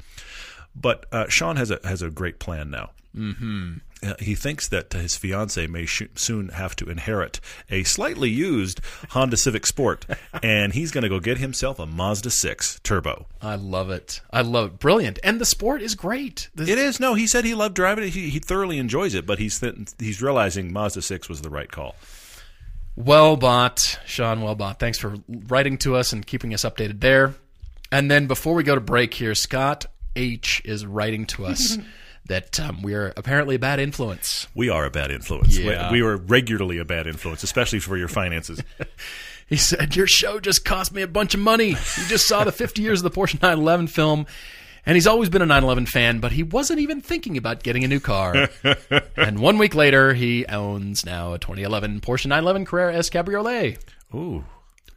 But 0.75 1.05
uh, 1.11 1.27
Sean 1.27 1.57
has 1.57 1.71
a 1.71 1.79
has 1.83 2.01
a 2.01 2.09
great 2.09 2.39
plan 2.39 2.69
now. 2.69 2.91
Mm-hmm. 3.15 3.75
Uh, 4.05 4.13
he 4.19 4.35
thinks 4.35 4.67
that 4.67 4.93
his 4.93 5.15
fiance 5.17 5.65
may 5.67 5.85
sh- 5.85 6.03
soon 6.15 6.49
have 6.49 6.75
to 6.75 6.89
inherit 6.89 7.39
a 7.71 7.83
slightly 7.83 8.29
used 8.29 8.79
Honda 9.09 9.37
Civic 9.37 9.65
Sport, 9.65 10.05
and 10.43 10.73
he's 10.73 10.91
going 10.91 11.03
to 11.03 11.09
go 11.09 11.19
get 11.19 11.37
himself 11.39 11.79
a 11.79 11.85
Mazda 11.85 12.29
6 12.29 12.81
Turbo. 12.83 13.25
I 13.41 13.55
love 13.55 13.89
it. 13.89 14.21
I 14.31 14.41
love 14.41 14.65
it. 14.67 14.79
Brilliant. 14.79 15.17
And 15.23 15.41
the 15.41 15.45
sport 15.45 15.81
is 15.81 15.95
great. 15.95 16.49
The- 16.53 16.63
It 16.71 16.77
is 16.77 16.99
no. 16.99 17.13
He 17.15 17.25
said 17.25 17.45
he 17.45 17.55
loved 17.55 17.73
driving 17.75 18.03
it. 18.03 18.09
He, 18.11 18.29
he 18.29 18.39
thoroughly 18.39 18.77
enjoys 18.77 19.15
it, 19.15 19.25
but 19.25 19.39
he's 19.39 19.59
th- 19.59 19.75
he's 19.97 20.21
realizing 20.21 20.71
Mazda 20.71 21.01
6 21.01 21.27
was 21.29 21.41
the 21.41 21.49
right 21.49 21.71
call. 21.71 21.95
well 22.95 23.35
bought, 23.37 23.99
Sean. 24.05 24.41
Well 24.41 24.55
bought. 24.55 24.79
Thanks 24.79 24.97
for 24.99 25.15
writing 25.27 25.77
to 25.79 25.95
us 25.95 26.13
and 26.13 26.25
keeping 26.25 26.53
us 26.53 26.63
updated 26.63 27.01
there. 27.01 27.35
And 27.91 28.09
then 28.09 28.27
before 28.27 28.53
we 28.53 28.63
go 28.63 28.75
to 28.75 28.81
break 28.81 29.13
here, 29.13 29.35
Scott 29.35 29.85
H 30.15 30.61
is 30.65 30.85
writing 30.85 31.25
to 31.27 31.45
us 31.45 31.77
that 32.27 32.59
um, 32.59 32.81
we 32.81 32.93
are 32.93 33.13
apparently 33.17 33.55
a 33.55 33.59
bad 33.59 33.79
influence. 33.79 34.47
We 34.55 34.69
are 34.69 34.85
a 34.85 34.89
bad 34.89 35.11
influence. 35.11 35.57
Yeah. 35.57 35.91
We, 35.91 36.01
we 36.01 36.07
are 36.07 36.17
regularly 36.17 36.77
a 36.79 36.85
bad 36.85 37.05
influence, 37.07 37.43
especially 37.43 37.79
for 37.79 37.97
your 37.97 38.07
finances. 38.07 38.61
He 39.47 39.57
said, 39.57 39.95
Your 39.95 40.07
show 40.07 40.39
just 40.39 40.65
cost 40.65 40.91
me 40.91 41.03
a 41.03 41.07
bunch 41.07 41.35
of 41.35 41.39
money. 41.39 41.67
He 41.73 42.05
just 42.07 42.27
saw 42.27 42.43
the 42.43 42.51
50 42.63 42.81
years 42.81 43.03
of 43.03 43.13
the 43.13 43.15
Porsche 43.15 43.35
911 43.39 43.85
film, 43.85 44.25
and 44.87 44.95
he's 44.95 45.05
always 45.05 45.29
been 45.29 45.43
a 45.43 45.45
911 45.45 45.85
fan, 45.85 46.19
but 46.19 46.31
he 46.31 46.41
wasn't 46.41 46.79
even 46.79 46.99
thinking 46.99 47.37
about 47.37 47.61
getting 47.61 47.83
a 47.83 47.87
new 47.87 47.99
car. 47.99 48.49
and 49.15 49.37
one 49.37 49.59
week 49.59 49.75
later, 49.75 50.15
he 50.15 50.47
owns 50.47 51.05
now 51.05 51.33
a 51.33 51.37
2011 51.37 52.01
Porsche 52.01 52.25
911 52.25 52.65
Carrera 52.65 52.95
S 52.95 53.11
Cabriolet. 53.11 53.77
Ooh, 54.15 54.45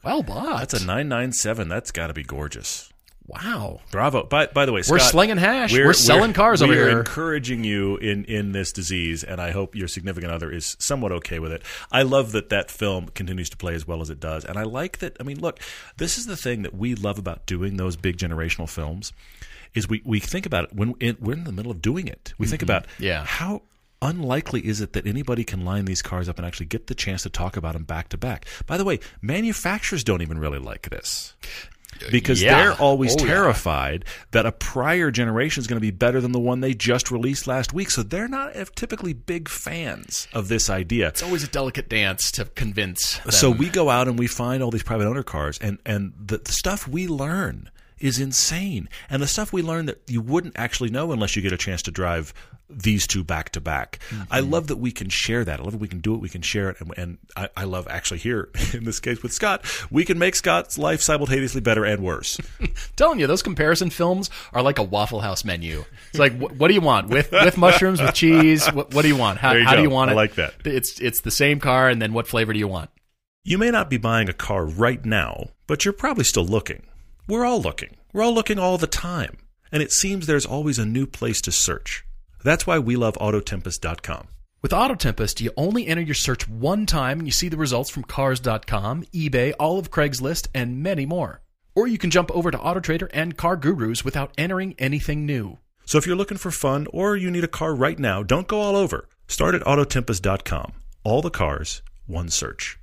Well 0.03 0.23
bought. 0.23 0.61
that's 0.61 0.73
a 0.73 0.79
997. 0.79 1.69
That's 1.69 1.91
got 1.91 2.07
to 2.07 2.15
be 2.15 2.23
gorgeous. 2.23 2.88
Wow. 3.29 3.81
Bravo. 3.91 4.25
By, 4.25 4.47
by 4.47 4.67
the 4.67 4.73
way, 4.73 4.83
We're 4.89 4.99
slinging 4.99 5.37
hash. 5.37 5.73
We're 5.73 5.93
selling 5.93 6.33
cars 6.33 6.63
over 6.63 6.73
we're 6.73 6.89
here. 6.89 6.99
encouraging 6.99 7.63
you 7.63 7.97
in, 7.99 8.25
in 8.25 8.53
this 8.53 8.73
disease, 8.73 9.23
and 9.23 9.41
I 9.41 9.51
hope 9.53 9.75
your 9.77 9.87
significant 9.87 10.33
other 10.33 10.51
is 10.51 10.77
somewhat 10.81 11.13
okay 11.13 11.39
with 11.39 11.53
it. 11.53 11.63
I 11.93 12.03
love 12.03 12.33
that 12.33 12.49
that 12.49 12.71
film 12.71 13.09
continues 13.15 13.49
to 13.51 13.57
play 13.57 13.75
as 13.75 13.87
well 13.87 14.01
as 14.01 14.11
it 14.11 14.19
does, 14.19 14.45
and 14.45 14.59
I 14.59 14.63
like 14.65 14.99
that. 14.99 15.17
I 15.21 15.23
mean, 15.23 15.39
look, 15.41 15.61
this 15.99 16.19
is 16.19 16.27
the 16.27 16.37
thing 16.37 16.63
that 16.63 16.75
we 16.75 16.95
love 16.95 17.19
about 17.19 17.47
doing 17.47 17.77
those 17.77 17.97
big 17.97 18.17
generational 18.17 18.69
films, 18.69 19.13
is 19.75 19.89
we, 19.89 20.01
we 20.05 20.19
think 20.19 20.47
about 20.47 20.65
it 20.65 20.73
when 20.73 20.95
it, 20.99 21.21
we're 21.23 21.35
in 21.35 21.45
the 21.45 21.53
middle 21.53 21.71
of 21.71 21.83
doing 21.83 22.09
it. 22.09 22.33
We 22.39 22.47
think 22.47 22.63
about 22.63 22.85
Mm-hmm. 22.87 23.03
Yeah. 23.05 23.25
how 23.25 23.63
unlikely 24.01 24.65
is 24.65 24.81
it 24.81 24.93
that 24.93 25.07
anybody 25.07 25.43
can 25.43 25.65
line 25.65 25.85
these 25.85 26.01
cars 26.03 26.29
up 26.29 26.39
and 26.39 26.47
actually 26.47 26.67
get 26.67 26.87
the 26.87 26.95
chance 26.95 27.25
to 27.25 27.29
talk 27.29 27.57
about 27.57 27.73
them 27.73 27.83
back 27.83 28.09
to 28.09 28.17
back. 28.17 28.47
By 28.65 28.77
the 28.77 28.85
way, 28.85 29.01
manufacturers 29.21 30.05
don't 30.05 30.23
even 30.23 30.39
really 30.39 30.61
like 30.61 30.89
this 30.89 31.35
because 32.11 32.41
Yeah. 32.43 32.57
they're 32.57 32.73
always 32.75 33.15
Oh, 33.17 33.25
yeah. 33.25 33.33
terrified 33.33 34.05
that 34.31 34.47
a 34.47 34.53
prior 34.53 35.11
generation 35.11 35.61
is 35.61 35.67
going 35.67 35.77
to 35.77 35.81
be 35.81 35.91
better 35.91 36.21
than 36.21 36.33
the 36.33 36.39
one 36.41 36.61
they 36.61 36.75
just 36.75 37.11
released 37.11 37.47
last 37.47 37.73
week. 37.73 37.91
So 37.91 38.03
they're 38.03 38.29
not 38.29 38.57
uh, 38.57 38.65
typically 38.75 39.13
big 39.13 39.49
fans 39.49 40.29
of 40.33 40.49
this 40.49 40.71
idea. 40.71 41.09
It's 41.09 41.23
always 41.23 41.43
a 41.45 41.49
delicate 41.49 41.89
dance 41.89 42.31
to 42.33 42.45
convince. 42.45 43.19
Them. 43.19 43.31
So 43.33 43.51
we 43.51 43.69
go 43.69 43.91
out 43.91 44.09
and 44.09 44.19
we 44.19 44.27
find 44.27 44.63
all 44.63 44.71
these 44.71 44.83
private 44.83 45.07
owner 45.07 45.23
cars, 45.23 45.59
and 45.61 45.79
and 45.85 46.13
the, 46.19 46.39
the 46.39 46.53
stuff 46.53 46.87
we 46.87 47.09
learn 47.09 47.71
is 47.99 48.21
insane. 48.21 48.89
And 49.11 49.21
the 49.21 49.27
stuff 49.27 49.53
we 49.53 49.61
learn 49.63 49.87
that 49.87 50.01
you 50.07 50.21
wouldn't 50.21 50.57
actually 50.57 50.91
know 50.91 51.11
unless 51.11 51.35
you 51.35 51.43
get 51.43 51.53
a 51.53 51.57
chance 51.57 51.83
to 51.83 51.91
drive 51.91 52.33
these 52.71 53.07
two 53.07 53.25
back 53.25 53.51
to 53.51 53.61
back. 53.61 53.99
I 54.31 54.41
mm-hmm. 54.41 54.51
love 54.51 54.67
that 54.69 54.77
we 54.77 54.93
can 54.93 55.09
share 55.09 55.45
that. 55.45 55.61
I 55.61 55.63
love 55.63 55.73
that 55.73 55.81
we 55.81 55.89
can 55.89 56.01
do 56.01 56.15
it. 56.15 56.21
We 56.21 56.29
can 56.29 56.43
share 56.43 56.71
it. 56.71 56.81
And, 56.81 56.93
and 56.97 57.19
I, 57.37 57.49
I 57.57 57.65
love 57.65 57.87
actually 57.89 58.19
here, 58.19 58.51
in 58.75 58.85
this 58.85 59.01
case 59.01 59.23
with 59.23 59.33
Scott, 59.33 59.65
we 59.91 60.05
can 60.05 60.19
make 60.19 60.35
Scott's 60.35 60.79
life 60.79 61.01
simultaneously 61.01 61.61
better 61.61 61.85
and 61.85 62.03
worse. 62.03 62.39
telling 62.97 63.21
you, 63.21 63.27
those 63.27 63.43
comparison 63.43 63.91
films 63.91 64.31
are 64.53 64.63
like 64.63 64.79
a 64.79 64.83
Waffle 64.83 65.21
House 65.21 65.45
menu. 65.45 65.85
It's 66.11 66.19
like, 66.19 66.33
wh- 66.35 66.59
what 66.59 66.69
do 66.69 66.75
you 66.75 66.81
want 66.81 67.09
with 67.09 67.33
with 67.33 67.57
mushrooms, 67.57 68.01
with 68.01 68.15
cheese? 68.15 68.67
What, 68.69 68.95
what 68.95 69.03
do 69.03 69.09
you 69.09 69.17
want? 69.17 69.39
How, 69.39 69.53
you 69.53 69.65
how 69.65 69.75
do 69.75 69.83
you 69.83 69.91
want 69.91 70.11
it? 70.11 70.15
I 70.15 70.17
like 70.17 70.35
that. 70.35 70.55
It's 70.65 71.01
it's 71.01 71.21
the 71.23 71.31
same 71.31 71.61
car, 71.61 71.89
and 71.89 72.01
then 72.01 72.13
what 72.13 72.27
flavor 72.27 72.53
do 72.53 72.59
you 72.59 72.69
want? 72.69 72.91
You 73.45 73.57
may 73.57 73.71
not 73.71 73.89
be 73.89 73.97
buying 73.97 74.29
a 74.29 74.35
car 74.35 74.67
right 74.67 75.03
now, 75.05 75.51
but 75.67 75.85
you're 75.85 75.95
probably 75.95 76.25
still 76.25 76.45
looking. 76.45 76.83
We're 77.27 77.45
all 77.45 77.61
looking. 77.61 77.97
We're 78.13 78.23
all 78.23 78.35
looking 78.35 78.59
all 78.59 78.79
the 78.79 78.87
time. 78.87 79.39
And 79.71 79.83
it 79.83 79.93
seems 79.93 80.27
there's 80.27 80.47
always 80.47 80.79
a 80.79 80.87
new 80.87 81.07
place 81.07 81.41
to 81.43 81.53
search. 81.53 82.05
That's 82.43 82.67
why 82.67 82.79
we 82.79 82.97
love 82.97 83.15
Autotempest.com. 83.15 84.29
With 84.61 84.73
Autotempest, 84.73 85.41
you 85.41 85.53
only 85.57 85.87
enter 85.87 86.03
your 86.03 86.15
search 86.15 86.49
one 86.49 86.85
time 86.85 87.19
and 87.21 87.29
you 87.29 87.33
see 87.33 87.49
the 87.49 87.57
results 87.57 87.91
from 87.91 88.03
Cars.com, 88.03 89.05
eBay, 89.15 89.53
all 89.59 89.79
of 89.79 89.91
Craigslist, 89.91 90.49
and 90.53 90.83
many 90.83 91.07
more. 91.07 91.43
Or 91.77 91.87
you 91.87 91.97
can 91.99 92.11
jump 92.11 92.31
over 92.33 92.51
to 92.51 92.59
AutoTrader 92.59 93.09
and 93.13 93.37
Car 93.37 93.57
Gurus 93.57 94.05
without 94.05 94.33
entering 94.37 94.75
anything 94.79 95.25
new. 95.27 95.59
So 95.85 95.97
if 95.97 96.07
you're 96.07 96.17
looking 96.17 96.39
for 96.39 96.51
fun 96.51 96.89
or 96.93 97.17
you 97.17 97.31
need 97.31 97.45
a 97.45 97.49
car 97.49 97.75
right 97.75 97.99
now, 97.99 98.23
don't 98.23 98.49
go 98.49 98.61
all 98.61 98.75
over. 98.75 99.09
Start 99.29 99.55
at 99.55 99.63
Autotempest.com. 99.63 100.73
All 101.05 101.23
the 101.23 101.31
cars, 101.31 101.83
one 102.07 102.29
search. 102.29 102.78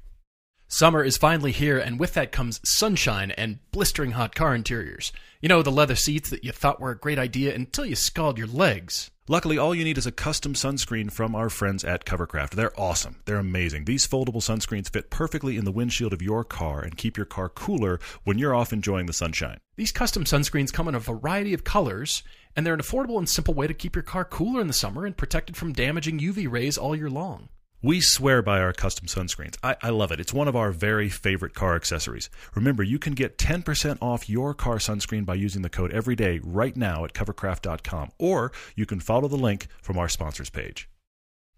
Summer 0.76 1.02
is 1.02 1.16
finally 1.16 1.54
here, 1.54 1.80
and 1.80 1.98
with 1.98 2.16
that 2.16 2.34
comes 2.34 2.60
sunshine 2.66 3.32
and 3.32 3.60
blistering 3.72 4.12
hot 4.12 4.36
car 4.36 4.54
interiors. 4.54 5.14
You 5.40 5.48
know, 5.48 5.62
the 5.62 5.72
leather 5.72 5.96
seats 5.96 6.30
that 6.32 6.44
you 6.44 6.52
thought 6.52 6.82
were 6.82 6.92
a 6.92 6.98
great 6.98 7.18
idea 7.18 7.56
until 7.56 7.86
you 7.86 7.96
scald 7.96 8.38
your 8.38 8.46
legs. 8.46 9.10
Luckily, 9.30 9.58
all 9.58 9.74
you 9.74 9.86
need 9.86 9.98
is 9.98 10.06
a 10.06 10.12
custom 10.12 10.54
sunscreen 10.54 11.10
from 11.10 11.34
our 11.34 11.50
friends 11.50 11.86
at 11.86 12.04
Covercraft. 12.04 12.56
They're 12.56 12.78
awesome. 12.78 13.22
They're 13.24 13.38
amazing. 13.38 13.86
These 13.86 14.06
foldable 14.06 14.44
sunscreens 14.44 14.92
fit 14.92 15.10
perfectly 15.10 15.56
in 15.56 15.64
the 15.64 15.72
windshield 15.72 16.12
of 16.12 16.22
your 16.22 16.44
car 16.44 16.82
and 16.82 16.98
keep 16.98 17.16
your 17.16 17.26
car 17.26 17.48
cooler 17.48 18.02
when 18.26 18.38
you're 18.38 18.54
off 18.54 18.74
enjoying 18.74 19.06
the 19.06 19.14
sunshine. 19.14 19.60
These 19.78 19.94
custom 19.94 20.26
sunscreens 20.26 20.74
come 20.74 20.90
in 20.90 20.96
a 20.96 21.00
variety 21.00 21.54
of 21.54 21.64
colors, 21.64 22.22
and 22.54 22.66
they're 22.66 22.74
an 22.74 22.82
affordable 22.82 23.18
and 23.18 23.30
simple 23.30 23.54
way 23.54 23.66
to 23.66 23.74
keep 23.74 23.96
your 23.96 24.04
car 24.04 24.26
cooler 24.26 24.60
in 24.60 24.68
the 24.68 24.74
summer 24.74 25.06
and 25.06 25.16
protected 25.16 25.56
from 25.56 25.72
damaging 25.72 26.20
UV 26.20 26.52
rays 26.52 26.78
all 26.78 26.98
year 26.98 27.10
long. 27.10 27.48
We 27.86 28.02
swear 28.02 28.42
by 28.42 28.62
our 28.62 28.74
custom 28.74 29.06
sunscreens. 29.06 29.58
I, 29.62 29.76
I 29.80 29.90
love 29.92 30.12
it. 30.12 30.20
It's 30.20 30.34
one 30.34 30.48
of 30.48 30.56
our 30.56 30.72
very 30.72 31.08
favorite 31.08 31.54
car 31.54 31.76
accessories. 31.76 32.32
Remember, 32.56 32.82
you 32.82 32.98
can 32.98 33.14
get 33.14 33.38
10% 33.38 34.00
off 34.02 34.28
your 34.28 34.56
car 34.56 34.78
sunscreen 34.78 35.24
by 35.24 35.36
using 35.36 35.62
the 35.62 35.70
code 35.70 35.94
EVERYDAY 35.94 36.40
right 36.44 36.76
now 36.76 37.06
at 37.06 37.14
covercraft.com, 37.14 38.10
or 38.18 38.52
you 38.76 38.88
can 38.88 39.00
follow 39.00 39.28
the 39.28 39.36
link 39.36 39.68
from 39.84 40.00
our 40.00 40.10
sponsors 40.10 40.50
page. 40.50 40.90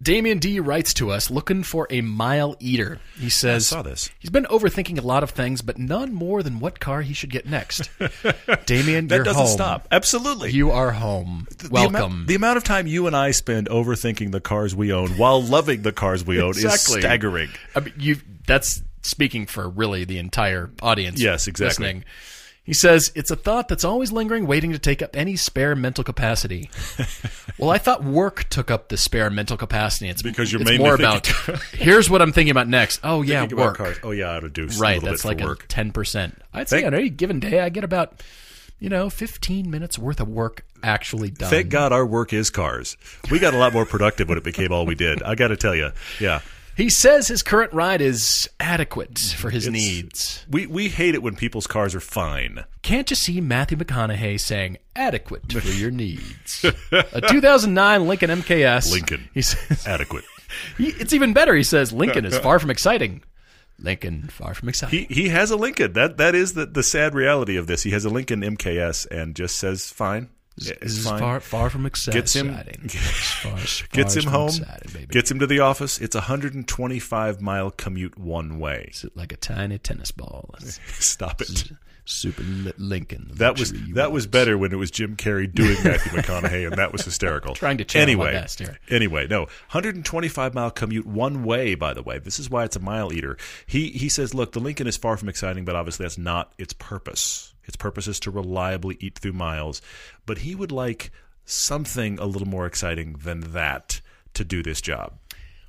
Damien 0.02 0.38
D 0.38 0.60
writes 0.60 0.94
to 0.96 1.10
us 1.10 1.32
looking 1.32 1.64
for 1.64 1.88
a 1.90 2.02
mile 2.02 2.56
eater. 2.60 3.00
He 3.18 3.30
says, 3.32 3.72
I 3.74 3.78
saw 3.78 3.82
this. 3.82 4.12
he's 4.20 4.30
been 4.30 4.46
overthinking 4.46 5.00
a 5.00 5.02
lot 5.02 5.24
of 5.24 5.32
things, 5.32 5.64
but 5.64 5.80
none 5.80 6.14
more 6.14 6.44
than 6.44 6.60
what 6.60 6.80
car 6.80 7.02
he 7.02 7.14
should 7.16 7.32
get 7.32 7.48
next. 7.48 7.90
Damien, 8.68 9.08
That 9.08 9.16
you're 9.16 9.24
doesn't 9.26 9.42
home. 9.42 9.52
stop. 9.52 9.88
Absolutely. 9.92 10.52
You 10.52 10.70
are 10.70 10.92
home. 10.92 11.48
The 11.58 11.70
Welcome. 11.72 11.96
amount, 11.96 12.28
the 12.28 12.36
amount 12.36 12.58
of 12.58 12.64
time 12.64 12.86
you 12.86 13.08
and 13.08 13.16
I 13.16 13.32
spend 13.32 13.70
overthinking 13.70 14.32
the 14.32 14.40
cars 14.40 14.76
we 14.76 14.94
own 14.94 15.18
while 15.18 15.42
loving 15.42 15.82
the 15.82 15.92
cars 15.92 16.24
we 16.24 16.40
own 16.40 16.50
Exactly. 16.52 16.98
is 17.00 17.02
staggering. 17.04 17.50
I 17.76 17.80
mean, 17.80 17.94
you 17.98 18.18
that's 18.46 18.84
speaking 19.02 19.48
for 19.48 19.68
really 19.68 20.04
the 20.06 20.20
entire 20.20 20.70
audience. 20.82 21.20
Yes, 21.20 21.48
exactly. 21.48 21.86
Listening. 21.86 22.04
He 22.68 22.74
says 22.74 23.12
it's 23.16 23.32
a 23.32 23.36
thought 23.36 23.70
that's 23.70 23.84
always 23.86 24.12
lingering, 24.12 24.46
waiting 24.46 24.74
to 24.74 24.78
take 24.80 25.02
up 25.02 25.16
any 25.16 25.36
spare 25.38 25.74
mental 25.74 26.04
capacity. 26.04 26.70
well, 27.58 27.70
I 27.72 27.78
thought 27.78 28.04
work 28.04 28.44
took 28.50 28.70
up 28.70 28.90
the 28.90 28.98
spare 28.98 29.30
mental 29.30 29.56
capacity. 29.56 30.10
It's 30.10 30.22
Because 30.22 30.52
you're 30.52 30.62
it's 30.62 30.78
more 30.78 30.98
thinking- 30.98 31.46
about 31.46 31.62
here's 31.72 32.10
what 32.10 32.22
I'm 32.22 32.34
thinking 32.34 32.52
about 32.52 32.68
next. 32.68 33.00
Oh 33.06 33.22
yeah, 33.22 33.40
Think 33.40 33.54
about 33.54 33.80
work. 33.80 34.00
Oh 34.04 34.12
yeah, 34.12 34.26
I 34.32 34.36
ought 34.38 34.40
to 34.42 34.50
do 34.50 34.66
a 34.66 34.68
Right, 34.68 34.96
little 34.96 35.10
that's 35.10 35.24
like 35.26 35.40
a 35.42 35.46
work. 35.46 35.66
ten 35.70 35.92
percent. 35.94 36.42
I'd 36.54 36.68
say 36.70 36.82
Thank- 36.82 36.88
on 36.88 36.94
any 36.94 37.10
given 37.10 37.40
day, 37.40 37.62
I 37.62 37.70
get 37.70 37.86
about 37.86 38.22
you 38.80 38.90
know 38.90 39.10
fifteen 39.10 39.72
minutes 39.72 39.98
worth 39.98 40.20
of 40.20 40.28
work 40.28 40.66
actually 40.84 41.30
done. 41.32 41.50
Thank 41.50 41.70
God 41.70 41.94
our 41.94 42.06
work 42.06 42.34
is 42.34 42.50
cars. 42.50 42.98
We 43.32 43.40
got 43.40 43.54
a 43.54 43.58
lot 43.58 43.72
more 43.74 43.86
productive 43.86 44.28
when 44.30 44.38
it 44.38 44.44
became 44.44 44.72
all 44.74 44.86
we 44.86 44.94
did. 44.96 45.24
I 45.24 45.36
got 45.36 45.48
to 45.48 45.56
tell 45.58 45.74
you, 45.74 45.92
yeah. 46.20 46.42
He 46.78 46.90
says 46.92 47.28
his 47.28 47.42
current 47.42 47.74
ride 47.74 48.02
is 48.02 48.48
adequate 48.60 49.18
for 49.38 49.50
his 49.50 49.66
It's- 49.68 49.74
needs. 49.84 50.46
We 50.50 50.68
we 50.68 50.90
hate 50.90 51.16
it 51.16 51.24
when 51.24 51.36
people's 51.36 51.66
cars 51.68 51.96
are 51.96 52.00
fine. 52.00 52.66
Can't 52.84 53.10
you 53.10 53.16
see 53.16 53.42
Matthew 53.42 53.78
McConaughey 53.78 54.40
saying 54.40 54.78
adequate 54.96 55.52
for 55.52 55.68
your 55.70 55.90
needs? 56.06 56.64
a 56.92 57.22
2009 57.22 58.08
Lincoln 58.08 58.30
MKS. 58.30 58.92
Lincoln. 58.92 59.28
He 59.34 59.42
says 59.42 59.88
Adequate. 59.88 60.24
he, 60.78 60.90
it's 60.90 61.14
even 61.14 61.34
better. 61.34 61.56
He 61.56 61.64
says 61.64 61.92
Lincoln 61.92 62.26
is 62.26 62.38
far 62.38 62.60
from 62.60 62.70
exciting. 62.70 63.24
Lincoln 63.80 64.24
far 64.30 64.54
from 64.54 64.70
exciting. 64.70 65.06
He 65.10 65.14
he 65.24 65.30
has 65.30 65.52
a 65.52 65.56
Lincoln. 65.56 65.94
That 65.94 66.18
that 66.18 66.36
is 66.36 66.54
the, 66.54 66.66
the 66.66 66.84
sad 66.84 67.14
reality 67.16 67.58
of 67.58 67.68
this. 67.68 67.84
He 67.84 67.92
has 67.92 68.06
a 68.06 68.10
Lincoln 68.10 68.42
MKS 68.42 69.06
and 69.12 69.36
just 69.36 69.56
says 69.58 69.92
fine. 69.92 70.30
This 70.58 70.70
It's 70.70 70.98
is 70.98 71.04
fine. 71.06 71.20
far 71.20 71.40
far 71.40 71.70
from 71.70 71.86
exciting. 71.86 72.20
Gets 72.22 72.34
him- 72.36 72.54
far 72.54 73.54
as- 73.58 73.84
Gets 73.92 74.16
him 74.16 74.24
home. 74.26 74.50
exciting. 74.50 75.06
Gets 75.10 75.32
him 75.32 75.40
to 75.40 75.48
the 75.48 75.60
office. 75.60 76.00
It's 76.00 76.16
a 76.16 76.20
125 76.22 77.42
mile 77.42 77.72
commute 77.72 78.18
one 78.18 78.60
way. 78.60 78.86
It's 78.90 79.06
like 79.16 79.32
a 79.32 79.38
tiny 79.38 79.78
tennis 79.78 80.12
ball. 80.12 80.54
Stop 81.00 81.42
it. 81.42 81.72
super 82.10 82.42
Lincoln. 82.78 83.30
That 83.34 83.60
was 83.60 83.74
that 83.94 84.12
was 84.14 84.28
better 84.28 84.58
when 84.58 84.72
it 84.72 84.78
was 84.78 84.90
Jim 84.92 85.18
Carrey 85.18 85.54
doing 85.54 85.76
Matthew 85.84 86.14
McConaughey, 86.14 86.66
and 86.66 86.78
that 86.78 86.92
was 86.94 87.04
hysterical. 87.04 87.54
Trying 87.56 87.78
to 87.80 87.84
channel 87.86 88.16
my 88.18 88.28
anyway, 88.30 88.32
best 88.42 88.60
here. 88.60 88.80
Anyway, 88.90 89.28
no, 89.28 89.42
125 89.72 90.54
mile 90.54 90.72
commute 90.72 91.06
one 91.06 91.44
way. 91.44 91.76
By 91.76 91.94
the 91.94 92.02
way, 92.02 92.18
this 92.18 92.40
is 92.40 92.50
why 92.50 92.64
it's 92.64 92.76
a 92.78 92.80
mile 92.80 93.12
eater. 93.14 93.38
He 93.66 93.90
he 93.90 94.08
says, 94.10 94.34
look, 94.34 94.54
the 94.54 94.60
Lincoln 94.62 94.88
is 94.88 94.96
far 94.98 95.18
from 95.18 95.28
exciting, 95.30 95.66
but 95.66 95.76
obviously 95.76 96.06
that's 96.06 96.18
not 96.18 96.54
its 96.58 96.72
purpose. 96.74 97.54
Its 97.68 97.76
purpose 97.76 98.08
is 98.08 98.20
to 98.22 98.32
reliably 98.32 98.98
eat 99.00 99.20
through 99.20 99.34
miles, 99.34 99.82
but 100.26 100.40
he 100.40 100.56
would 100.56 100.72
like 100.72 101.12
something 101.46 102.18
a 102.20 102.26
little 102.26 102.48
more 102.48 102.66
exciting 102.66 103.14
than 103.24 103.52
that 103.52 104.02
to 104.34 104.44
do 104.44 104.64
this 104.64 104.82
job. 104.82 105.14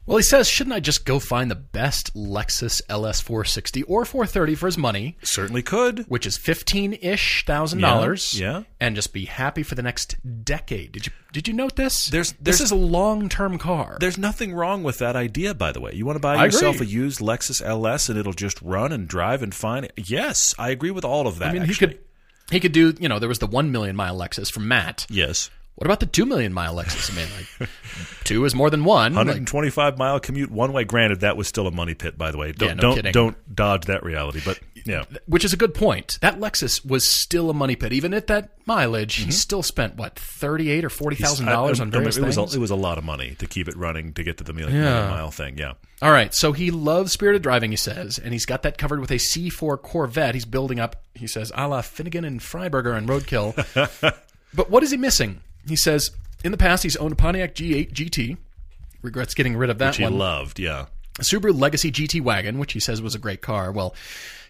Well, 0.08 0.16
he 0.16 0.22
says, 0.22 0.48
shouldn't 0.48 0.74
I 0.74 0.80
just 0.80 1.04
go 1.04 1.18
find 1.20 1.50
the 1.50 1.54
best 1.54 2.14
Lexus 2.14 2.80
LS 2.88 3.20
460 3.20 3.82
or 3.84 4.04
430 4.04 4.54
for 4.54 4.66
his 4.66 4.78
money, 4.78 5.16
Certainly 5.22 5.62
could. 5.62 6.06
which 6.08 6.26
is 6.26 6.36
fifteen 6.36 6.94
ish 6.94 7.44
thousand 7.44 7.80
dollars, 7.80 8.38
Yeah, 8.40 8.50
yeah. 8.58 8.62
and 8.80 8.96
just 8.96 9.12
be 9.12 9.26
happy 9.26 9.62
for 9.62 9.74
the 9.74 9.82
next 9.82 10.16
decade? 10.44 10.92
Did 10.92 11.06
you 11.06 11.12
did 11.32 11.46
you 11.46 11.52
note 11.54 11.76
this? 11.76 12.06
There's- 12.06 12.34
this 12.40 12.60
is 12.60 12.70
a 12.70 12.74
long 12.74 13.28
term 13.28 13.58
car. 13.58 13.98
There's 14.00 14.16
nothing 14.18 14.54
wrong 14.54 14.82
with 14.82 14.98
that 14.98 15.14
idea, 15.14 15.52
by 15.54 15.72
the 15.72 15.80
way. 15.80 15.92
You 15.94 16.06
want 16.06 16.16
to 16.16 16.20
buy 16.20 16.36
I 16.36 16.46
yourself 16.46 16.76
agree. 16.76 16.86
a 16.86 16.90
used 16.90 17.20
Lexus 17.20 17.62
LS 17.62 18.08
and 18.08 18.18
it'll 18.18 18.32
just 18.32 18.60
run 18.62 18.92
and 18.92 19.06
drive 19.06 19.42
and 19.42 19.54
fine. 19.54 19.88
Yes, 19.96 20.54
I 20.58 20.70
agree 20.70 20.90
with 20.90 21.04
all 21.04 21.26
of 21.26 21.38
that. 21.40 21.48
I 21.48 21.52
mean, 21.52 21.62
actually. 21.62 21.74
he 21.74 21.78
could 21.94 21.98
he 22.50 22.60
could 22.60 22.72
do. 22.72 22.94
You 22.98 23.10
know, 23.10 23.18
there 23.18 23.28
was 23.28 23.40
the 23.40 23.46
one 23.46 23.70
million 23.72 23.94
mile 23.94 24.16
Lexus 24.18 24.50
from 24.50 24.66
Matt. 24.68 25.06
Yes. 25.10 25.50
What 25.78 25.86
about 25.86 26.00
the 26.00 26.06
two 26.06 26.26
million 26.26 26.52
mile 26.52 26.74
Lexus? 26.74 27.12
I 27.12 27.14
mean, 27.14 27.28
like 27.60 27.70
two 28.24 28.44
is 28.44 28.52
more 28.52 28.68
than 28.68 28.82
one. 28.84 29.12
Like, 29.12 29.26
125 29.26 29.96
mile 29.96 30.18
commute 30.18 30.50
one 30.50 30.72
way. 30.72 30.82
Granted, 30.82 31.20
that 31.20 31.36
was 31.36 31.46
still 31.46 31.68
a 31.68 31.70
money 31.70 31.94
pit, 31.94 32.18
by 32.18 32.32
the 32.32 32.36
way. 32.36 32.50
Don't 32.50 32.68
Yeah, 32.70 32.74
no 32.74 32.80
don't, 32.80 32.94
kidding. 32.96 33.12
don't 33.12 33.54
dodge 33.54 33.84
that 33.84 34.02
reality. 34.02 34.40
But 34.44 34.58
yeah, 34.84 35.04
which 35.26 35.44
is 35.44 35.52
a 35.52 35.56
good 35.56 35.74
point. 35.74 36.18
That 36.20 36.40
Lexus 36.40 36.84
was 36.84 37.08
still 37.08 37.48
a 37.48 37.54
money 37.54 37.76
pit, 37.76 37.92
even 37.92 38.12
at 38.12 38.26
that 38.26 38.50
mileage. 38.66 39.14
He 39.14 39.22
mm-hmm. 39.22 39.30
still 39.30 39.62
spent 39.62 39.94
what 39.94 40.18
thirty 40.18 40.68
eight 40.68 40.84
or 40.84 40.90
forty 40.90 41.14
thousand 41.14 41.46
dollars 41.46 41.78
I- 41.78 41.84
I- 41.84 41.86
on 41.86 41.90
various 41.92 42.16
it 42.16 42.24
was 42.24 42.34
things. 42.34 42.54
a, 42.54 42.58
it 42.58 42.60
was 42.60 42.72
a 42.72 42.76
lot 42.76 42.98
of 42.98 43.04
money 43.04 43.36
to 43.38 43.46
keep 43.46 43.68
it 43.68 43.76
running 43.76 44.14
to 44.14 44.24
get 44.24 44.38
to 44.38 44.44
the 44.44 44.52
million, 44.52 44.74
Yeah. 44.78 44.94
million 44.94 45.10
mile 45.10 45.30
thing. 45.30 45.58
Yeah. 45.58 45.74
All 46.02 46.10
right, 46.10 46.34
so 46.34 46.50
he 46.50 46.72
loves 46.72 47.12
spirited 47.12 47.42
driving, 47.42 47.70
he 47.70 47.76
says, 47.76 48.18
and 48.18 48.32
he's 48.32 48.46
got 48.46 48.62
that 48.64 48.78
covered 48.78 48.98
with 48.98 49.12
a 49.12 49.14
C4 49.18 49.80
Corvette. 49.80 50.34
He's 50.34 50.44
building 50.44 50.80
up, 50.80 51.04
he 51.14 51.28
says, 51.28 51.52
a 51.54 51.68
la 51.68 51.82
Finnegan 51.82 52.24
and 52.24 52.40
Freiburger 52.40 52.96
and 52.96 53.08
Roadkill. 53.08 53.54
but 54.54 54.70
what 54.70 54.82
is 54.82 54.90
he 54.90 54.96
missing? 54.96 55.40
He 55.68 55.76
says, 55.76 56.10
in 56.44 56.50
the 56.52 56.58
past, 56.58 56.82
he's 56.82 56.96
owned 56.96 57.12
a 57.12 57.16
Pontiac 57.16 57.54
G8 57.54 57.92
GT. 57.92 58.36
Regrets 59.02 59.34
getting 59.34 59.56
rid 59.56 59.70
of 59.70 59.78
that 59.78 59.88
Which 59.90 59.96
He 59.98 60.02
one. 60.04 60.18
loved. 60.18 60.58
Yeah. 60.58 60.86
a 61.18 61.22
Subaru 61.22 61.58
Legacy 61.58 61.92
GT 61.92 62.20
wagon, 62.20 62.58
which 62.58 62.72
he 62.72 62.80
says 62.80 63.00
was 63.02 63.14
a 63.14 63.18
great 63.18 63.42
car. 63.42 63.70
Well, 63.72 63.94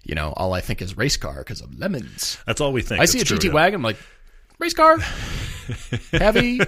you 0.05 0.15
know, 0.15 0.33
all 0.37 0.55
I 0.55 0.61
think 0.61 0.81
is 0.81 0.97
race 0.97 1.17
car 1.17 1.39
because 1.39 1.61
of 1.61 1.79
lemons. 1.79 2.39
That's 2.47 2.61
all 2.61 2.73
we 2.73 2.83
think. 2.83 3.01
I 3.01 3.05
see 3.05 3.21
a 3.21 3.25
true, 3.25 3.37
GT 3.39 3.45
yeah. 3.49 3.53
wagon, 3.53 3.75
I'm 3.77 3.83
like, 3.83 3.99
race 4.59 4.73
car, 4.75 4.99
heavy, 6.13 6.61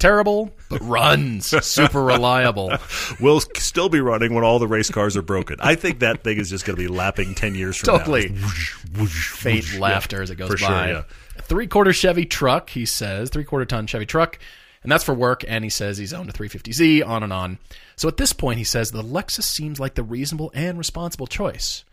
terrible, 0.00 0.50
but 0.68 0.80
runs, 0.80 1.46
super 1.66 2.02
reliable. 2.02 2.72
We'll 3.20 3.40
still 3.40 3.88
be 3.88 4.00
running 4.00 4.34
when 4.34 4.42
all 4.42 4.58
the 4.58 4.66
race 4.66 4.90
cars 4.90 5.16
are 5.16 5.22
broken. 5.22 5.56
I 5.60 5.76
think 5.76 6.00
that 6.00 6.24
thing 6.24 6.38
is 6.38 6.50
just 6.50 6.64
going 6.64 6.76
to 6.76 6.82
be 6.82 6.88
lapping 6.88 7.34
10 7.34 7.54
years 7.54 7.76
from 7.76 7.94
now. 7.94 7.98
Totally. 7.98 8.30
now. 8.30 8.48
faint 9.06 9.78
laughter 9.78 10.22
as 10.22 10.30
it 10.30 10.36
goes 10.36 10.50
for 10.50 10.56
sure, 10.56 10.68
by. 10.68 10.90
yeah. 10.90 11.02
Three 11.42 11.66
quarter 11.66 11.92
Chevy 11.92 12.24
truck, 12.24 12.70
he 12.70 12.86
says, 12.86 13.30
three 13.30 13.44
quarter 13.44 13.64
ton 13.64 13.86
Chevy 13.86 14.06
truck, 14.06 14.38
and 14.82 14.90
that's 14.90 15.04
for 15.04 15.14
work. 15.14 15.44
And 15.46 15.64
he 15.64 15.70
says 15.70 15.98
he's 15.98 16.12
owned 16.12 16.30
a 16.30 16.32
350Z, 16.32 17.06
on 17.06 17.22
and 17.22 17.32
on. 17.32 17.58
So 17.96 18.08
at 18.08 18.16
this 18.16 18.32
point, 18.32 18.58
he 18.58 18.64
says 18.64 18.90
the 18.90 19.02
Lexus 19.02 19.42
seems 19.44 19.78
like 19.78 19.94
the 19.94 20.02
reasonable 20.02 20.50
and 20.54 20.78
responsible 20.78 21.26
choice. 21.26 21.84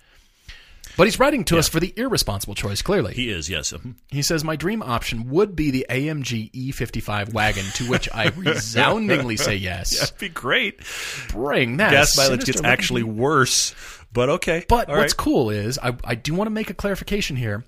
But 0.97 1.05
he's 1.05 1.19
writing 1.19 1.43
to 1.45 1.59
us 1.59 1.69
for 1.69 1.79
the 1.79 1.93
irresponsible 1.95 2.55
choice. 2.55 2.81
Clearly, 2.81 3.13
He 3.13 3.29
is, 3.29 3.49
yes. 3.49 3.71
Mhm. 3.71 3.95
He 4.09 4.21
says, 4.23 4.43
My 4.43 4.55
dream 4.55 4.81
option 4.81 5.29
would 5.29 5.55
be 5.55 5.69
the 5.71 5.85
AMG 5.89 6.51
E55 6.51 7.33
wagon, 7.33 7.65
to 7.75 7.87
which 7.89 8.09
I 8.13 8.29
resoundingly 8.35 9.37
say 9.37 9.55
yes. 9.55 9.99
That'd 9.99 10.17
be 10.17 10.29
great. 10.29 10.81
Bring 11.29 11.77
that. 11.77 11.91
Gas 11.91 12.17
mileage 12.17 12.45
gets 12.45 12.57
looking 12.57 12.71
actually 12.71 13.03
worse, 13.03 13.75
but 14.11 14.29
okay. 14.29 14.65
But 14.67 14.89
All 14.89 14.97
what's 14.97 15.13
right. 15.13 15.17
cool 15.17 15.49
is, 15.51 15.77
I, 15.77 15.95
I 16.03 16.15
do 16.15 16.33
want 16.33 16.47
to 16.47 16.51
make 16.51 16.69
a 16.69 16.73
clarification 16.73 17.35
here. 17.35 17.63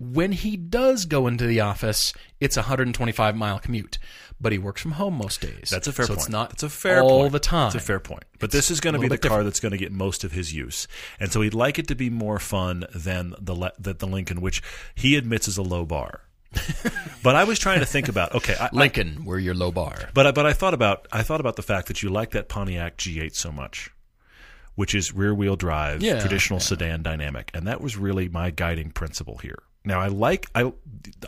When 0.00 0.32
he 0.32 0.56
does 0.56 1.04
go 1.04 1.28
into 1.28 1.46
the 1.46 1.60
office, 1.60 2.12
it's 2.40 2.56
a 2.56 2.60
125 2.62 3.36
mile 3.36 3.60
commute, 3.60 3.98
but 4.40 4.52
he 4.52 4.58
works 4.58 4.82
from 4.82 4.92
home 4.92 5.14
most 5.14 5.40
days. 5.40 5.68
That's 5.70 5.86
a 5.88 5.92
fair 5.92 6.06
so 6.06 6.14
point. 6.14 6.20
It's 6.20 6.28
not 6.28 6.50
That's 6.50 6.62
a 6.64 6.68
fair 6.68 7.00
point 7.00 7.12
all 7.12 7.20
point. 7.20 7.32
the 7.32 7.38
time. 7.40 7.66
It's 7.68 7.76
a 7.76 7.80
fair 7.80 8.00
point. 8.00 8.24
But 8.38 8.50
this 8.50 8.70
is 8.70 8.80
going 8.80 8.94
to 8.94 9.00
be 9.00 9.08
the 9.08 9.16
car 9.16 9.30
different. 9.30 9.44
that's 9.46 9.60
going 9.60 9.72
to 9.72 9.78
get 9.78 9.92
most 9.92 10.24
of 10.24 10.32
his 10.32 10.52
use, 10.52 10.86
and 11.18 11.32
so 11.32 11.40
he'd 11.40 11.54
like 11.54 11.78
it 11.78 11.88
to 11.88 11.94
be 11.94 12.10
more 12.10 12.38
fun 12.38 12.84
than 12.94 13.34
the 13.40 13.54
Le- 13.54 13.72
the, 13.78 13.94
the 13.94 14.06
Lincoln, 14.06 14.40
which 14.40 14.62
he 14.94 15.16
admits 15.16 15.48
is 15.48 15.56
a 15.56 15.62
low 15.62 15.84
bar. 15.84 16.22
but 17.24 17.34
I 17.34 17.42
was 17.44 17.58
trying 17.58 17.80
to 17.80 17.86
think 17.86 18.08
about 18.08 18.34
okay, 18.34 18.54
I, 18.60 18.66
I, 18.66 18.70
Lincoln, 18.72 19.24
we're 19.24 19.38
your 19.38 19.54
low 19.54 19.72
bar. 19.72 20.10
but 20.14 20.26
I, 20.26 20.30
but 20.32 20.46
I 20.46 20.52
thought 20.52 20.74
about 20.74 21.08
I 21.10 21.22
thought 21.22 21.40
about 21.40 21.56
the 21.56 21.62
fact 21.62 21.88
that 21.88 22.02
you 22.02 22.10
like 22.10 22.30
that 22.30 22.48
Pontiac 22.48 22.96
G8 22.96 23.34
so 23.34 23.50
much, 23.50 23.90
which 24.76 24.94
is 24.94 25.12
rear 25.12 25.34
wheel 25.34 25.56
drive, 25.56 26.00
Yeah, 26.02 26.20
traditional 26.20 26.60
sedan 26.60 27.02
dynamic, 27.02 27.50
and 27.54 27.66
that 27.66 27.80
was 27.80 27.96
really 27.96 28.28
my 28.28 28.50
guiding 28.50 28.90
principle 28.90 29.38
here. 29.38 29.62
Now 29.84 30.00
I 30.00 30.08
like 30.08 30.48
I 30.54 30.72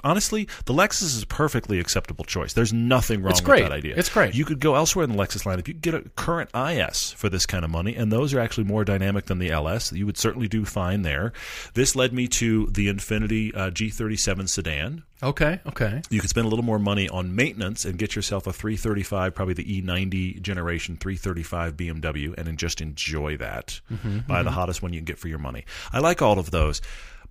honestly 0.03 0.49
the 0.65 0.73
Lexus 0.73 1.03
is 1.03 1.23
a 1.23 1.27
perfectly 1.27 1.79
acceptable 1.79 2.25
choice. 2.25 2.53
There's 2.55 2.73
nothing 2.73 3.23
wrong 3.23 3.33
with 3.35 3.45
that 3.65 3.73
idea. 3.73 3.95
It's 3.97 4.09
great. 4.09 4.35
You 4.35 4.45
could 4.45 4.61
go 4.61 4.75
elsewhere 4.75 5.05
in 5.05 5.11
the 5.13 5.17
Lexus 5.17 5.45
line 5.45 5.59
if 5.59 5.69
you 5.69 5.75
get 5.75 5.95
a 5.95 6.03
current 6.17 6.51
IS 6.55 7.13
for 7.13 7.29
this 7.29 7.45
kind 7.47 7.65
of 7.65 7.71
money, 7.71 7.95
and 7.95 8.11
those 8.11 8.33
are 8.35 8.41
actually 8.41 8.65
more 8.65 8.85
dynamic 8.85 9.27
than 9.27 9.39
the 9.39 9.51
LS. 9.51 9.93
You 9.93 10.07
would 10.07 10.17
certainly 10.17 10.49
do 10.49 10.65
fine 10.65 11.03
there. 11.03 11.33
This 11.75 11.95
led 11.95 12.13
me 12.13 12.29
to 12.29 12.67
the 12.67 12.89
Infiniti 12.89 13.55
uh, 13.55 13.71
G37 13.71 14.49
sedan, 14.49 15.03
Okay, 15.23 15.61
okay. 15.67 16.03
you 16.11 16.21
could 16.21 16.29
spend 16.31 16.47
a 16.47 16.51
little 16.51 16.65
more 16.65 16.79
money 16.79 17.09
on 17.09 17.35
maintenance 17.35 17.85
and 17.85 17.99
get 17.99 18.15
yourself 18.15 18.47
a 18.47 18.53
335, 18.53 19.35
probably 19.35 19.55
the 19.55 19.83
E90 19.83 20.41
generation 20.43 20.97
335 20.97 21.77
BMW, 21.77 22.35
and 22.37 22.47
then 22.47 22.57
just 22.57 22.81
enjoy 22.81 23.37
that. 23.39 23.81
Buy 24.27 24.43
the 24.43 24.51
hottest 24.51 24.83
one 24.83 24.93
you 24.93 24.99
can 25.01 25.05
get 25.07 25.19
for 25.19 25.29
your 25.29 25.39
money. 25.39 25.65
I 25.93 26.01
like 26.01 26.21
all 26.23 26.39
of 26.39 26.51
those. 26.51 26.81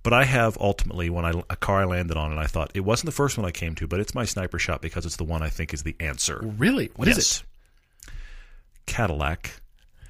But 0.06 0.14
I 0.14 0.24
have 0.26 0.56
ultimately 0.62 1.10
when 1.10 1.26
I 1.26 1.32
a 1.50 1.56
car 1.56 1.82
I 1.82 1.86
landed 1.86 2.16
on 2.16 2.30
and 2.30 2.40
I 2.40 2.46
thought 2.46 2.70
it 2.76 2.82
wasn't 2.82 3.08
the 3.08 3.12
first 3.12 3.40
one 3.40 3.46
I 3.48 3.50
came 3.50 3.74
to, 3.74 3.88
but 3.88 4.00
it's 4.00 4.14
my 4.14 4.24
sniper 4.24 4.60
shot 4.60 4.80
because 4.80 5.04
it's 5.04 5.16
the 5.16 5.24
one 5.24 5.42
I 5.42 5.50
think 5.50 5.74
is 5.74 5.82
the 5.82 5.96
answer. 6.00 6.42
Oh, 6.44 6.54
really? 6.60 6.92
What 6.96 7.08
is 7.08 7.18
yes. 7.18 7.44
Cadillac 8.86 9.60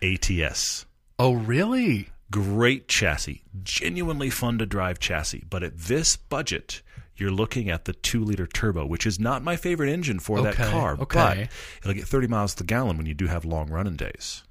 ATS. 0.03 0.85
Oh, 1.17 1.31
really? 1.31 2.09
Great 2.29 2.89
chassis, 2.89 3.43
genuinely 3.63 4.29
fun 4.29 4.57
to 4.57 4.65
drive 4.65 4.99
chassis. 4.99 5.45
But 5.49 5.63
at 5.63 5.77
this 5.77 6.17
budget, 6.17 6.81
you're 7.15 7.31
looking 7.31 7.69
at 7.69 7.85
the 7.85 7.93
two 7.93 8.21
liter 8.21 8.47
turbo, 8.47 8.85
which 8.85 9.05
is 9.05 9.17
not 9.17 9.43
my 9.43 9.55
favorite 9.55 9.89
engine 9.89 10.19
for 10.19 10.41
that 10.41 10.55
car. 10.55 10.97
okay. 10.99 11.47
But 11.81 11.89
it'll 11.89 11.97
get 11.97 12.05
30 12.05 12.27
miles 12.27 12.53
to 12.55 12.63
the 12.63 12.67
gallon 12.67 12.97
when 12.97 13.05
you 13.05 13.13
do 13.13 13.27
have 13.27 13.45
long 13.45 13.69
running 13.69 13.95
days. 13.95 14.43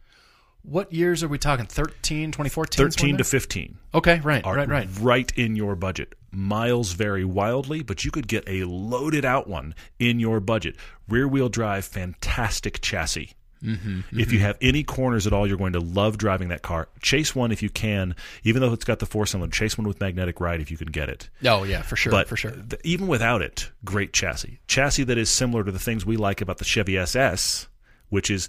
What 0.64 0.92
years 0.92 1.22
are 1.22 1.28
we 1.28 1.38
talking? 1.38 1.66
13, 1.66 2.30
2014? 2.32 2.84
13 2.86 3.18
to 3.18 3.24
15. 3.24 3.76
Okay, 3.94 4.20
right, 4.20 4.44
right, 4.46 4.66
right. 4.68 4.88
Right 4.98 5.30
in 5.36 5.56
your 5.56 5.76
budget. 5.76 6.14
Miles 6.32 6.92
vary 6.92 7.24
wildly, 7.24 7.82
but 7.82 8.04
you 8.04 8.10
could 8.10 8.26
get 8.26 8.44
a 8.48 8.64
loaded 8.64 9.24
out 9.24 9.46
one 9.46 9.74
in 9.98 10.18
your 10.18 10.40
budget. 10.40 10.76
Rear 11.08 11.28
wheel 11.28 11.48
drive, 11.50 11.84
fantastic 11.84 12.80
chassis. 12.80 13.32
Mm-hmm, 13.62 14.18
If 14.18 14.30
you 14.32 14.40
have 14.40 14.58
any 14.60 14.82
corners 14.82 15.26
at 15.26 15.32
all, 15.32 15.46
you're 15.46 15.56
going 15.56 15.72
to 15.74 15.80
love 15.80 16.18
driving 16.18 16.48
that 16.48 16.60
car. 16.62 16.88
Chase 17.00 17.34
one 17.34 17.50
if 17.52 17.62
you 17.62 17.70
can, 17.70 18.14
even 18.42 18.60
though 18.60 18.72
it's 18.72 18.84
got 18.84 18.98
the 18.98 19.06
four 19.06 19.24
cylinder. 19.26 19.54
Chase 19.54 19.78
one 19.78 19.86
with 19.88 20.00
magnetic 20.00 20.38
ride 20.40 20.60
if 20.60 20.70
you 20.70 20.76
can 20.76 20.88
get 20.88 21.08
it. 21.08 21.30
Oh, 21.46 21.62
yeah, 21.64 21.80
for 21.82 21.96
sure, 21.96 22.10
But 22.10 22.28
for 22.28 22.36
sure. 22.36 22.52
even 22.84 23.06
without 23.06 23.40
it, 23.42 23.70
great 23.84 24.12
chassis. 24.12 24.58
Chassis 24.66 25.04
that 25.04 25.16
is 25.18 25.30
similar 25.30 25.64
to 25.64 25.72
the 25.72 25.78
things 25.78 26.04
we 26.04 26.16
like 26.18 26.40
about 26.42 26.58
the 26.58 26.64
Chevy 26.64 26.98
SS, 26.98 27.68
which 28.10 28.30
is, 28.30 28.48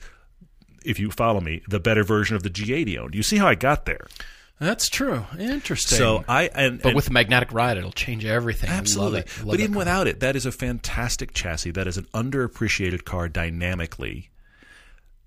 if 0.85 0.99
you 0.99 1.11
follow 1.11 1.41
me, 1.41 1.61
the 1.67 1.79
better 1.79 2.03
version 2.03 2.35
of 2.35 2.43
the 2.43 2.49
G80 2.49 2.97
owned. 2.97 3.15
You 3.15 3.23
see 3.23 3.37
how 3.37 3.47
I 3.47 3.55
got 3.55 3.85
there? 3.85 4.07
That's 4.59 4.87
true. 4.87 5.25
Interesting. 5.37 5.97
So 5.97 6.23
I 6.29 6.43
and, 6.53 6.81
but 6.81 6.89
and- 6.89 6.95
with 6.95 7.05
the 7.05 7.11
magnetic 7.11 7.51
ride, 7.51 7.77
it'll 7.77 7.91
change 7.91 8.23
everything. 8.23 8.69
Absolutely. 8.69 9.19
Love 9.19 9.27
it. 9.27 9.37
Love 9.39 9.47
But 9.47 9.59
even 9.59 9.73
car. 9.73 9.79
without 9.79 10.07
it, 10.07 10.19
that 10.21 10.35
is 10.37 10.45
a 10.45 10.51
fantastic 10.51 11.33
chassis. 11.33 11.71
That 11.71 11.87
is 11.87 11.97
an 11.97 12.05
underappreciated 12.13 13.03
car 13.03 13.27
dynamically. 13.27 14.29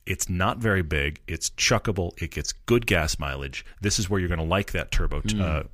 It's 0.06 0.30
not 0.30 0.56
very 0.56 0.80
big. 0.80 1.20
It's 1.28 1.50
chuckable. 1.50 2.12
It 2.22 2.30
gets 2.30 2.52
good 2.52 2.86
gas 2.86 3.18
mileage. 3.18 3.66
This 3.82 3.98
is 3.98 4.08
where 4.08 4.18
you're 4.18 4.30
going 4.30 4.38
to 4.40 4.44
like 4.46 4.72
that 4.72 4.90
turbo 4.90 5.20
t- 5.20 5.38
uh, 5.38 5.64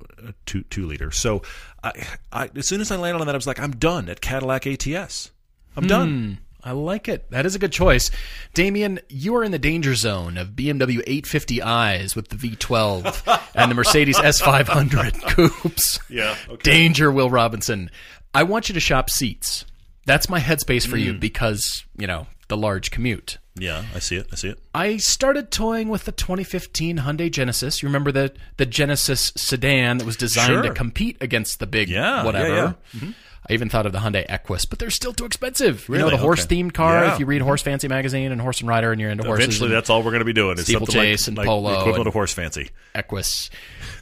two 0.45 0.63
two 0.63 0.85
liter. 0.85 1.09
So, 1.11 1.41
I, 1.81 1.93
I, 2.33 2.49
as 2.53 2.67
soon 2.67 2.81
as 2.81 2.91
I 2.91 2.97
landed 2.97 3.21
on 3.21 3.27
that, 3.27 3.35
I 3.35 3.37
was 3.37 3.47
like, 3.47 3.61
I'm 3.61 3.71
done 3.71 4.09
at 4.09 4.19
Cadillac 4.19 4.67
ATS. 4.67 5.31
I'm 5.77 5.87
done. 5.87 6.39
I 6.65 6.71
like 6.71 7.07
it. 7.07 7.29
That 7.29 7.45
is 7.45 7.53
a 7.55 7.59
good 7.59 7.71
choice. 7.71 8.09
Damien, 8.55 8.99
you 9.07 9.35
are 9.35 9.43
in 9.43 9.51
the 9.51 9.59
danger 9.59 9.93
zone 9.93 10.35
of 10.37 10.49
BMW 10.49 10.97
850i's 11.05 12.15
with 12.15 12.29
the 12.29 12.35
V12 12.35 13.39
and 13.55 13.69
the 13.69 13.75
Mercedes 13.75 14.17
S500 14.17 15.21
coupes. 15.61 15.99
Yeah. 16.09 16.35
Danger, 16.63 17.11
Will 17.11 17.29
Robinson. 17.29 17.91
I 18.33 18.43
want 18.43 18.67
you 18.67 18.73
to 18.73 18.79
shop 18.79 19.09
seats. 19.09 19.65
That's 20.05 20.27
my 20.29 20.39
headspace 20.39 20.87
for 20.87 20.97
you 20.97 21.13
Mm. 21.13 21.19
because, 21.19 21.83
you 21.97 22.07
know, 22.07 22.27
the 22.47 22.57
large 22.57 22.91
commute. 22.91 23.37
Yeah, 23.57 23.85
I 23.95 23.99
see 23.99 24.17
it. 24.17 24.27
I 24.31 24.35
see 24.35 24.49
it. 24.49 24.59
I 24.73 24.97
started 24.97 25.49
toying 25.49 25.87
with 25.89 26.03
the 26.03 26.11
2015 26.11 26.97
Hyundai 26.99 27.31
Genesis. 27.31 27.81
You 27.81 27.87
remember 27.87 28.11
the 28.11 28.33
the 28.57 28.65
Genesis 28.65 29.31
sedan 29.37 29.97
that 29.99 30.05
was 30.05 30.17
designed 30.17 30.47
Sure. 30.51 30.61
to 30.63 30.73
compete 30.73 31.17
against 31.21 31.59
the 31.59 31.65
big 31.67 31.87
Yeah, 31.89 32.25
whatever. 32.25 32.47
yeah, 32.55 32.73
Mm-hmm. 32.95 33.11
I 33.49 33.53
even 33.53 33.69
thought 33.69 33.85
of 33.85 33.91
the 33.91 33.99
Hyundai 33.99 34.25
Equus, 34.27 34.65
but 34.65 34.79
they're 34.79 34.89
still 34.89 35.13
too 35.13 35.25
expensive. 35.25 35.87
You 35.87 35.95
know 35.95 36.05
Really? 36.05 36.17
the 36.17 36.21
horse 36.23 36.45
themed 36.47 36.73
car. 36.73 37.03
Yeah. 37.03 37.13
If 37.13 37.19
you 37.19 37.25
read 37.25 37.41
Horse 37.41 37.61
Fancy 37.61 37.87
magazine 37.87 38.31
and 38.31 38.41
Horse 38.41 38.59
and 38.59 38.67
Rider, 38.67 38.91
and 38.91 38.99
you're 38.99 39.11
into 39.11 39.23
horses, 39.23 39.45
Eventually, 39.45 39.69
that's 39.69 39.89
all 39.89 40.01
we're 40.01 40.11
going 40.11 40.19
to 40.21 40.25
be 40.25 40.33
doing. 40.33 40.57
Is 40.57 40.65
something 40.65 40.85
Steeplechase 40.87 41.21
like, 41.23 41.27
and 41.27 41.37
like 41.37 41.45
polo 41.47 41.71
the 41.71 41.79
equivalent 41.79 42.07
of 42.07 42.13
horse 42.13 42.33
fancy. 42.33 42.69
Equus, 42.95 43.49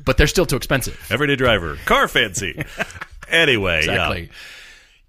but 0.05 0.17
they're 0.17 0.27
still 0.27 0.45
too 0.45 0.55
expensive. 0.55 0.99
Everyday 1.09 1.35
driver, 1.35 1.77
car 1.85 2.07
fancy. 2.07 2.63
anyway, 3.27 3.79
Exactly. 3.79 4.29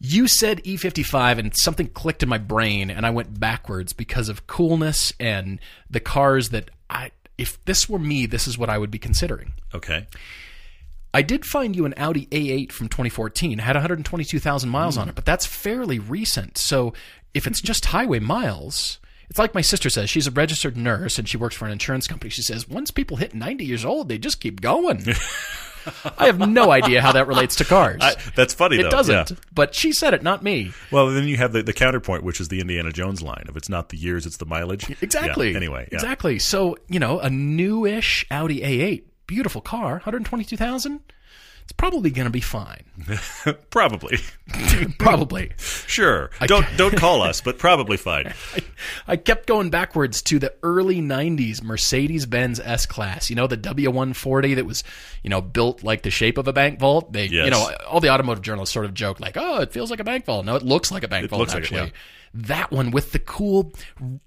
You 0.00 0.28
said 0.28 0.62
E55 0.64 1.38
and 1.38 1.56
something 1.56 1.86
clicked 1.86 2.22
in 2.22 2.28
my 2.28 2.36
brain 2.36 2.90
and 2.90 3.06
I 3.06 3.10
went 3.10 3.40
backwards 3.40 3.94
because 3.94 4.28
of 4.28 4.46
coolness 4.46 5.14
and 5.18 5.58
the 5.88 6.00
cars 6.00 6.50
that 6.50 6.70
I 6.90 7.12
if 7.38 7.64
this 7.64 7.88
were 7.88 7.98
me, 7.98 8.26
this 8.26 8.46
is 8.46 8.58
what 8.58 8.68
I 8.68 8.76
would 8.76 8.90
be 8.90 8.98
considering. 8.98 9.54
Okay. 9.74 10.06
I 11.14 11.22
did 11.22 11.46
find 11.46 11.76
you 11.76 11.86
an 11.86 11.94
Audi 11.96 12.26
A8 12.26 12.72
from 12.72 12.88
2014. 12.88 13.58
Had 13.58 13.76
122,000 13.76 14.68
miles 14.68 14.98
on 14.98 15.08
it, 15.08 15.14
but 15.14 15.24
that's 15.24 15.46
fairly 15.46 16.00
recent. 16.00 16.58
So 16.58 16.92
if 17.32 17.46
it's 17.46 17.60
just 17.60 17.86
highway 17.86 18.18
miles, 18.18 18.98
it's 19.30 19.38
like 19.38 19.54
my 19.54 19.60
sister 19.60 19.88
says. 19.88 20.10
She's 20.10 20.26
a 20.26 20.32
registered 20.32 20.76
nurse 20.76 21.18
and 21.18 21.28
she 21.28 21.36
works 21.36 21.54
for 21.54 21.66
an 21.66 21.72
insurance 21.72 22.08
company. 22.08 22.30
She 22.30 22.42
says 22.42 22.68
once 22.68 22.90
people 22.90 23.16
hit 23.16 23.32
90 23.32 23.64
years 23.64 23.84
old, 23.84 24.08
they 24.08 24.18
just 24.18 24.40
keep 24.40 24.60
going. 24.60 25.04
I 26.18 26.26
have 26.26 26.38
no 26.38 26.70
idea 26.70 27.00
how 27.00 27.12
that 27.12 27.26
relates 27.26 27.56
to 27.56 27.64
cars. 27.64 28.00
I, 28.02 28.14
that's 28.34 28.54
funny. 28.54 28.78
it 28.78 28.84
though. 28.84 28.90
doesn't. 28.90 29.30
Yeah. 29.30 29.36
But 29.52 29.74
she 29.74 29.92
said 29.92 30.14
it, 30.14 30.22
not 30.22 30.42
me. 30.42 30.72
Well, 30.90 31.10
then 31.10 31.28
you 31.28 31.36
have 31.36 31.52
the, 31.52 31.62
the 31.62 31.72
counterpoint, 31.72 32.24
which 32.24 32.40
is 32.40 32.48
the 32.48 32.60
Indiana 32.60 32.90
Jones 32.90 33.22
line. 33.22 33.44
If 33.48 33.56
it's 33.56 33.68
not 33.68 33.90
the 33.90 33.98
years, 33.98 34.26
it's 34.26 34.38
the 34.38 34.46
mileage. 34.46 34.90
Exactly. 35.02 35.50
Yeah, 35.50 35.56
Anyway, 35.56 35.88
yeah. 35.92 35.96
Exactly. 35.96 36.38
So, 36.38 36.76
you 36.88 36.98
know, 36.98 37.20
a 37.20 37.30
newish 37.30 38.26
Audi 38.30 38.60
A8, 38.62 39.04
beautiful 39.26 39.60
car, 39.60 39.92
122,000. 39.92 41.00
It's 41.64 41.72
probably 41.72 42.10
going 42.10 42.26
to 42.26 42.30
be 42.30 42.42
fine. 42.42 42.84
Probably. 43.70 44.18
Probably. 44.98 45.52
sure. 45.56 46.30
Don't 46.42 46.66
don't 46.76 46.94
call 46.94 47.22
us, 47.22 47.40
but 47.40 47.58
probably 47.58 47.96
fine. 47.96 48.34
I 49.08 49.16
kept 49.16 49.46
going 49.46 49.70
backwards 49.70 50.20
to 50.22 50.38
the 50.38 50.52
early 50.62 51.00
90s 51.00 51.62
Mercedes 51.62 52.26
Benz 52.26 52.60
S 52.60 52.84
Class. 52.84 53.30
You 53.30 53.36
know, 53.36 53.46
the 53.46 53.56
W140 53.56 54.56
that 54.56 54.66
was, 54.66 54.84
you 55.22 55.30
know, 55.30 55.40
built 55.40 55.82
like 55.82 56.02
the 56.02 56.10
shape 56.10 56.36
of 56.36 56.46
a 56.48 56.52
bank 56.52 56.80
vault. 56.80 57.14
They, 57.14 57.28
you 57.28 57.48
know, 57.48 57.70
all 57.88 58.00
the 58.00 58.10
automotive 58.10 58.42
journalists 58.42 58.74
sort 58.74 58.84
of 58.84 58.92
joke 58.92 59.18
like, 59.18 59.38
oh, 59.38 59.62
it 59.62 59.72
feels 59.72 59.90
like 59.90 60.00
a 60.00 60.04
bank 60.04 60.26
vault. 60.26 60.44
No, 60.44 60.56
it 60.56 60.62
looks 60.62 60.92
like 60.92 61.02
a 61.02 61.08
bank 61.08 61.30
vault, 61.30 61.40
looks 61.40 61.54
like 61.54 61.62
it, 61.62 61.72
actually. 61.72 61.86
yeah. 61.86 61.92
That 62.36 62.72
one 62.72 62.90
with 62.90 63.12
the 63.12 63.20
cool 63.20 63.72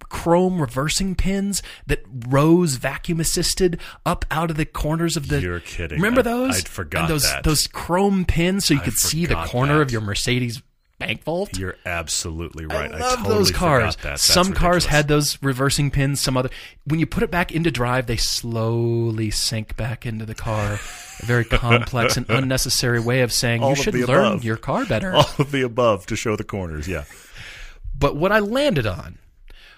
chrome 0.10 0.62
reversing 0.62 1.14
pins 1.16 1.62
that 1.88 2.04
rose 2.30 2.76
vacuum 2.76 3.20
assisted 3.20 3.80
up 4.06 4.24
out 4.32 4.50
of 4.50 4.58
the 4.58 4.66
corners 4.66 5.18
of 5.18 5.28
the. 5.28 5.42
You're 5.42 5.60
kidding. 5.60 5.98
Remember 5.98 6.22
I- 6.22 6.24
those? 6.24 6.58
I'd 6.60 6.68
forgot 6.70 7.02
and 7.02 7.10
those, 7.10 7.24
that. 7.24 7.44
Those 7.44 7.68
chrome 7.68 8.24
pins 8.26 8.66
so 8.66 8.74
you 8.74 8.80
could 8.80 8.94
see 8.94 9.26
the 9.26 9.36
corner 9.36 9.76
that. 9.76 9.82
of 9.82 9.92
your 9.92 10.02
Mercedes 10.02 10.62
bank 11.00 11.24
vault. 11.24 11.58
You're 11.60 11.76
absolutely 11.86 12.66
right. 12.66 12.92
I 12.92 12.98
love 12.98 13.18
totally 13.20 13.36
those 13.36 13.52
cars. 13.52 13.96
that. 13.98 14.20
Some 14.20 14.54
cars 14.54 14.86
had 14.86 15.08
those 15.08 15.38
reversing 15.44 15.92
pins. 15.92 16.22
Some 16.22 16.38
other. 16.38 16.50
When 16.86 17.00
you 17.00 17.06
put 17.06 17.24
it 17.24 17.30
back 17.30 17.52
into 17.52 17.70
drive, 17.72 18.08
they 18.08 18.16
slowly 18.18 19.30
sink 19.32 19.76
back 19.76 20.06
into 20.06 20.26
the 20.26 20.34
car. 20.36 20.80
A 21.22 21.26
very 21.26 21.44
complex 21.46 22.16
and 22.18 22.26
unnecessary 22.30 23.00
way 23.00 23.22
of 23.22 23.32
saying 23.34 23.62
All 23.62 23.72
you 23.72 23.76
should 23.76 23.96
learn 23.96 24.26
above. 24.26 24.44
your 24.44 24.58
car 24.58 24.86
better. 24.86 25.14
all 25.14 25.26
of 25.40 25.52
the 25.52 25.62
above 25.64 26.06
to 26.08 26.16
show 26.16 26.36
the 26.36 26.44
corners. 26.44 26.88
Yeah. 26.88 27.04
But 27.98 28.16
what 28.16 28.32
I 28.32 28.40
landed 28.40 28.86
on 28.86 29.18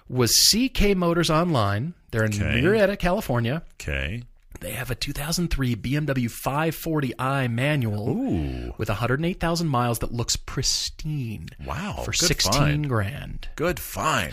was 0.08 0.32
CK 0.52 0.96
Motors 0.96 1.30
Online. 1.30 1.94
They're 2.12 2.26
in 2.26 2.34
Okay. 2.34 2.62
Murrieta, 2.62 2.98
California. 2.98 3.64
Okay. 3.82 4.24
they 4.62 4.72
have 4.72 4.92
a 4.92 4.96
2003 4.96 5.76
BMW 5.76 6.28
540i 6.30 7.50
manual 7.52 8.10
Ooh. 8.10 8.74
with 8.78 8.90
108,000 8.90 9.68
miles 9.68 10.00
that 10.00 10.12
looks 10.12 10.36
pristine. 10.36 11.48
Wow, 11.66 12.02
For 12.04 12.12
good 12.12 12.28
16 12.28 12.52
find. 12.54 12.90
grand. 12.90 13.48
Good 13.56 13.80
fine. 13.80 14.32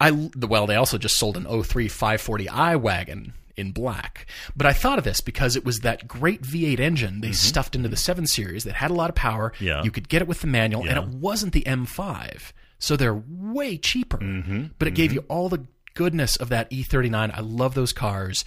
I 0.00 0.12
well, 0.12 0.66
they 0.66 0.76
also 0.76 0.96
just 0.98 1.18
sold 1.18 1.36
an 1.36 1.44
03 1.62 1.88
540i 1.88 2.80
wagon 2.80 3.32
in 3.56 3.72
black. 3.72 4.26
But 4.54 4.66
I 4.66 4.72
thought 4.72 4.98
of 4.98 5.04
this 5.04 5.20
because 5.20 5.56
it 5.56 5.64
was 5.64 5.80
that 5.80 6.06
great 6.06 6.42
V8 6.42 6.78
engine 6.78 7.20
they 7.20 7.32
stuffed 7.32 7.74
into 7.74 7.88
the 7.88 7.96
7 7.96 8.26
Series 8.26 8.64
that 8.64 8.74
had 8.74 8.90
a 8.90 8.94
lot 8.94 9.08
of 9.10 9.16
power. 9.16 9.50
Mm-hmm. 9.56 9.64
Yeah. 9.64 9.82
You 9.82 9.90
could 9.90 10.08
get 10.08 10.22
it 10.22 10.28
with 10.28 10.40
the 10.42 10.46
manual, 10.46 10.86
and 10.88 10.96
it 10.98 11.08
wasn't 11.08 11.52
the 11.52 11.62
M5. 11.62 12.52
So 12.78 12.96
they're 12.96 13.14
way 13.28 13.78
cheaper. 13.78 14.18
Mm-hmm. 14.18 14.64
But 14.78 14.88
it 14.88 14.94
gave 14.94 15.12
you 15.12 15.24
all 15.28 15.48
the 15.48 15.66
goodness 15.94 16.36
of 16.36 16.48
that 16.50 16.70
E39. 16.70 17.34
I 17.34 17.40
love 17.40 17.74
those 17.74 17.92
cars. 17.92 18.44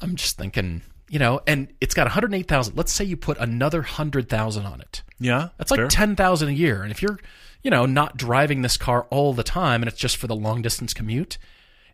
I'm 0.00 0.16
just 0.16 0.36
thinking, 0.36 0.82
you 1.08 1.18
know, 1.18 1.40
and 1.46 1.72
it's 1.80 1.94
got 1.94 2.04
108,000. 2.04 2.76
Let's 2.76 2.92
say 2.92 3.04
you 3.04 3.16
put 3.16 3.38
another 3.38 3.80
100,000 3.80 4.64
on 4.66 4.80
it. 4.80 5.02
Yeah, 5.18 5.48
That's 5.58 5.70
like 5.70 5.78
fair. 5.78 5.88
ten 5.88 6.16
thousand 6.16 6.48
a 6.48 6.52
year. 6.52 6.82
And 6.82 6.90
if 6.90 7.00
you're, 7.00 7.18
you 7.62 7.70
know, 7.70 7.86
not 7.86 8.16
driving 8.16 8.62
this 8.62 8.76
car 8.76 9.06
all 9.10 9.32
the 9.32 9.44
time 9.44 9.82
and 9.82 9.88
it's 9.88 9.98
just 9.98 10.16
for 10.16 10.26
the 10.26 10.34
long 10.34 10.62
distance 10.62 10.92
commute, 10.92 11.38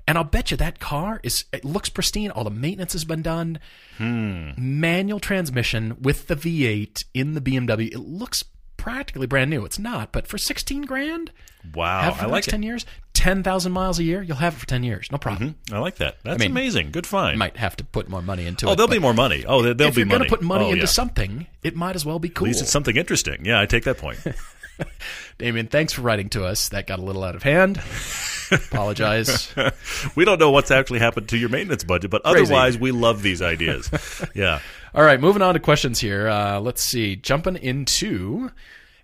and 0.06 0.16
I'll 0.16 0.24
bet 0.24 0.50
you 0.50 0.56
that 0.56 0.78
car 0.80 1.20
is 1.22 1.44
it 1.52 1.62
looks 1.66 1.90
pristine. 1.90 2.30
All 2.30 2.44
the 2.44 2.48
maintenance 2.50 2.94
has 2.94 3.04
been 3.04 3.20
done. 3.20 3.58
Hmm. 3.98 4.52
Manual 4.56 5.20
transmission 5.20 5.98
with 6.00 6.28
the 6.28 6.36
V8 6.36 7.04
in 7.12 7.34
the 7.34 7.42
BMW. 7.42 7.92
It 7.92 7.98
looks 7.98 8.44
practically 8.88 9.26
brand 9.26 9.50
new. 9.50 9.64
It's 9.64 9.78
not, 9.78 10.12
but 10.12 10.26
for 10.26 10.38
sixteen 10.38 10.82
grand, 10.82 11.30
Wow, 11.74 12.00
have 12.02 12.14
it 12.14 12.16
for 12.16 12.22
I 12.22 12.26
the 12.26 12.32
like 12.32 12.36
next 12.38 12.48
it. 12.48 12.50
ten 12.52 12.62
years, 12.62 12.86
ten 13.12 13.42
thousand 13.42 13.72
miles 13.72 13.98
a 13.98 14.02
year, 14.02 14.22
you'll 14.22 14.38
have 14.38 14.54
it 14.54 14.58
for 14.60 14.66
ten 14.66 14.82
years, 14.82 15.12
no 15.12 15.18
problem. 15.18 15.56
I 15.70 15.78
like 15.78 15.96
that. 15.96 16.16
That's 16.24 16.38
mean, 16.38 16.50
amazing. 16.50 16.90
Good 16.90 17.06
find. 17.06 17.38
Might 17.38 17.58
have 17.58 17.76
to 17.76 17.84
put 17.84 18.08
more 18.08 18.22
money 18.22 18.46
into 18.46 18.66
it. 18.66 18.70
oh, 18.70 18.74
there'll 18.74 18.88
but 18.88 18.94
be 18.94 18.98
more 19.00 19.12
money. 19.14 19.44
Oh, 19.46 19.60
there- 19.62 19.74
there'll 19.74 19.90
if 19.90 19.94
be 19.96 20.00
you're 20.00 20.06
money. 20.06 20.20
gonna 20.20 20.30
put 20.30 20.42
money 20.42 20.64
oh, 20.66 20.68
into 20.70 20.80
yeah. 20.80 20.86
something, 20.86 21.46
it 21.62 21.76
might 21.76 21.96
as 21.96 22.06
well 22.06 22.18
be 22.18 22.30
cool. 22.30 22.46
At 22.46 22.48
least 22.48 22.62
it's 22.62 22.70
something 22.70 22.96
interesting. 22.96 23.44
Yeah, 23.44 23.60
I 23.60 23.66
take 23.66 23.84
that 23.84 23.98
point. 23.98 24.18
Damien, 25.38 25.66
thanks 25.66 25.92
for 25.92 26.02
writing 26.02 26.28
to 26.30 26.44
us. 26.44 26.68
That 26.70 26.86
got 26.86 26.98
a 26.98 27.02
little 27.02 27.24
out 27.24 27.34
of 27.36 27.42
hand. 27.42 27.80
Apologize. 28.50 29.52
we 30.16 30.24
don't 30.24 30.38
know 30.38 30.50
what's 30.50 30.70
actually 30.70 31.00
happened 31.00 31.28
to 31.28 31.36
your 31.36 31.48
maintenance 31.48 31.84
budget, 31.84 32.10
but 32.10 32.22
Crazy. 32.22 32.44
otherwise, 32.44 32.78
we 32.78 32.92
love 32.92 33.22
these 33.22 33.42
ideas. 33.42 33.90
yeah. 34.34 34.60
All 34.94 35.02
right, 35.04 35.20
moving 35.20 35.42
on 35.42 35.54
to 35.54 35.60
questions 35.60 36.00
here. 36.00 36.28
Uh, 36.28 36.60
let's 36.60 36.82
see. 36.82 37.14
Jumping 37.16 37.56
into 37.56 38.50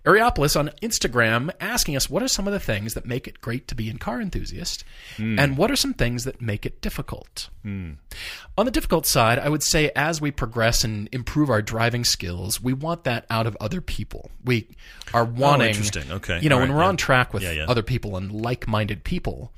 Areopolis 0.05 0.57
on 0.57 0.69
Instagram 0.81 1.51
asking 1.59 1.95
us 1.95 2.09
what 2.09 2.21
are 2.21 2.27
some 2.27 2.47
of 2.47 2.53
the 2.53 2.59
things 2.59 2.93
that 2.93 3.05
make 3.05 3.27
it 3.27 3.41
great 3.41 3.67
to 3.67 3.75
be 3.75 3.89
a 3.89 3.93
car 3.95 4.21
enthusiast, 4.21 4.83
hmm. 5.17 5.39
and 5.39 5.57
what 5.57 5.71
are 5.71 5.75
some 5.75 5.93
things 5.93 6.23
that 6.25 6.41
make 6.41 6.65
it 6.65 6.81
difficult. 6.81 7.49
Hmm. 7.63 7.93
On 8.57 8.65
the 8.65 8.71
difficult 8.71 9.05
side, 9.05 9.39
I 9.39 9.49
would 9.49 9.63
say 9.63 9.91
as 9.95 10.21
we 10.21 10.31
progress 10.31 10.83
and 10.83 11.09
improve 11.11 11.49
our 11.49 11.61
driving 11.61 12.05
skills, 12.05 12.61
we 12.61 12.73
want 12.73 13.03
that 13.05 13.25
out 13.29 13.47
of 13.47 13.57
other 13.59 13.81
people. 13.81 14.29
We 14.43 14.69
are 15.13 15.23
oh, 15.23 15.25
wanting. 15.35 15.69
interesting. 15.69 16.11
Okay. 16.11 16.39
You 16.41 16.49
know, 16.49 16.55
All 16.55 16.61
when 16.61 16.69
right, 16.69 16.75
we're 16.77 16.83
yeah. 16.83 16.89
on 16.89 16.97
track 16.97 17.33
with 17.33 17.43
Yeah, 17.43 17.51
yeah. 17.51 17.65
other 17.67 17.83
people 17.83 18.15
and 18.15 18.31
like-minded 18.31 19.03
people. 19.03 19.51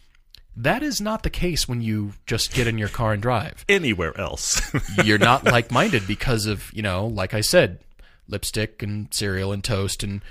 That 0.56 0.82
is 0.82 1.00
not 1.00 1.22
the 1.22 1.30
case 1.30 1.68
when 1.68 1.82
you 1.82 2.14
just 2.26 2.52
get 2.52 2.66
in 2.66 2.80
your 2.80 2.90
car 2.90 3.14
and 3.14 3.22
drive 3.22 3.64
Anywhere 3.70 4.20
else. 4.20 4.60
you're 5.04 5.20
not 5.20 5.44
like 5.44 5.72
minded 5.72 6.08
because 6.08 6.48
of, 6.48 6.74
you 6.74 6.82
know, 6.82 7.06
like 7.06 7.36
I 7.36 7.42
said, 7.42 7.80
lipstick 8.28 8.82
and 8.84 9.08
cereal 9.14 9.52
and 9.54 9.64
toast 9.64 10.04
and, 10.04 10.22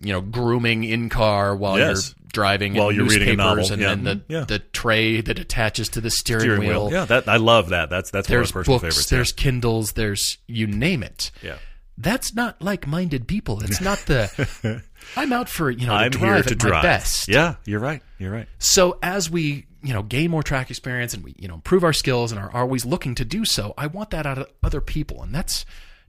you 0.00 0.12
know, 0.12 0.20
grooming 0.20 0.84
in 0.84 1.08
car 1.08 1.54
while 1.56 1.78
Yes. 1.78 2.14
you're 2.18 2.26
driving 2.32 2.74
While 2.74 2.88
and 2.88 2.96
you're 2.98 3.06
reading 3.06 3.28
a 3.30 3.36
novel. 3.36 3.70
and 3.72 3.80
Yeah. 3.80 3.88
then 3.88 4.04
the, 4.04 4.16
Mhm. 4.16 4.22
Yeah. 4.28 4.44
the 4.44 4.58
tray 4.58 5.20
that 5.22 5.38
attaches 5.38 5.88
to 5.90 6.00
the 6.00 6.10
steering, 6.10 6.40
Steering 6.42 6.60
wheel. 6.68 6.84
wheel. 6.88 6.92
Yeah, 6.92 7.04
that 7.06 7.28
I 7.28 7.36
love 7.36 7.70
that. 7.70 7.88
That's 7.90 8.10
that's 8.10 8.28
one 8.28 8.38
of 8.40 8.44
my 8.46 8.52
personal 8.60 8.78
books, 8.78 8.94
favorites. 8.94 9.10
there's 9.10 9.32
Kindles, 9.32 9.92
there's 9.92 10.38
you 10.46 10.66
name 10.66 11.02
it. 11.02 11.30
yeah. 11.42 11.50
yeah. 11.52 11.56
That's 11.98 12.34
not 12.34 12.60
like 12.60 12.86
minded 12.86 13.26
people. 13.26 13.62
It's 13.62 13.80
not 13.80 13.98
the 14.04 14.82
I'm 15.16 15.32
out 15.32 15.48
for, 15.48 15.70
you 15.70 15.86
know, 15.86 15.92
to 15.94 15.98
I'm 15.98 16.10
drive 16.10 16.22
here 16.24 16.34
at 16.34 16.48
to 16.48 16.54
drive. 16.54 16.82
best. 16.82 17.26
Yeah, 17.26 17.54
you're 17.64 17.80
right. 17.80 18.02
You're 18.18 18.30
right. 18.32 18.46
So 18.58 18.98
as 19.02 19.30
we, 19.30 19.64
you 19.82 19.94
know, 19.94 20.02
gain 20.02 20.30
more 20.30 20.42
track 20.42 20.68
experience 20.70 21.14
and 21.14 21.24
we, 21.24 21.34
you 21.38 21.48
know, 21.48 21.54
improve 21.54 21.84
our 21.84 21.94
skills 21.94 22.32
and 22.32 22.38
are 22.38 22.54
always 22.54 22.84
looking 22.84 23.14
to 23.14 23.24
do 23.24 23.46
so, 23.46 23.72
I 23.78 23.86
want 23.86 24.10
that 24.10 24.26
out 24.26 24.36
of 24.36 24.46
other 24.62 24.82
people, 24.82 25.22
and 25.22 25.34
that's 25.34 25.64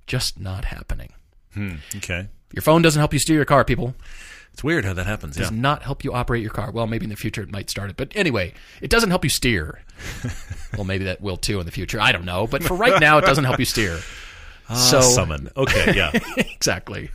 just 0.08 0.40
not 0.40 0.66
happening. 0.66 1.14
Okay. 1.96 2.28
Your 2.54 2.62
phone 2.62 2.82
doesn't 2.82 3.00
help 3.00 3.14
you 3.14 3.20
steer 3.20 3.36
your 3.36 3.46
car, 3.46 3.64
people. 3.66 3.96
It's 4.54 4.64
weird 4.64 4.86
how 4.86 4.94
that 4.94 5.06
happens. 5.06 5.36
Yeah. 5.38 5.44
Does 5.44 5.52
not 5.52 5.84
help 5.84 6.04
you 6.04 6.14
operate 6.14 6.42
your 6.42 6.52
car. 6.52 6.72
Well, 6.72 6.88
maybe 6.88 7.04
in 7.06 7.10
the 7.10 7.16
future 7.16 7.42
it 7.44 7.52
might 7.52 7.70
start 7.70 7.90
it, 7.92 7.98
but 7.98 8.12
anyway, 8.16 8.54
it 8.82 8.90
doesn't 8.90 9.10
help 9.10 9.24
you 9.24 9.30
steer. 9.30 9.84
well, 10.76 10.84
maybe 10.84 11.06
that 11.06 11.22
will 11.22 11.38
too 11.38 11.60
in 11.60 11.66
the 11.66 11.72
future. 11.72 12.00
I 12.00 12.12
don't 12.12 12.26
know, 12.26 12.48
but 12.48 12.64
for 12.64 12.76
right 12.76 13.00
now, 13.00 13.18
it 13.20 13.26
doesn't 13.26 13.44
help 13.44 13.60
you 13.60 13.66
steer. 13.66 13.98
so 14.74 14.98
Ah, 14.98 15.02
summon. 15.02 15.50
Okay. 15.56 15.94
Yeah. 15.96 16.12
exactly. 16.38 17.10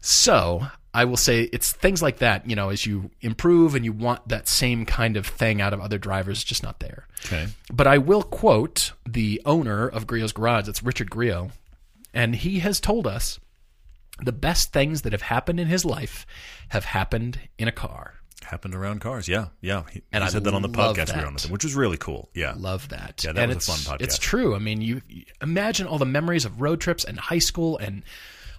So 0.00 0.66
I 0.92 1.04
will 1.06 1.16
say 1.16 1.42
it's 1.44 1.72
things 1.72 2.02
like 2.02 2.18
that. 2.18 2.48
You 2.48 2.56
know, 2.56 2.68
as 2.70 2.84
you 2.86 3.10
improve 3.20 3.74
and 3.74 3.84
you 3.84 3.92
want 3.92 4.28
that 4.28 4.48
same 4.48 4.84
kind 4.84 5.16
of 5.16 5.26
thing 5.26 5.60
out 5.60 5.72
of 5.72 5.80
other 5.80 5.98
drivers, 5.98 6.38
it's 6.38 6.44
just 6.44 6.62
not 6.62 6.80
there. 6.80 7.06
okay. 7.26 7.46
But 7.72 7.86
I 7.86 7.98
will 7.98 8.22
quote 8.22 8.92
the 9.08 9.40
owner 9.46 9.86
of 9.88 10.06
Griot's 10.06 10.32
Garage. 10.32 10.68
It's 10.68 10.82
Richard 10.82 11.10
Griot, 11.10 11.50
and 12.14 12.34
he 12.34 12.60
has 12.60 12.80
told 12.80 13.06
us 13.06 13.38
the 14.22 14.32
best 14.32 14.72
things 14.72 15.02
that 15.02 15.12
have 15.12 15.22
happened 15.22 15.60
in 15.60 15.66
his 15.66 15.84
life 15.84 16.24
have 16.68 16.84
happened 16.86 17.38
in 17.58 17.68
a 17.68 17.72
car. 17.72 18.14
Happened 18.44 18.74
around 18.74 19.00
cars. 19.00 19.26
Yeah. 19.26 19.46
Yeah. 19.60 19.84
He, 19.90 20.02
And 20.12 20.22
he 20.22 20.28
I 20.28 20.30
said 20.30 20.44
that 20.44 20.54
on 20.54 20.62
the 20.62 20.68
podcast 20.68 20.94
we 20.94 21.00
were 21.00 21.06
that. 21.06 21.24
on 21.26 21.34
with 21.34 21.44
him, 21.46 21.50
which 21.52 21.64
was 21.64 21.74
really 21.74 21.96
cool. 21.96 22.28
Yeah. 22.34 22.52
Love 22.56 22.88
that. 22.90 23.24
Yeah, 23.24 23.32
that 23.32 23.44
and 23.44 23.54
was 23.54 23.66
a 23.68 23.72
fun 23.72 23.98
podcast. 23.98 24.02
It's 24.02 24.18
true. 24.18 24.54
I 24.54 24.58
mean, 24.58 24.80
you 24.82 25.00
you 25.08 25.24
imagine 25.42 25.86
all 25.86 25.98
the 25.98 26.04
memories 26.06 26.44
of 26.44 26.60
road 26.60 26.80
trips 26.80 27.04
and 27.04 27.18
high 27.18 27.38
school 27.38 27.78
and 27.78 28.02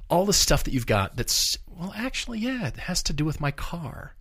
all 0.10 0.26
the 0.26 0.34
stuff 0.34 0.64
that 0.66 0.74
you've 0.74 0.88
got. 0.88 1.16
That's 1.16 1.58
well, 1.68 1.94
actually, 1.96 2.40
yeah, 2.40 2.68
it 2.68 2.78
has 2.78 3.04
to 3.04 3.14
do 3.14 3.26
with 3.26 3.40
my 3.40 3.52
car. 3.52 4.16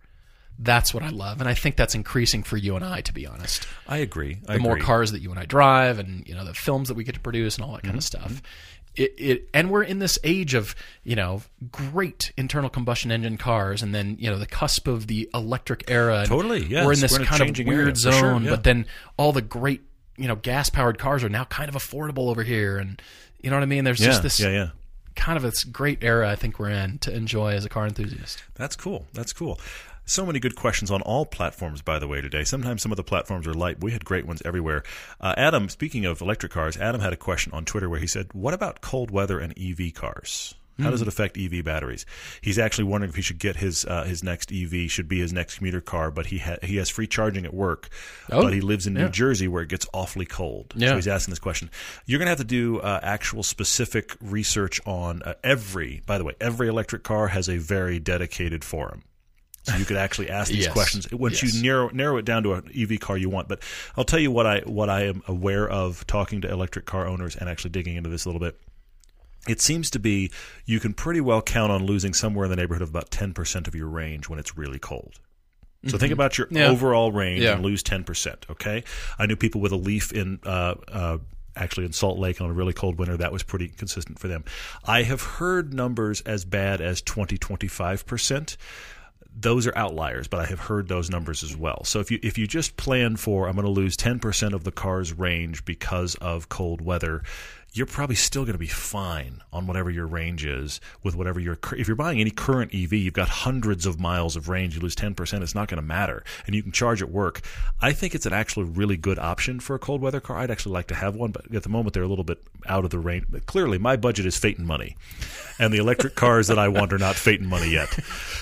That's 0.57 0.93
what 0.93 1.03
I 1.03 1.09
love, 1.09 1.41
and 1.41 1.49
I 1.49 1.53
think 1.53 1.75
that's 1.75 1.95
increasing 1.95 2.41
for 2.41 2.55
you 2.55 2.77
and 2.77 2.85
I. 2.85 3.01
To 3.01 3.11
be 3.13 3.27
honest, 3.27 3.67
I 3.89 3.97
agree. 3.97 4.37
I 4.47 4.53
the 4.53 4.59
more 4.59 4.77
cars 4.77 5.11
that 5.11 5.19
you 5.21 5.29
and 5.31 5.37
I 5.39 5.43
drive, 5.45 5.99
and 5.99 6.25
you 6.29 6.33
know 6.33 6.45
the 6.45 6.53
films 6.53 6.87
that 6.87 6.93
we 6.95 7.03
get 7.03 7.15
to 7.15 7.19
produce, 7.21 7.57
and 7.57 7.65
all 7.65 7.73
that 7.73 7.83
kind 7.83 7.97
of 7.97 8.03
Mm-hmm. 8.03 8.19
stuff. 8.23 8.41
It, 8.95 9.13
it 9.17 9.49
and 9.53 9.69
we're 9.69 9.83
in 9.83 9.99
this 9.99 10.17
age 10.23 10.53
of 10.53 10.75
you 11.03 11.15
know 11.15 11.41
great 11.71 12.31
internal 12.37 12.69
combustion 12.69 13.11
engine 13.11 13.37
cars, 13.37 13.81
and 13.81 13.93
then 13.93 14.17
you 14.19 14.29
know 14.29 14.37
the 14.37 14.45
cusp 14.45 14.87
of 14.87 15.07
the 15.07 15.29
electric 15.33 15.89
era. 15.89 16.25
Totally, 16.27 16.63
yes. 16.65 16.85
We're 16.85 16.93
in 16.93 16.99
this 16.99 17.17
We're 17.17 17.25
kind 17.25 17.59
of 17.59 17.65
weird 17.65 17.97
zone, 17.97 18.13
sure, 18.13 18.39
yeah. 18.41 18.49
but 18.49 18.63
then 18.63 18.85
all 19.17 19.31
the 19.31 19.41
great 19.41 19.81
you 20.17 20.27
know 20.27 20.35
gas 20.35 20.69
powered 20.69 20.97
cars 20.97 21.23
are 21.23 21.29
now 21.29 21.43
kind 21.45 21.69
of 21.69 21.75
affordable 21.75 22.29
over 22.29 22.43
here, 22.43 22.77
and 22.77 23.01
you 23.41 23.49
know 23.49 23.55
what 23.57 23.63
I 23.63 23.67
mean. 23.67 23.83
There's 23.83 23.99
Yeah. 23.99 24.07
just 24.07 24.23
this 24.23 24.39
Yeah. 24.39 24.49
Yeah. 24.49 24.67
kind 25.15 25.37
of 25.37 25.43
this 25.43 25.63
great 25.63 26.03
era 26.03 26.29
I 26.29 26.35
think 26.35 26.59
we're 26.59 26.69
in 26.69 26.97
to 26.99 27.13
enjoy 27.13 27.53
as 27.53 27.65
a 27.65 27.69
car 27.69 27.85
enthusiast. 27.87 28.43
That's 28.55 28.75
cool. 28.75 29.07
That's 29.13 29.33
cool. 29.33 29.59
So 30.05 30.25
many 30.25 30.39
good 30.39 30.55
questions 30.55 30.91
on 30.91 31.01
all 31.01 31.25
platforms, 31.25 31.81
by 31.81 31.97
the 31.99 32.07
way, 32.07 32.21
today. 32.21 32.43
Sometimes 32.43 32.81
some 32.81 32.91
of 32.91 32.95
the 32.97 33.03
platforms 33.03 33.47
are 33.47 33.53
light. 33.53 33.81
We 33.83 33.91
had 33.91 34.05
great 34.05 34.25
ones 34.27 34.41
everywhere. 34.45 34.83
Uh, 35.19 35.33
Adam, 35.35 35.67
speaking 35.67 36.05
of 36.05 36.21
electric 36.21 36.51
cars, 36.51 36.77
Adam 36.77 37.01
had 37.01 37.11
a 37.13 37.17
question 37.17 37.51
on 37.53 37.65
Twitter 37.65 37.89
where 37.89 37.99
he 37.99 38.07
said, 38.07 38.27
What 38.33 38.53
about 38.53 38.81
cold 38.81 39.09
weather 39.11 39.39
and 39.39 39.53
EV 39.59 39.93
cars? 39.93 40.53
How 40.77 40.91
does 40.91 41.01
it 41.01 41.07
affect 41.07 41.37
EV 41.37 41.63
batteries? 41.63 42.05
He's 42.41 42.59
actually 42.59 42.83
wondering 42.83 43.09
if 43.09 43.15
he 43.15 43.21
should 43.21 43.39
get 43.39 43.55
his 43.55 43.85
uh, 43.85 44.03
his 44.03 44.23
next 44.25 44.51
EV 44.51 44.91
should 44.91 45.07
be 45.07 45.19
his 45.21 45.31
next 45.31 45.59
commuter 45.59 45.79
car, 45.79 46.11
but 46.11 46.25
he 46.25 46.39
ha- 46.39 46.57
he 46.61 46.75
has 46.75 46.89
free 46.89 47.07
charging 47.07 47.45
at 47.45 47.53
work, 47.53 47.87
Oh, 48.29 48.41
but 48.41 48.51
he 48.51 48.59
lives 48.59 48.85
in 48.85 48.95
New. 48.95 49.07
Jersey 49.07 49.47
where 49.47 49.63
it 49.63 49.69
gets 49.69 49.87
awfully 49.93 50.25
cold. 50.25 50.73
Yeah. 50.75 50.89
So 50.89 50.95
he's 50.95 51.07
asking 51.07 51.31
this 51.31 51.39
question. 51.39 51.71
You're 52.05 52.19
going 52.19 52.25
to 52.25 52.31
have 52.31 52.39
to 52.39 52.43
do 52.43 52.79
uh, 52.79 52.99
actual 53.01 53.41
specific 53.41 54.17
research 54.19 54.81
on 54.85 55.21
uh, 55.23 55.35
every. 55.45 56.01
By 56.05 56.17
the 56.17 56.25
way, 56.25 56.33
every 56.41 56.67
electric 56.67 57.03
car 57.03 57.29
has 57.29 57.47
a 57.47 57.55
very 57.55 57.97
dedicated 57.97 58.65
forum. 58.65 59.03
So 59.65 59.75
you 59.77 59.85
could 59.85 59.97
actually 59.97 60.29
ask 60.29 60.51
these 60.51 60.65
Yes. 60.65 60.73
questions 60.73 61.11
once 61.11 61.41
Yes. 61.43 61.55
you 61.55 61.63
narrow 61.63 61.89
narrow 61.91 62.17
it 62.17 62.25
down 62.25 62.43
to 62.43 62.53
an 62.53 62.69
EV 62.73 62.99
car 62.99 63.17
you 63.17 63.29
want. 63.29 63.47
But 63.47 63.61
I'll 63.97 64.03
tell 64.05 64.19
you 64.19 64.31
what 64.31 64.45
I 64.47 64.59
what 64.61 64.89
I 64.89 65.03
am 65.05 65.21
aware 65.27 65.67
of 65.67 66.05
talking 66.07 66.41
to 66.41 66.49
electric 66.51 66.85
car 66.85 67.07
owners 67.07 67.35
and 67.35 67.49
actually 67.49 67.71
digging 67.71 67.95
into 67.95 68.09
this 68.09 68.25
a 68.25 68.29
little 68.29 68.39
bit. 68.39 68.59
It 69.47 69.61
seems 69.61 69.89
to 69.91 69.99
be 69.99 70.31
you 70.65 70.79
can 70.79 70.93
pretty 70.93 71.21
well 71.21 71.41
count 71.41 71.71
on 71.71 71.85
losing 71.85 72.13
somewhere 72.13 72.45
in 72.45 72.49
the 72.49 72.55
neighborhood 72.55 72.81
of 72.83 72.89
about 72.89 73.11
ten 73.11 73.33
percent 73.33 73.67
of 73.67 73.75
your 73.75 73.87
range 73.87 74.29
when 74.29 74.39
it's 74.39 74.57
really 74.57 74.79
cold. 74.79 75.19
So 75.87 75.99
think 75.99 76.11
about 76.11 76.37
your 76.39 76.47
Mm-hmm. 76.47 76.57
Yeah. 76.57 76.67
overall 76.69 77.11
range 77.11 77.41
Yeah. 77.43 77.53
and 77.53 77.63
lose 77.63 77.83
ten 77.83 78.03
percent. 78.03 78.45
Okay, 78.49 78.83
I 79.19 79.25
knew 79.27 79.35
people 79.35 79.61
with 79.61 79.71
a 79.71 79.75
Leaf 79.77 80.11
in. 80.11 80.39
Uh, 80.45 80.75
uh, 80.87 81.17
Actually, 81.57 81.85
in 81.85 81.93
Salt 81.93 82.19
Lake 82.19 82.41
on 82.41 82.49
a 82.49 82.53
really 82.53 82.73
cold 82.73 82.99
winter, 82.99 83.15
that 83.15 83.31
was 83.31 83.41
pretty 83.41 83.69
consistent 83.69 84.19
for 84.19 84.27
them. 84.27 84.43
I 84.83 85.03
have 85.03 85.21
heard 85.21 85.73
numbers 85.73 86.19
as 86.19 86.43
bad 86.43 86.81
as 86.81 87.01
20, 87.01 87.37
25% 87.37 88.57
those 89.35 89.67
are 89.67 89.77
outliers, 89.77 90.27
but 90.27 90.39
I 90.39 90.45
have 90.45 90.59
heard 90.59 90.87
those 90.87 91.09
numbers 91.09 91.43
as 91.43 91.55
well. 91.55 91.83
So 91.83 91.99
if 91.99 92.09
you 92.09 92.19
if 92.23 92.37
you 92.37 92.47
just 92.47 92.77
plan 92.77 93.17
for 93.17 93.47
I'm 93.47 93.55
going 93.55 93.65
to 93.65 93.71
lose 93.71 93.97
10% 93.97 94.53
of 94.53 94.63
the 94.63 94.71
car's 94.71 95.13
range 95.13 95.65
because 95.65 96.15
of 96.15 96.47
cold 96.47 96.81
weather, 96.81 97.21
you're 97.75 97.85
probably 97.85 98.15
still 98.15 98.43
going 98.43 98.53
to 98.53 98.57
be 98.57 98.67
fine 98.67 99.41
on 99.51 99.67
whatever 99.67 99.89
your 99.89 100.07
range 100.07 100.45
is 100.45 100.79
with 101.03 101.13
whatever 101.13 101.41
your 101.41 101.59
if 101.73 101.87
you're 101.87 101.95
buying 101.97 102.21
any 102.21 102.31
current 102.31 102.73
EV 102.73 102.93
you've 102.93 103.13
got 103.13 103.27
hundreds 103.27 103.85
of 103.85 103.99
miles 103.99 104.37
of 104.37 104.47
range 104.47 104.75
you 104.75 104.81
lose 104.81 104.95
10% 104.95 105.41
it's 105.41 105.53
not 105.53 105.67
going 105.67 105.81
to 105.81 105.85
matter. 105.85 106.23
And 106.45 106.55
you 106.55 106.63
can 106.63 106.71
charge 106.71 107.01
at 107.01 107.11
work. 107.11 107.41
I 107.81 107.91
think 107.91 108.15
it's 108.15 108.25
an 108.25 108.31
actually 108.31 108.65
really 108.65 108.95
good 108.95 109.19
option 109.19 109.59
for 109.59 109.75
a 109.75 109.79
cold 109.79 110.01
weather 110.01 110.21
car. 110.21 110.37
I'd 110.37 110.51
actually 110.51 110.71
like 110.71 110.87
to 110.87 110.95
have 110.95 111.15
one 111.15 111.31
but 111.31 111.53
at 111.53 111.63
the 111.63 111.69
moment 111.69 111.93
they're 111.93 112.03
a 112.03 112.07
little 112.07 112.23
bit 112.23 112.41
out 112.67 112.85
of 112.85 112.91
the 112.91 112.99
range. 112.99 113.25
But 113.29 113.45
clearly 113.45 113.77
my 113.77 113.97
budget 113.97 114.25
is 114.25 114.37
fate 114.37 114.57
and 114.57 114.65
money 114.65 114.95
and 115.59 115.73
the 115.73 115.77
electric 115.77 116.15
cars 116.15 116.47
that 116.47 116.59
I 116.59 116.67
want 116.67 116.91
are 116.93 116.97
not 116.97 117.15
fate 117.15 117.39
and 117.39 117.49
money 117.49 117.69
yet 117.71 117.89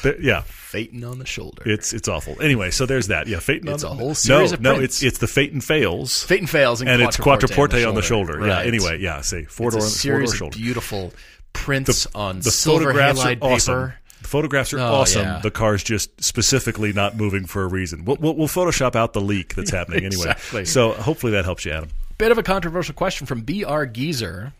They're- 0.04 0.20
yeah 0.20 0.42
Phaeton 0.42 1.04
on 1.04 1.20
the 1.20 1.26
shoulder. 1.26 1.62
it's 1.68 1.94
it's 1.94 2.08
awful 2.08 2.42
anyway 2.42 2.72
so 2.72 2.86
there's 2.88 3.08
that 3.08 3.28
yeah 3.28 3.40
and 3.62 3.70
It's 3.76 3.84
on 3.84 3.92
a 3.92 3.96
the- 3.96 4.04
whole 4.04 4.16
series 4.16 4.52
no 4.52 4.56
of 4.56 4.62
no 4.62 4.76
prints. 4.76 4.96
it's 4.96 5.04
it's 5.04 5.18
the 5.20 5.28
and 5.54 5.64
fails 5.64 6.24
Phaeton 6.24 6.48
fails 6.48 6.82
and, 6.82 6.90
and 6.90 7.02
it's 7.02 7.18
quattroporte 7.18 7.88
on 7.88 7.94
the 7.96 8.02
shoulder. 8.02 8.40
Yeah. 8.46 8.54
Right. 8.56 8.68
Anyway, 8.68 9.00
yeah. 9.00 9.22
Say 9.22 9.44
four 9.44 9.68
it's 9.68 9.76
door, 9.76 9.80
a 9.86 9.90
four 9.90 9.90
series 9.90 10.30
door 10.30 10.34
of 10.34 10.38
shoulder. 10.40 10.58
beautiful 10.58 11.14
prints 11.54 12.08
on 12.16 12.40
The 12.40 12.50
silver 12.52 12.86
photographs 12.86 13.20
are 13.24 13.38
awesome. 13.42 13.74
paper. 13.76 13.96
The 14.24 14.28
photographs 14.28 14.74
are 14.74 14.80
Oh, 14.80 14.84
awesome. 14.96 15.22
yeah. 15.22 15.40
The 15.44 15.52
car's 15.52 15.84
just 15.84 16.24
specifically 16.24 16.94
not 16.94 17.16
moving 17.18 17.46
for 17.46 17.62
a 17.64 17.68
reason. 17.68 18.06
We'll, 18.06 18.18
we'll, 18.20 18.36
we'll 18.36 18.48
Photoshop 18.48 18.96
out 18.96 19.14
the 19.14 19.22
leak 19.22 19.54
that's 19.56 19.70
happening 19.80 20.06
anyway. 20.06 20.32
Exactly. 20.32 20.66
So 20.66 20.94
hopefully 20.94 21.34
that 21.34 21.46
helps 21.46 21.66
you, 21.66 21.74
Adam. 21.74 21.90
Bit 22.18 22.32
of 22.32 22.38
a 22.38 22.44
controversial 22.44 22.96
question 22.96 23.28
from 23.28 23.42
BR 23.42 23.84
Geezer. 23.86 24.54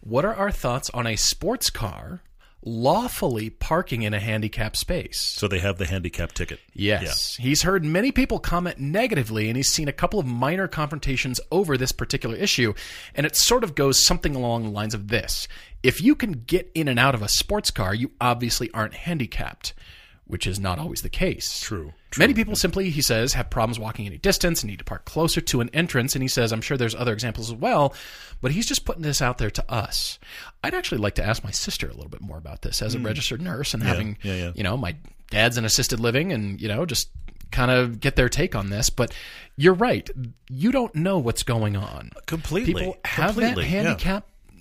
What 0.00 0.24
are 0.24 0.34
our 0.34 0.50
thoughts 0.50 0.90
on 0.90 1.06
a 1.06 1.16
sports 1.16 1.70
car 1.70 2.22
lawfully 2.66 3.50
parking 3.50 4.02
in 4.02 4.14
a 4.14 4.20
handicapped 4.20 4.76
space? 4.76 5.20
So 5.20 5.46
they 5.48 5.58
have 5.58 5.78
the 5.78 5.86
handicap 5.86 6.32
ticket. 6.32 6.60
Yes. 6.72 7.36
He's 7.36 7.62
heard 7.62 7.84
many 7.84 8.10
people 8.10 8.38
comment 8.38 8.78
negatively, 8.78 9.48
and 9.48 9.56
he's 9.56 9.70
seen 9.70 9.88
a 9.88 9.92
couple 9.92 10.18
of 10.18 10.26
minor 10.26 10.66
confrontations 10.66 11.40
over 11.52 11.76
this 11.76 11.92
particular 11.92 12.36
issue. 12.36 12.74
And 13.14 13.26
it 13.26 13.36
sort 13.36 13.64
of 13.64 13.74
goes 13.74 14.04
something 14.04 14.34
along 14.34 14.64
the 14.64 14.70
lines 14.70 14.94
of 14.94 15.08
this 15.08 15.46
If 15.82 16.00
you 16.02 16.14
can 16.14 16.32
get 16.32 16.70
in 16.74 16.88
and 16.88 16.98
out 16.98 17.14
of 17.14 17.22
a 17.22 17.28
sports 17.28 17.70
car, 17.70 17.94
you 17.94 18.12
obviously 18.20 18.70
aren't 18.72 18.94
handicapped, 18.94 19.74
which 20.26 20.46
is 20.46 20.58
not 20.58 20.78
always 20.78 21.02
the 21.02 21.10
case. 21.10 21.60
True, 21.60 21.92
Many 22.18 22.34
people 22.34 22.56
simply, 22.56 22.90
he 22.90 23.02
says, 23.02 23.32
have 23.34 23.50
problems 23.50 23.78
walking 23.78 24.06
any 24.06 24.18
distance 24.18 24.62
and 24.62 24.70
need 24.70 24.78
to 24.78 24.84
park 24.84 25.04
closer 25.04 25.40
to 25.40 25.60
an 25.60 25.70
entrance. 25.72 26.14
And 26.14 26.22
he 26.22 26.28
says, 26.28 26.52
I'm 26.52 26.60
sure 26.60 26.76
there's 26.76 26.94
other 26.94 27.12
examples 27.12 27.50
as 27.50 27.56
well, 27.56 27.94
but 28.40 28.52
he's 28.52 28.66
just 28.66 28.84
putting 28.84 29.02
this 29.02 29.20
out 29.22 29.38
there 29.38 29.50
to 29.50 29.72
us. 29.72 30.18
I'd 30.62 30.74
actually 30.74 30.98
like 30.98 31.14
to 31.16 31.24
ask 31.24 31.42
my 31.44 31.50
sister 31.50 31.86
a 31.88 31.94
little 31.94 32.10
bit 32.10 32.20
more 32.20 32.38
about 32.38 32.62
this 32.62 32.82
as 32.82 32.94
a 32.94 32.98
registered 32.98 33.40
nurse 33.42 33.74
and 33.74 33.82
having, 33.82 34.16
Hmm. 34.22 34.28
yeah, 34.28 34.34
yeah. 34.34 34.52
you 34.54 34.62
know, 34.62 34.76
my 34.76 34.96
dad's 35.30 35.58
in 35.58 35.64
assisted 35.64 36.00
living 36.00 36.32
and, 36.32 36.60
you 36.60 36.68
know, 36.68 36.86
just 36.86 37.10
kind 37.50 37.70
of 37.70 38.00
get 38.00 38.16
their 38.16 38.28
take 38.28 38.54
on 38.54 38.70
this. 38.70 38.90
But 38.90 39.14
you're 39.56 39.74
right. 39.74 40.08
You 40.48 40.72
don't 40.72 40.94
know 40.94 41.18
what's 41.18 41.42
going 41.42 41.76
on. 41.76 42.10
Completely. 42.26 42.74
People 42.74 42.96
have 43.04 43.34
Completely, 43.34 43.64
that 43.64 43.70
yeah. 43.70 44.20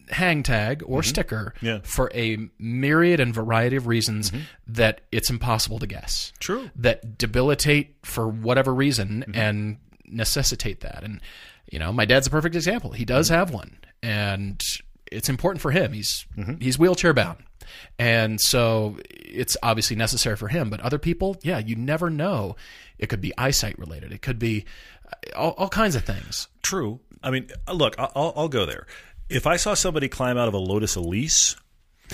Hang 0.09 0.43
tag 0.43 0.83
or 0.85 0.99
mm-hmm. 0.99 1.09
sticker 1.09 1.53
Yeah. 1.61 1.79
for 1.83 2.11
a 2.13 2.37
myriad 2.59 3.19
and 3.19 3.33
variety 3.33 3.75
of 3.75 3.87
reasons 3.87 4.31
mm-hmm. 4.31 4.43
that 4.67 5.01
it's 5.11 5.29
impossible 5.29 5.79
to 5.79 5.87
guess 5.87 6.33
True. 6.39 6.69
that 6.75 7.17
debilitate 7.17 7.95
for 8.03 8.27
whatever 8.27 8.73
reason 8.73 9.23
mm-hmm. 9.27 9.39
and 9.39 9.77
necessitate 10.05 10.81
that. 10.81 11.03
And 11.03 11.21
you 11.71 11.79
know, 11.79 11.91
my 11.91 12.05
dad's 12.05 12.27
a 12.27 12.29
perfect 12.29 12.55
example. 12.55 12.91
He 12.91 13.05
does 13.05 13.29
have 13.29 13.51
one, 13.51 13.77
and 14.03 14.61
it's 15.11 15.29
important 15.29 15.61
for 15.61 15.71
him. 15.71 15.93
He's 15.93 16.25
he's 16.59 16.77
wheelchair 16.77 17.13
bound, 17.13 17.43
and 17.97 18.39
so 18.39 18.97
it's 19.09 19.57
obviously 19.63 19.95
necessary 19.95 20.35
for 20.35 20.49
him. 20.49 20.69
But 20.69 20.81
other 20.81 20.99
people, 20.99 21.37
yeah, 21.41 21.57
you 21.57 21.75
never 21.75 22.09
know. 22.09 22.55
It 22.99 23.07
could 23.07 23.21
be 23.21 23.33
eyesight 23.37 23.79
related. 23.79 24.11
It 24.11 24.21
could 24.21 24.37
be 24.37 24.65
uh, 25.07 25.37
all, 25.37 25.51
all 25.51 25.69
kinds 25.69 25.95
of 25.95 26.03
things. 26.03 26.47
True. 26.61 26.99
I 27.23 27.31
mean, 27.31 27.49
uh, 27.67 27.73
look, 27.73 27.95
I'll, 27.97 28.33
I'll 28.35 28.49
go 28.49 28.65
there. 28.65 28.85
If 29.33 29.47
I 29.47 29.57
saw 29.57 29.73
somebody 29.73 30.07
climb 30.09 30.37
out 30.37 30.47
of 30.47 30.53
a 30.53 30.59
Lotus 30.59 30.95
Elise 30.95 31.55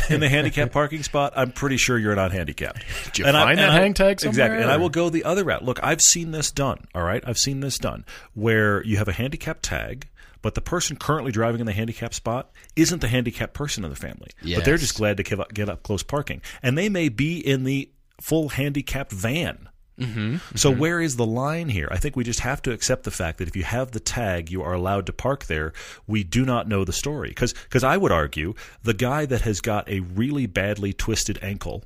in 0.09 0.19
the 0.19 0.29
handicap 0.29 0.71
parking 0.73 1.03
spot, 1.03 1.33
I'm 1.35 1.51
pretty 1.51 1.77
sure 1.77 1.97
you're 1.97 2.15
not 2.15 2.31
handicapped. 2.31 2.83
Did 3.05 3.19
you 3.19 3.25
find 3.25 3.57
that 3.59 3.71
hang 3.73 3.93
tag 3.93 4.19
somewhere, 4.19 4.31
Exactly. 4.31 4.61
And 4.61 4.71
I 4.71 4.77
will 4.77 4.89
go 4.89 5.09
the 5.09 5.23
other 5.23 5.43
route. 5.43 5.63
Look, 5.63 5.79
I've 5.83 6.01
seen 6.01 6.31
this 6.31 6.51
done. 6.51 6.87
All 6.95 7.03
right, 7.03 7.23
I've 7.25 7.37
seen 7.37 7.59
this 7.59 7.77
done 7.77 8.05
where 8.33 8.83
you 8.85 8.97
have 8.97 9.07
a 9.07 9.13
handicap 9.13 9.59
tag. 9.61 10.07
But 10.41 10.55
the 10.55 10.61
person 10.61 10.95
currently 10.95 11.33
driving 11.33 11.59
in 11.59 11.65
the 11.65 11.73
handicap 11.73 12.13
spot 12.13 12.51
isn't 12.77 13.01
the 13.01 13.09
handicapped 13.09 13.53
person 13.53 13.83
in 13.83 13.89
the 13.89 13.95
family. 13.97 14.29
But 14.55 14.65
they're 14.65 14.77
just 14.77 14.95
glad 14.95 15.17
to 15.17 15.23
give 15.23 15.41
up, 15.41 15.53
get 15.53 15.67
up 15.67 15.83
close 15.83 16.01
parking. 16.01 16.41
And 16.63 16.77
they 16.77 16.87
may 16.87 17.09
be 17.09 17.39
in 17.45 17.65
the 17.65 17.89
full 18.21 18.47
handicapped 18.49 19.11
van. 19.11 19.67
Mm-hmm. 19.99 20.55
So 20.55 20.71
where 20.71 20.99
is 21.01 21.15
the 21.15 21.25
line 21.25 21.69
here? 21.69 21.87
I 21.91 21.97
think 21.97 22.15
we 22.15 22.23
just 22.23 22.39
have 22.39 22.61
to 22.63 22.71
accept 22.71 23.03
the 23.03 23.11
fact 23.11 23.37
that 23.37 23.47
if 23.47 23.55
you 23.55 23.63
have 23.63 23.91
the 23.91 23.99
tag, 23.99 24.51
you 24.51 24.63
are 24.63 24.73
allowed 24.73 25.05
to 25.07 25.13
park 25.13 25.45
there. 25.45 25.73
We 26.07 26.23
do 26.23 26.45
not 26.45 26.67
know 26.67 26.85
the 26.85 26.93
story 26.93 27.29
because 27.29 27.83
I 27.83 27.97
would 27.97 28.11
argue 28.11 28.53
the 28.83 28.93
guy 28.93 29.25
that 29.25 29.41
has 29.41 29.61
got 29.61 29.89
a 29.89 29.99
really 29.99 30.45
badly 30.45 30.93
twisted 30.93 31.39
ankle. 31.41 31.83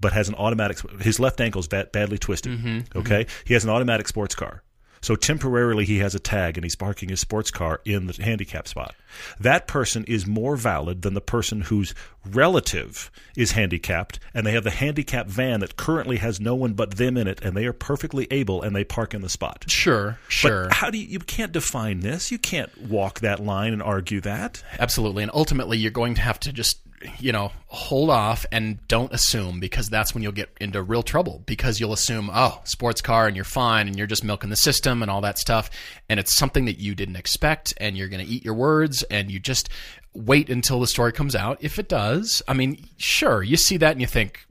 But 0.00 0.12
has 0.14 0.28
an 0.28 0.34
automatic. 0.34 0.80
His 1.00 1.20
left 1.20 1.40
ankle's 1.40 1.68
bad, 1.68 1.92
badly 1.92 2.18
twisted. 2.18 2.58
Mm-hmm. 2.58 2.98
Okay, 2.98 3.28
he 3.44 3.54
has 3.54 3.62
an 3.62 3.70
automatic 3.70 4.08
sports 4.08 4.34
car. 4.34 4.64
So 5.02 5.14
temporarily 5.14 5.84
he 5.84 5.98
has 5.98 6.14
a 6.14 6.20
tag 6.20 6.56
and 6.56 6.64
he's 6.64 6.76
parking 6.76 7.10
his 7.10 7.20
sports 7.20 7.50
car 7.50 7.80
in 7.84 8.06
the 8.06 8.22
handicap 8.22 8.66
spot. 8.66 8.94
That 9.38 9.66
person 9.66 10.04
is 10.04 10.26
more 10.26 10.56
valid 10.56 11.02
than 11.02 11.12
the 11.14 11.20
person 11.20 11.62
whose 11.62 11.94
relative 12.24 13.10
is 13.36 13.52
handicapped 13.52 14.18
and 14.32 14.46
they 14.46 14.52
have 14.52 14.64
the 14.64 14.70
handicap 14.70 15.26
van 15.26 15.60
that 15.60 15.76
currently 15.76 16.16
has 16.16 16.40
no 16.40 16.54
one 16.54 16.72
but 16.72 16.96
them 16.96 17.16
in 17.16 17.28
it 17.28 17.42
and 17.42 17.54
they 17.56 17.66
are 17.66 17.74
perfectly 17.74 18.26
able 18.30 18.62
and 18.62 18.74
they 18.74 18.84
park 18.84 19.12
in 19.12 19.20
the 19.20 19.28
spot. 19.28 19.64
Sure, 19.68 20.18
sure. 20.28 20.64
But 20.68 20.74
how 20.74 20.88
do 20.90 20.98
you 20.98 21.12
you 21.12 21.18
can't 21.18 21.52
define 21.52 22.00
this? 22.00 22.30
You 22.30 22.38
can't 22.38 22.70
walk 22.88 23.20
that 23.20 23.40
line 23.40 23.74
and 23.74 23.82
argue 23.82 24.20
that. 24.22 24.62
Absolutely. 24.78 25.22
And 25.22 25.32
ultimately, 25.34 25.76
you're 25.76 25.90
going 25.90 26.14
to 26.14 26.22
have 26.22 26.40
to 26.40 26.52
just, 26.52 26.78
you 27.18 27.32
know, 27.32 27.52
hold 27.66 28.10
off 28.10 28.46
and 28.52 28.86
don't 28.88 29.12
assume 29.12 29.60
because 29.60 29.88
that's 29.88 30.14
when 30.14 30.22
you'll 30.22 30.32
get 30.32 30.50
into 30.60 30.82
real 30.82 31.02
trouble 31.02 31.42
because 31.46 31.80
you'll 31.80 31.92
assume, 31.92 32.30
oh, 32.32 32.60
sports 32.64 33.00
car 33.00 33.26
and 33.26 33.36
you're 33.36 33.44
fine 33.44 33.88
and 33.88 33.96
you're 33.96 34.06
just 34.06 34.24
milking 34.24 34.50
the 34.50 34.56
system 34.56 35.02
and 35.02 35.10
all 35.10 35.20
that 35.20 35.38
stuff. 35.38 35.70
And 36.08 36.20
it's 36.20 36.36
something 36.36 36.66
that 36.66 36.78
you 36.78 36.94
didn't 36.94 37.16
expect 37.16 37.74
and 37.78 37.96
you're 37.96 38.08
going 38.08 38.24
to 38.24 38.30
eat 38.30 38.44
your 38.44 38.54
words 38.54 39.02
and 39.04 39.30
you 39.30 39.40
just 39.40 39.68
wait 40.14 40.50
until 40.50 40.80
the 40.80 40.86
story 40.86 41.12
comes 41.12 41.34
out. 41.34 41.58
If 41.60 41.78
it 41.78 41.88
does, 41.88 42.42
I 42.46 42.54
mean, 42.54 42.86
sure, 42.96 43.42
you 43.42 43.56
see 43.56 43.76
that 43.78 43.92
and 43.92 44.00
you 44.00 44.06
think 44.06 44.46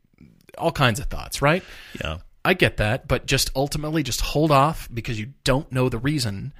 all 0.58 0.72
kinds 0.72 1.00
of 1.00 1.08
thoughts, 1.08 1.42
right? 1.42 1.64
Yeah. 2.04 2.18
I 2.44 2.56
get 2.56 2.78
that, 2.78 3.08
but 3.08 3.28
just 3.28 3.52
ultimately 3.56 4.02
just 4.02 4.22
hold 4.22 4.52
off 4.52 4.90
because 4.92 5.20
you 5.20 5.34
don't 5.44 5.72
know 5.72 5.90
the 5.90 6.00
reason. 6.00 6.54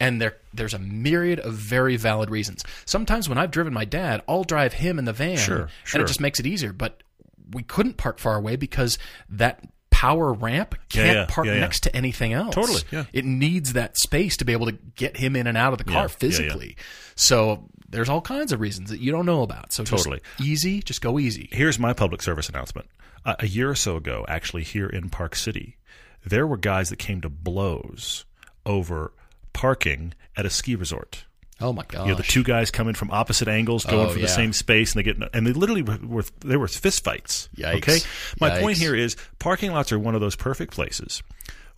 And 0.00 0.20
there 0.20 0.38
there's 0.54 0.74
a 0.74 0.78
myriad 0.78 1.40
of 1.40 1.54
very 1.54 1.96
valid 1.96 2.30
reasons. 2.30 2.64
Sometimes 2.86 3.28
when 3.28 3.38
I've 3.38 3.50
driven 3.50 3.72
my 3.72 3.84
dad, 3.84 4.22
I'll 4.26 4.44
drive 4.44 4.72
him 4.72 4.98
in 4.98 5.04
the 5.04 5.12
van 5.12 5.36
Sure, 5.36 5.68
and 5.92 6.02
it 6.02 6.06
just 6.06 6.20
makes 6.20 6.40
it 6.40 6.46
easier. 6.46 6.72
But 6.72 7.02
we 7.52 7.62
couldn't 7.62 7.96
park 7.98 8.18
far 8.18 8.36
away 8.36 8.56
because 8.56 8.98
that 9.28 9.62
power 9.90 10.32
ramp 10.32 10.74
can't 10.88 11.16
yeah, 11.16 11.26
park 11.28 11.46
yeah, 11.46 11.54
yeah. 11.54 11.60
next 11.60 11.80
to 11.80 11.94
anything 11.94 12.32
else. 12.32 12.54
Totally, 12.54 12.80
yeah. 12.90 13.04
It 13.12 13.26
needs 13.26 13.74
that 13.74 13.98
space 13.98 14.38
to 14.38 14.46
be 14.46 14.52
able 14.52 14.66
to 14.66 14.72
get 14.72 15.18
him 15.18 15.36
in 15.36 15.46
and 15.46 15.58
out 15.58 15.72
of 15.72 15.78
the 15.78 15.84
car 15.84 15.94
Yeah, 15.94 16.00
yeah, 16.00 16.04
yeah. 16.04 16.08
physically. 16.08 16.76
So 17.16 17.68
there's 17.90 18.08
all 18.08 18.22
kinds 18.22 18.52
of 18.52 18.60
reasons 18.60 18.88
that 18.90 19.00
you 19.00 19.12
don't 19.12 19.26
know 19.26 19.42
about. 19.42 19.72
So 19.72 19.84
just 19.84 20.04
Totally. 20.04 20.22
easy, 20.40 20.80
just 20.80 21.02
go 21.02 21.18
easy. 21.18 21.48
Here's 21.52 21.78
my 21.78 21.92
public 21.92 22.22
service 22.22 22.48
announcement. 22.48 22.88
Uh, 23.26 23.34
a 23.40 23.46
year 23.46 23.68
or 23.68 23.74
so 23.74 23.96
ago, 23.96 24.24
actually, 24.28 24.62
here 24.62 24.86
in 24.86 25.10
Park 25.10 25.36
City, 25.36 25.76
there 26.24 26.46
were 26.46 26.56
guys 26.56 26.88
that 26.88 26.98
came 26.98 27.20
to 27.20 27.28
blows 27.28 28.24
over 28.64 29.12
parking 29.52 30.14
at 30.36 30.46
a 30.46 30.50
ski 30.50 30.74
resort. 30.74 31.24
Oh 31.62 31.72
my 31.74 31.84
god! 31.86 32.06
You 32.06 32.12
know, 32.12 32.16
the 32.16 32.22
two 32.22 32.42
guys 32.42 32.70
coming 32.70 32.94
from 32.94 33.10
opposite 33.10 33.46
angles, 33.46 33.84
going 33.84 34.06
Oh, 34.06 34.10
for 34.10 34.18
yeah. 34.18 34.24
the 34.26 34.32
same 34.32 34.52
space, 34.54 34.94
and 34.94 34.98
they 34.98 35.02
get 35.02 35.16
and 35.34 35.46
they 35.46 35.52
literally 35.52 35.82
were, 35.82 36.24
there 36.40 36.58
were 36.58 36.68
fist 36.68 37.04
fights. 37.04 37.50
Yikes. 37.56 37.74
Okay, 37.76 37.98
my 38.40 38.58
point 38.60 38.78
here 38.78 38.94
is 38.94 39.14
parking 39.38 39.72
lots 39.72 39.92
are 39.92 39.98
one 39.98 40.14
of 40.14 40.22
those 40.22 40.36
perfect 40.36 40.72
places 40.72 41.22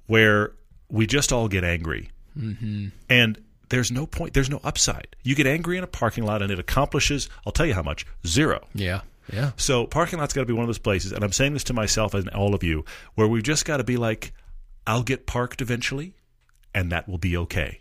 where 0.07 0.53
we 0.89 1.07
just 1.07 1.33
all 1.33 1.49
get 1.49 1.65
angry, 1.65 2.11
mm-hmm. 2.39 2.89
and 3.11 3.43
there's 3.71 3.91
no 3.91 4.07
point, 4.07 4.35
there's 4.35 4.51
no 4.51 4.61
upside. 4.63 5.17
You 5.25 5.35
get 5.35 5.47
angry 5.49 5.79
in 5.79 5.85
a 5.85 5.89
parking 5.89 6.25
lot, 6.25 6.43
and 6.43 6.53
it 6.53 6.59
accomplishes, 6.61 7.29
I'll 7.47 7.53
tell 7.53 7.67
you 7.67 7.75
how 7.75 7.83
much, 7.83 8.07
zero. 8.27 8.67
yeah. 8.75 9.01
Yeah. 9.33 9.53
So 9.57 9.87
parking 9.87 10.19
lot's 10.19 10.35
got 10.35 10.41
to 10.43 10.47
be 10.47 10.53
one 10.53 10.65
of 10.65 10.69
those 10.69 10.79
places, 10.79 11.13
and 11.13 11.23
I'm 11.25 11.31
saying 11.33 11.53
this 11.55 11.65
to 11.65 11.73
myself 11.73 12.13
and 12.13 12.29
all 12.31 12.55
of 12.57 12.63
you, 12.65 12.85
where 13.15 13.27
we've 13.29 13.43
just 13.43 13.65
got 13.65 13.77
to 13.79 13.85
be 13.85 13.97
like, 13.97 14.33
I'll 14.85 15.05
get 15.05 15.27
parked 15.27 15.63
eventually, 15.63 16.15
and 16.75 16.93
that 16.93 17.09
will 17.09 17.19
be 17.19 17.37
okay. 17.37 17.81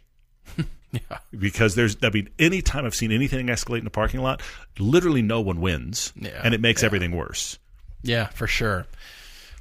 Yeah. 0.92 1.20
Because 1.32 1.76
there's, 1.76 1.96
I 2.04 2.10
mean, 2.10 2.30
any 2.38 2.62
time 2.62 2.84
I've 2.86 2.94
seen 2.94 3.14
anything 3.14 3.48
escalate 3.48 3.80
in 3.80 3.88
a 3.88 3.92
parking 3.92 4.20
lot, 4.20 4.42
literally 4.78 5.22
no 5.22 5.40
one 5.40 5.62
wins, 5.62 6.12
Yeah, 6.18 6.42
and 6.44 6.54
it 6.54 6.60
makes 6.60 6.84
everything 6.84 7.16
worse. 7.16 7.58
Yeah, 8.04 8.28
for 8.28 8.46
sure. 8.46 8.86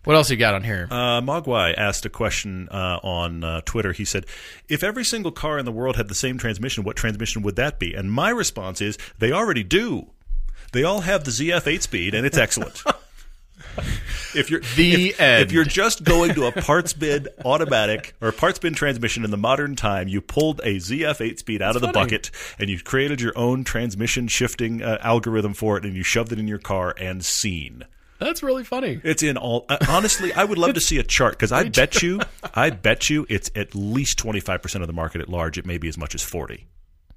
What 0.03 0.17
else 0.17 0.29
you 0.29 0.37
got 0.37 0.55
on 0.55 0.65
here? 0.65 0.89
Uh, 0.91 1.21
Mogwai 1.21 1.73
asked 1.79 2.05
a 2.05 2.09
question 2.09 2.69
uh, 2.71 2.99
on 3.05 3.45
uh, 3.45 3.61
Twitter. 3.65 3.93
He 3.93 4.05
said, 4.05 4.27
"If 4.69 4.83
every 4.83 5.05
single 5.05 5.31
car 5.31 5.57
in 5.59 5.67
the 5.67 5.71
world 5.73 5.97
had 5.97 6.09
the 6.09 6.15
same 6.17 6.37
transmission, 6.37 6.83
what 6.83 6.97
transmission 6.97 7.43
would 7.43 7.55
that 7.57 7.79
be?" 7.79 7.95
And 7.95 8.11
my 8.11 8.31
response 8.31 8.81
is, 8.81 8.99
"They 9.19 9.31
already 9.31 9.63
do. 9.63 10.11
They 10.73 10.83
all 10.83 11.03
have 11.03 11.23
the 11.25 11.31
ZF 11.31 11.63
8-speed, 11.63 12.15
and 12.15 12.27
it's 12.27 12.39
excellent." 12.39 12.83
if 14.35 14.51
you're 14.51 14.61
The 14.77 15.11
if, 15.11 15.21
end. 15.21 15.43
if 15.43 15.53
you're 15.53 15.65
just 15.65 16.05
going 16.05 16.35
to 16.35 16.47
a 16.47 16.53
parts 16.53 16.93
bin 16.93 17.29
automatic 17.45 18.15
or 18.21 18.29
a 18.29 18.33
parts 18.33 18.59
bin 18.59 18.75
transmission 18.75 19.25
in 19.25 19.31
the 19.31 19.37
modern 19.37 19.77
time, 19.77 20.09
you 20.09 20.21
pulled 20.21 20.61
a 20.61 20.77
ZF 20.77 21.21
eight 21.21 21.39
speed 21.39 21.63
out 21.63 21.77
of 21.77 21.83
the 21.83 21.89
funny. 21.93 22.05
bucket 22.07 22.31
and 22.59 22.69
you 22.71 22.81
created 22.81 23.21
your 23.21 23.37
own 23.37 23.65
transmission 23.65 24.29
shifting 24.29 24.83
uh, 24.83 24.99
algorithm 25.01 25.55
for 25.55 25.77
it, 25.77 25.85
and 25.85 25.95
you 25.95 26.03
shoved 26.03 26.33
it 26.33 26.39
in 26.39 26.49
your 26.49 26.59
car 26.59 26.95
and 26.99 27.25
seen. 27.25 27.85
That's 28.19 28.43
really 28.43 28.65
funny. 28.65 29.01
It's 29.03 29.23
in 29.23 29.39
all. 29.39 29.65
Uh, 29.69 29.79
honestly, 29.89 30.31
I 30.35 30.45
would 30.45 30.59
love 30.59 30.75
to 30.75 30.81
see 30.81 30.99
a 30.99 31.03
chart 31.03 31.35
because 31.35 31.53
I 31.53 31.69
bet 31.71 32.03
you, 32.03 32.21
I 32.55 32.69
bet 32.69 33.09
you, 33.09 33.25
it's 33.31 33.51
at 33.57 33.75
least 33.75 34.19
twenty 34.19 34.41
five 34.41 34.61
percent 34.61 34.83
of 34.83 34.89
the 34.89 34.93
market 34.93 35.23
at 35.23 35.29
large. 35.31 35.57
It 35.57 35.65
may 35.65 35.79
be 35.79 35.89
as 35.89 35.97
much 35.97 36.15
as 36.15 36.23
forty. 36.23 36.67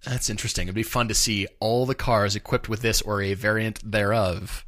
That's 0.06 0.30
interesting. 0.30 0.68
It'd 0.68 0.76
be 0.76 0.84
fun 0.84 1.10
to 1.10 1.14
see 1.14 1.48
all 1.60 1.86
the 1.86 1.96
cars 1.96 2.36
equipped 2.38 2.68
with 2.70 2.82
this 2.82 3.02
or 3.02 3.22
a 3.22 3.34
variant 3.34 3.80
thereof. 3.90 4.66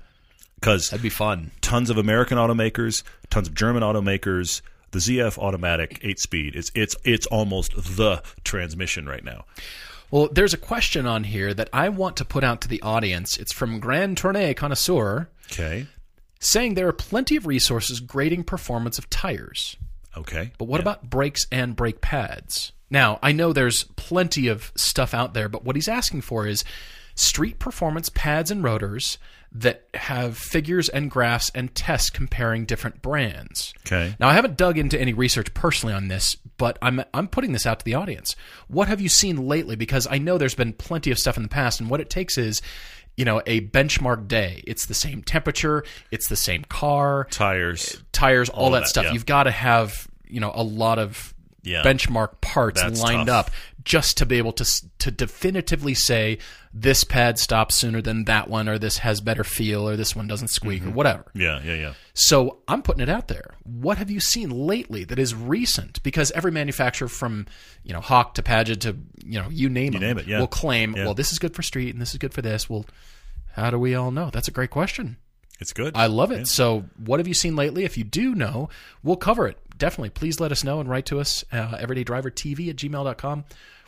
Because 0.59 0.89
That'd 0.89 1.03
be 1.03 1.09
fun. 1.09 1.51
tons 1.61 1.89
of 1.89 1.97
American 1.97 2.37
automakers, 2.37 3.03
tons 3.29 3.47
of 3.47 3.53
German 3.53 3.83
automakers. 3.83 4.61
The 4.91 4.99
ZF 4.99 5.37
automatic 5.37 5.99
eight 6.03 6.19
speed. 6.19 6.55
It's 6.55 6.71
it's 6.73 6.95
it's 7.03 7.25
almost 7.27 7.75
the 7.75 8.23
transmission 8.45 9.07
right 9.09 9.23
now. 9.25 9.43
Well, 10.09 10.29
there's 10.31 10.53
a 10.53 10.57
question 10.57 11.05
on 11.05 11.25
here 11.25 11.53
that 11.53 11.69
I 11.73 11.89
want 11.89 12.15
to 12.17 12.25
put 12.25 12.45
out 12.45 12.61
to 12.61 12.69
the 12.69 12.81
audience. 12.81 13.35
It's 13.37 13.51
from 13.51 13.79
Grand 13.81 14.17
Tournee 14.17 14.53
Connoisseur 14.55 15.27
Okay. 15.51 15.87
saying 16.39 16.75
there 16.75 16.87
are 16.87 16.93
plenty 16.93 17.35
of 17.35 17.45
resources 17.45 17.99
grading 17.99 18.45
performance 18.45 18.97
of 18.97 19.09
tires. 19.09 19.75
Okay. 20.15 20.51
But 20.57 20.69
what 20.69 20.79
about 20.79 21.09
brakes 21.09 21.45
and 21.51 21.75
brake 21.75 21.99
pads? 21.99 22.71
Now, 22.89 23.19
I 23.21 23.33
know 23.33 23.51
there's 23.51 23.83
plenty 23.97 24.47
of 24.47 24.71
stuff 24.75 25.13
out 25.13 25.33
there, 25.33 25.49
but 25.49 25.65
what 25.65 25.75
he's 25.75 25.89
asking 25.89 26.21
for 26.21 26.47
is 26.47 26.63
street 27.15 27.59
performance 27.59 28.07
pads 28.09 28.49
and 28.51 28.63
rotors 28.63 29.17
that 29.57 29.87
have 29.93 30.37
figures 30.37 30.89
and 30.89 31.09
graphs 31.09 31.49
and 31.55 31.73
tests 31.73 32.09
comparing 32.09 32.65
different 32.65 33.01
brands. 33.01 33.73
Okay. 33.87 34.13
Now, 34.19 34.27
I 34.27 34.33
haven't 34.33 34.57
dug 34.57 34.77
into 34.77 34.99
any 34.99 35.13
research 35.13 35.53
personally 35.53 35.95
on 35.95 36.09
this, 36.09 36.35
but 36.57 36.77
I'm 36.81 37.03
I'm 37.13 37.29
putting 37.29 37.53
this 37.53 37.65
out 37.65 37.79
to 37.79 37.85
the 37.85 37.93
audience. 37.93 38.35
What 38.67 38.89
have 38.89 38.99
you 38.99 39.07
seen 39.07 39.47
lately? 39.47 39.77
Because 39.77 40.07
I 40.11 40.17
know 40.17 40.37
there's 40.37 40.55
been 40.55 40.73
plenty 40.73 41.09
of 41.09 41.17
stuff 41.17 41.37
in 41.37 41.43
the 41.43 41.49
past, 41.49 41.79
and 41.79 41.89
what 41.89 42.01
it 42.01 42.09
takes 42.09 42.37
is, 42.37 42.61
you 43.15 43.23
know, 43.23 43.41
a 43.45 43.61
benchmark 43.61 44.27
day. 44.27 44.61
It's 44.67 44.87
the 44.87 44.93
same 44.93 45.23
temperature, 45.23 45.85
it's 46.11 46.27
the 46.27 46.35
same 46.35 46.65
car, 46.65 47.27
Tires. 47.31 48.03
tires, 48.11 48.49
all, 48.49 48.67
of 48.67 48.73
that, 48.73 48.79
that, 48.81 48.87
stuff. 48.89 49.05
yeah. 49.05 49.13
You've 49.13 49.25
got 49.25 49.43
to 49.43 49.51
have 49.51 50.07
you 50.27 50.41
know 50.41 50.51
a 50.53 50.63
lot 50.63 50.99
of 50.99 51.33
Yeah. 51.65 51.81
benchmark 51.83 52.39
parts 52.41 52.81
That's 52.81 53.01
lined 53.01 53.27
tough. 53.27 53.47
up 53.47 53.51
just 53.83 54.17
to 54.17 54.25
be 54.25 54.37
able 54.37 54.53
to 54.53 54.65
to 54.99 55.11
definitively 55.11 55.93
say 55.93 56.37
this 56.73 57.03
pad 57.03 57.37
stops 57.39 57.75
sooner 57.75 58.01
than 58.01 58.25
that 58.25 58.49
one, 58.49 58.67
or 58.67 58.77
this 58.77 58.97
has 58.99 59.21
better 59.21 59.43
feel, 59.43 59.87
or 59.87 59.95
this 59.95 60.15
one 60.15 60.27
doesn't 60.27 60.47
squeak, 60.49 60.81
Mm-hmm. 60.81 60.89
or 60.91 60.93
whatever. 60.93 61.25
Yeah. 61.33 61.61
Yeah. 61.63 61.75
Yeah. 61.75 61.93
So 62.13 62.59
I'm 62.67 62.81
putting 62.81 63.01
it 63.01 63.09
out 63.09 63.27
there. 63.27 63.53
What 63.63 63.97
have 63.97 64.09
you 64.11 64.19
seen 64.19 64.49
lately 64.49 65.03
that 65.05 65.19
is 65.19 65.33
recent? 65.35 66.01
Because 66.03 66.31
every 66.31 66.51
manufacturer, 66.51 67.07
from 67.07 67.45
you 67.83 67.93
know 67.93 68.01
Hawk 68.01 68.33
to 68.35 68.43
Pagid 68.43 68.79
to 68.81 68.97
you 69.23 69.39
know 69.41 69.47
you 69.49 69.69
name, 69.69 69.93
you 69.93 69.99
name 69.99 70.17
it, 70.17 70.27
yeah. 70.27 70.39
will 70.39 70.47
claim, 70.47 70.95
Yeah. 70.95 71.05
well, 71.05 71.13
this 71.13 71.31
is 71.31 71.39
good 71.39 71.55
for 71.55 71.61
street 71.61 71.93
and 71.93 72.01
this 72.01 72.11
is 72.11 72.17
good 72.17 72.33
for 72.33 72.41
this. 72.41 72.69
Well, 72.69 72.85
how 73.53 73.69
do 73.69 73.79
we 73.79 73.95
all 73.95 74.11
know? 74.11 74.29
That's 74.31 74.47
a 74.47 74.51
great 74.51 74.69
question. 74.71 75.17
It's 75.65 75.73
good. 75.73 75.95
I 75.97 76.05
love 76.05 76.31
it. 76.31 76.47
So, 76.47 76.85
what 77.03 77.19
have 77.19 77.27
you 77.27 77.33
seen 77.33 77.55
lately? 77.55 77.85
If 77.85 77.97
you 77.97 78.03
do 78.03 78.35
know, 78.35 78.69
we'll 79.01 79.15
cover 79.15 79.47
it. 79.47 79.57
Definitely. 79.79 80.11
Please 80.11 80.39
let 80.39 80.51
us 80.51 80.63
know 80.63 80.79
and 80.79 80.87
write 80.87 81.07
to 81.07 81.19
us, 81.19 81.43
uh, 81.51 81.75
everydaydrivertv 81.79 82.69
at 82.69 82.75
gmail.com. 82.75 83.45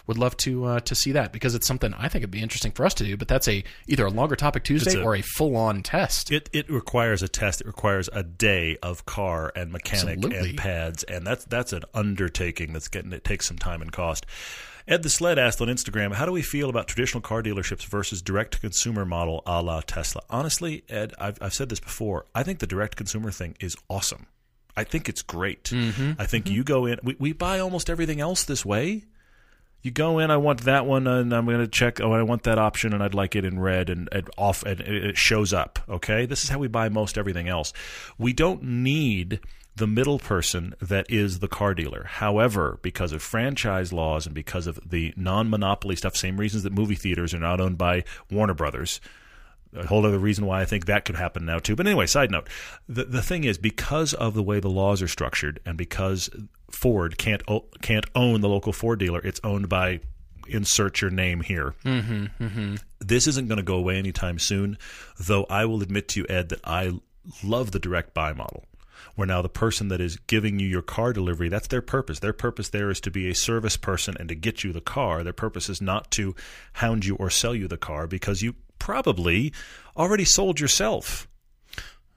Would 0.08 0.18
love 0.18 0.36
to 0.38 0.66
uh, 0.66 0.80
to 0.80 0.96
see 0.96 1.12
that 1.12 1.32
because 1.32 1.54
it's 1.54 1.68
something 1.68 1.94
I 1.94 2.08
think 2.08 2.24
it'd 2.24 2.32
be 2.32 2.42
interesting 2.42 2.72
for 2.72 2.84
us 2.84 2.96
to 2.96 3.04
do. 3.04 3.16
But 3.16 3.28
that's 3.28 3.48
a 3.48 3.64
either 3.86 4.08
a 4.08 4.10
longer 4.10 4.36
topic 4.36 4.64
Tuesday 4.64 5.00
a- 5.00 5.04
or 5.04 5.16
a 5.16 5.22
full 5.22 5.56
on 5.56 5.84
test. 5.84 6.32
It 6.32 6.50
it 6.52 6.68
requires 6.68 7.22
a 7.22 7.28
test. 7.28 7.62
It 7.62 7.68
requires 7.68 8.10
a 8.12 8.24
day 8.24 8.78
of 8.82 9.06
car 9.06 9.52
and 9.56 9.72
mechanic 9.72 10.18
Absolutely. 10.18 10.50
and 10.50 10.58
pads, 10.58 11.04
and 11.04 11.28
that's 11.28 11.46
that's 11.46 11.74
an 11.74 11.84
undertaking. 11.94 12.74
That's 12.74 12.88
getting 12.88 13.14
it 13.14 13.24
takes 13.24 13.48
some 13.48 13.60
time 13.60 13.84
and 13.84 13.92
cost. 13.92 14.26
Ed 14.88 15.04
the 15.04 15.10
Sled 15.10 15.38
asked 15.38 15.62
on 15.62 15.68
Instagram, 15.68 16.14
"How 16.14 16.26
do 16.26 16.32
we 16.32 16.42
feel 16.42 16.70
about 16.70 16.88
traditional 16.88 17.22
car 17.22 17.44
dealerships 17.44 17.86
versus 17.86 18.22
direct 18.22 18.54
to 18.54 18.60
consumer 18.60 19.06
model 19.06 19.44
a 19.46 19.62
la 19.62 19.82
Tesla?" 19.82 20.22
Honestly, 20.30 20.84
Ed, 20.90 21.14
I've 21.20 21.38
I've 21.42 21.54
said 21.54 21.70
this 21.70 21.80
before. 21.80 22.26
I 22.34 22.44
think 22.44 22.60
the 22.60 22.68
direct 22.68 22.96
consumer 22.96 23.32
thing 23.32 23.58
is 23.60 23.76
awesome. 23.90 24.28
I 24.78 24.84
think 24.84 25.10
it's 25.10 25.22
great. 25.22 25.66
Mm-hmm. 25.66 26.14
I 26.20 26.26
think 26.26 26.50
you 26.50 26.64
go 26.64 26.86
in. 26.86 27.00
We 27.04 27.18
we 27.20 27.34
buy 27.34 27.60
almost 27.60 27.90
everything 27.90 28.22
else 28.22 28.44
this 28.44 28.66
way. 28.66 29.04
You 29.84 29.92
go 29.92 30.20
in, 30.20 30.32
I 30.32 30.38
want 30.38 30.62
that 30.62 30.86
one, 30.86 31.06
and 31.06 31.34
I'm 31.34 31.46
going 31.46 31.60
to 31.60 31.68
check. 31.68 32.02
Oh, 32.02 32.12
I 32.12 32.24
want 32.24 32.44
that 32.44 32.58
option, 32.58 32.94
and 32.94 33.04
I'd 33.04 33.14
like 33.14 33.36
it 33.36 33.46
in 33.46 33.60
red, 33.60 33.90
and, 33.90 34.10
and 34.12 34.30
off, 34.38 34.64
and 34.64 34.82
it 34.82 35.18
shows 35.18 35.54
up. 35.54 35.80
Okay, 35.88 36.26
this 36.26 36.44
is 36.44 36.50
how 36.50 36.60
we 36.60 36.68
buy 36.68 36.90
most 36.90 37.18
everything 37.18 37.48
else. 37.48 37.74
We 38.18 38.34
don't 38.34 38.64
need 38.64 39.40
the 39.78 39.88
middle 39.88 40.20
person 40.20 40.74
that 40.82 41.06
is 41.10 41.40
the 41.40 41.48
car 41.48 41.74
dealer. 41.74 42.04
However, 42.06 42.80
because 42.82 43.12
of 43.12 43.22
franchise 43.22 43.94
laws 43.94 44.26
and 44.26 44.34
because 44.34 44.66
of 44.68 44.80
the 44.90 45.14
non-monopoly 45.16 45.96
stuff, 45.96 46.16
same 46.16 46.38
reasons 46.38 46.64
that 46.64 46.74
movie 46.74 46.96
theaters 46.96 47.34
are 47.34 47.40
not 47.40 47.62
owned 47.62 47.78
by 47.78 48.04
Warner 48.32 48.54
Brothers, 48.56 49.00
a 49.76 49.86
whole 49.86 50.06
other 50.06 50.18
reason 50.18 50.46
why 50.46 50.62
I 50.62 50.66
think 50.66 50.86
that 50.86 51.06
could 51.06 51.16
happen 51.16 51.46
now 51.46 51.60
too. 51.60 51.76
But 51.76 51.86
anyway, 51.88 52.08
side 52.08 52.32
note: 52.32 52.48
the 52.88 53.04
the 53.06 53.22
thing 53.22 53.44
is 53.44 53.58
because 53.58 54.14
of 54.14 54.34
the 54.34 54.44
way 54.44 54.60
the 54.60 54.70
laws 54.70 55.02
are 55.02 55.08
structured, 55.08 55.60
and 55.66 55.78
because 55.78 56.30
Ford 56.72 57.18
can't 57.18 57.44
o- 57.48 57.66
can't 57.82 58.06
own 58.16 58.42
the 58.42 58.50
local 58.50 58.74
Ford 58.74 59.00
dealer, 59.00 59.20
it's 59.24 59.42
owned 59.44 59.70
by 59.70 60.00
insert 60.48 61.02
your 61.02 61.12
name 61.12 61.42
here. 61.42 61.76
Mm-hmm, 61.84 62.76
This 63.00 63.28
isn't 63.28 63.48
going 63.50 63.58
to 63.58 63.64
go 63.64 63.76
away 63.76 63.98
anytime 63.98 64.40
soon. 64.40 64.78
Though 65.20 65.46
I 65.50 65.66
will 65.66 65.82
admit 65.82 66.08
to 66.10 66.22
you, 66.22 66.26
Ed, 66.30 66.50
that 66.50 66.62
I 66.64 66.94
love 67.44 67.72
the 67.72 67.80
direct 67.80 68.14
buy 68.14 68.32
model. 68.32 68.64
Where 69.16 69.28
now 69.28 69.42
the 69.42 69.50
person 69.50 69.88
that 69.90 70.00
is 70.02 70.18
giving 70.28 70.60
you 70.60 70.68
your 70.68 70.82
car 70.82 71.14
delivery, 71.14 71.50
that's 71.50 71.68
their 71.68 71.82
purpose. 71.82 72.20
Their 72.20 72.34
purpose 72.34 72.70
there 72.70 72.90
is 72.90 73.00
to 73.02 73.12
be 73.12 73.30
a 73.30 73.36
service 73.36 73.78
person 73.78 74.16
and 74.20 74.30
to 74.30 74.36
get 74.36 74.64
you 74.64 74.72
the 74.74 74.82
car. 74.82 75.24
Their 75.24 75.34
purpose 75.34 75.70
is 75.70 75.82
not 75.82 76.12
to 76.12 76.36
hound 76.74 77.06
you 77.06 77.16
or 77.16 77.30
sell 77.30 77.56
you 77.56 77.68
the 77.68 77.78
car 77.78 78.08
because 78.08 78.42
you 78.42 78.56
probably 78.80 79.54
already 79.96 80.26
sold 80.26 80.60
yourself. 80.60 81.28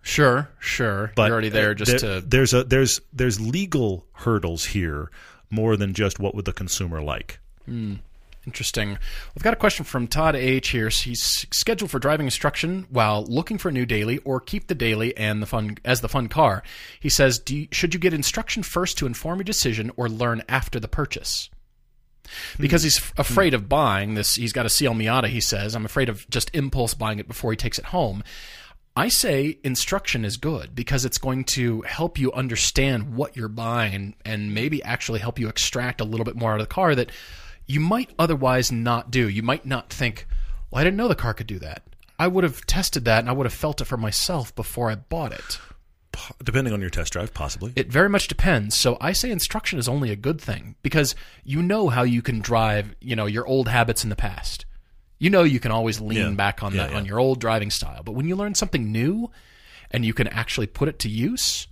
Sure, 0.02 0.48
sure. 0.58 1.12
But 1.14 1.24
You're 1.24 1.32
already 1.32 1.48
there 1.50 1.70
uh, 1.70 1.74
just 1.74 1.90
there- 2.00 2.20
to. 2.20 2.26
there's 2.26 2.54
a 2.54 2.64
there's 2.64 3.00
there's 3.12 3.38
legal 3.40 4.06
hurdles 4.12 4.64
here 4.66 5.10
more 5.50 5.76
than 5.76 5.92
just 5.94 6.18
what 6.18 6.34
would 6.34 6.44
the 6.44 6.52
consumer 6.52 7.02
like. 7.02 7.38
Hmm. 7.66 7.94
Interesting. 8.46 8.98
We've 9.34 9.42
got 9.42 9.52
a 9.52 9.56
question 9.56 9.84
from 9.84 10.06
Todd 10.06 10.34
H. 10.34 10.68
here. 10.70 10.88
He's 10.88 11.46
scheduled 11.52 11.90
for 11.90 11.98
driving 11.98 12.26
instruction 12.26 12.86
while 12.88 13.24
looking 13.24 13.58
for 13.58 13.68
a 13.68 13.72
new 13.72 13.84
daily, 13.84 14.18
or 14.18 14.40
keep 14.40 14.66
the 14.66 14.74
daily 14.74 15.14
and 15.16 15.42
the 15.42 15.46
fun 15.46 15.76
as 15.84 16.00
the 16.00 16.08
fun 16.08 16.28
car. 16.28 16.62
He 16.98 17.10
says, 17.10 17.38
Do 17.38 17.54
you, 17.54 17.68
"Should 17.70 17.92
you 17.92 18.00
get 18.00 18.14
instruction 18.14 18.62
first 18.62 18.96
to 18.98 19.06
inform 19.06 19.38
your 19.38 19.44
decision, 19.44 19.90
or 19.96 20.08
learn 20.08 20.42
after 20.48 20.80
the 20.80 20.88
purchase?" 20.88 21.50
Because 22.58 22.82
hmm. 22.82 22.86
he's 22.86 22.98
f- 22.98 23.12
afraid 23.18 23.52
of 23.52 23.68
buying 23.68 24.14
this. 24.14 24.36
He's 24.36 24.54
got 24.54 24.66
a 24.66 24.70
CL 24.70 24.94
Miata. 24.94 25.28
He 25.28 25.40
says, 25.40 25.74
"I'm 25.74 25.84
afraid 25.84 26.08
of 26.08 26.28
just 26.30 26.54
impulse 26.54 26.94
buying 26.94 27.18
it 27.18 27.28
before 27.28 27.50
he 27.50 27.56
takes 27.56 27.78
it 27.78 27.86
home." 27.86 28.24
I 28.96 29.08
say 29.08 29.58
instruction 29.62 30.24
is 30.24 30.36
good 30.36 30.74
because 30.74 31.04
it's 31.04 31.18
going 31.18 31.44
to 31.44 31.82
help 31.82 32.18
you 32.18 32.32
understand 32.32 33.14
what 33.14 33.36
you're 33.36 33.48
buying 33.48 33.94
and, 33.94 34.14
and 34.24 34.54
maybe 34.54 34.82
actually 34.82 35.20
help 35.20 35.38
you 35.38 35.48
extract 35.48 36.00
a 36.00 36.04
little 36.04 36.24
bit 36.24 36.36
more 36.36 36.52
out 36.52 36.60
of 36.60 36.68
the 36.68 36.74
car 36.74 36.94
that 36.96 37.12
you 37.70 37.80
might 37.80 38.10
otherwise 38.18 38.72
not 38.72 39.10
do. 39.10 39.28
You 39.28 39.42
might 39.42 39.64
not 39.64 39.90
think, 39.92 40.26
well, 40.70 40.80
I 40.80 40.84
didn't 40.84 40.96
know 40.96 41.08
the 41.08 41.14
car 41.14 41.34
could 41.34 41.46
do 41.46 41.58
that. 41.60 41.82
I 42.18 42.26
would 42.26 42.44
have 42.44 42.66
tested 42.66 43.04
that 43.04 43.20
and 43.20 43.28
I 43.28 43.32
would 43.32 43.46
have 43.46 43.52
felt 43.52 43.80
it 43.80 43.84
for 43.86 43.96
myself 43.96 44.54
before 44.54 44.90
I 44.90 44.96
bought 44.96 45.32
it. 45.32 45.58
Depending 46.42 46.74
on 46.74 46.80
your 46.80 46.90
test 46.90 47.12
drive, 47.12 47.32
possibly. 47.32 47.72
It 47.76 47.90
very 47.90 48.08
much 48.08 48.28
depends. 48.28 48.76
So 48.78 48.98
I 49.00 49.12
say 49.12 49.30
instruction 49.30 49.78
is 49.78 49.88
only 49.88 50.10
a 50.10 50.16
good 50.16 50.40
thing 50.40 50.74
because 50.82 51.14
you 51.44 51.62
know 51.62 51.88
how 51.88 52.02
you 52.02 52.20
can 52.20 52.40
drive, 52.40 52.94
you 53.00 53.14
know, 53.16 53.26
your 53.26 53.46
old 53.46 53.68
habits 53.68 54.02
in 54.04 54.10
the 54.10 54.16
past. 54.16 54.66
You 55.18 55.30
know 55.30 55.44
you 55.44 55.60
can 55.60 55.70
always 55.70 56.00
lean 56.00 56.18
Yeah. 56.18 56.30
back 56.30 56.62
on 56.62 56.74
Yeah, 56.74 56.82
that 56.84 56.90
yeah. 56.90 56.96
on 56.98 57.04
your 57.06 57.20
old 57.20 57.40
driving 57.40 57.70
style. 57.70 58.02
But 58.02 58.12
when 58.12 58.26
you 58.26 58.34
learn 58.36 58.54
something 58.54 58.90
new 58.90 59.30
and 59.90 60.04
you 60.04 60.12
can 60.12 60.26
actually 60.28 60.66
put 60.66 60.88
it 60.88 60.98
to 61.00 61.08
use, 61.08 61.68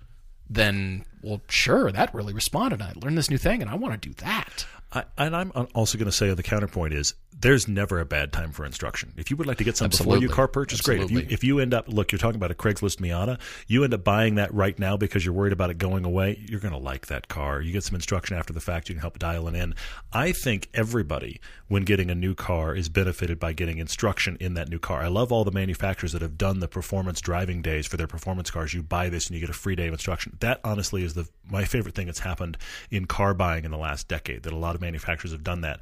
then 0.49 1.05
well, 1.21 1.41
sure, 1.49 1.91
that 1.91 2.15
really 2.15 2.33
responded. 2.33 2.81
I 2.81 2.93
learned 2.95 3.19
this 3.19 3.29
new 3.31 3.39
thing 3.39 3.61
and 3.61 3.71
I 3.71 3.75
want 3.75 4.01
to 4.01 4.09
do 4.09 4.15
that. 4.19 4.67
I, 4.93 5.05
and 5.19 5.37
I'm 5.37 5.53
also 5.75 5.99
going 5.99 6.07
to 6.07 6.13
say 6.13 6.33
the 6.33 6.43
counterpoint 6.43 6.95
is 6.95 7.15
there's 7.41 7.69
never 7.69 8.01
a 8.01 8.05
bad 8.05 8.33
time 8.33 8.51
for 8.51 8.65
instruction. 8.65 9.13
If 9.17 9.31
you 9.31 9.37
would 9.37 9.47
like 9.47 9.59
to 9.59 9.65
get 9.65 9.77
some 9.77 9.91
before 9.91 10.05
Absolutely. 10.05 10.27
your 10.27 10.35
car 10.35 10.49
purchase, 10.49 10.81
great. 10.81 11.03
If 11.03 11.11
you 11.11 11.27
if 11.29 11.45
you 11.45 11.61
end 11.61 11.73
up 11.73 11.89
look, 11.89 12.11
you're 12.11 12.19
talking 12.19 12.37
about 12.37 12.51
a 12.51 12.55
Craigslist 12.55 12.97
Miata, 12.97 13.39
you 13.67 13.85
end 13.85 13.95
up 13.95 14.03
buying 14.03 14.35
that 14.37 14.53
right 14.53 14.77
now 14.79 14.97
because 14.97 15.25
you're 15.25 15.35
worried 15.35 15.53
about 15.53 15.71
it 15.71 15.79
going 15.79 16.05
away. 16.05 16.45
You're 16.49 16.61
going 16.61 16.73
to 16.73 16.79
like 16.79 17.07
that 17.07 17.29
car. 17.29 17.61
You 17.61 17.73
get 17.73 17.85
some 17.85 17.95
instruction 17.95 18.37
after 18.37 18.53
the 18.53 18.61
fact. 18.61 18.89
You 18.89 18.97
can 18.97 19.01
help 19.01 19.19
dial 19.19 19.47
it 19.47 19.55
in. 19.55 19.75
I 20.13 20.33
think 20.33 20.69
everybody 20.75 21.41
when 21.69 21.85
getting 21.85 22.11
a 22.11 22.15
new 22.15 22.35
car 22.35 22.75
is 22.75 22.89
benefited 22.89 23.39
by 23.39 23.53
getting 23.53 23.79
instruction 23.79 24.37
in 24.41 24.55
that 24.55 24.69
new 24.69 24.79
car. 24.79 25.03
I 25.03 25.09
love 25.09 25.31
all 25.31 25.45
the 25.45 25.53
manufacturers 25.53 26.13
that 26.13 26.23
have 26.23 26.39
done 26.39 26.59
the 26.59 26.69
performance 26.69 27.21
driving 27.21 27.63
days 27.63 27.87
for 27.87 27.97
their 27.97 28.07
performance 28.07 28.51
cars. 28.51 28.75
You 28.75 28.83
buy 28.83 29.11
this 29.11 29.29
and 29.29 29.35
you 29.35 29.41
get 29.41 29.51
a 29.51 29.59
free 29.59 29.77
day 29.77 29.87
of 29.87 29.93
instruction. 29.93 30.37
That 30.41 30.61
honestly 30.65 31.05
is 31.05 31.15
the 31.15 31.29
my 31.49 31.65
favorite 31.65 31.95
thing 31.95 32.07
that's 32.07 32.19
happened 32.19 32.59
in 32.91 33.07
car 33.07 33.33
buying 33.33 33.65
in 33.65 33.71
the 33.71 33.79
last 33.79 34.09
decade. 34.09 34.43
That 34.43 34.53
a 34.53 34.57
lot 34.57 34.75
of 34.75 34.81
manufacturers 34.81 35.33
have 35.33 35.45
done 35.45 35.61
that. 35.61 35.81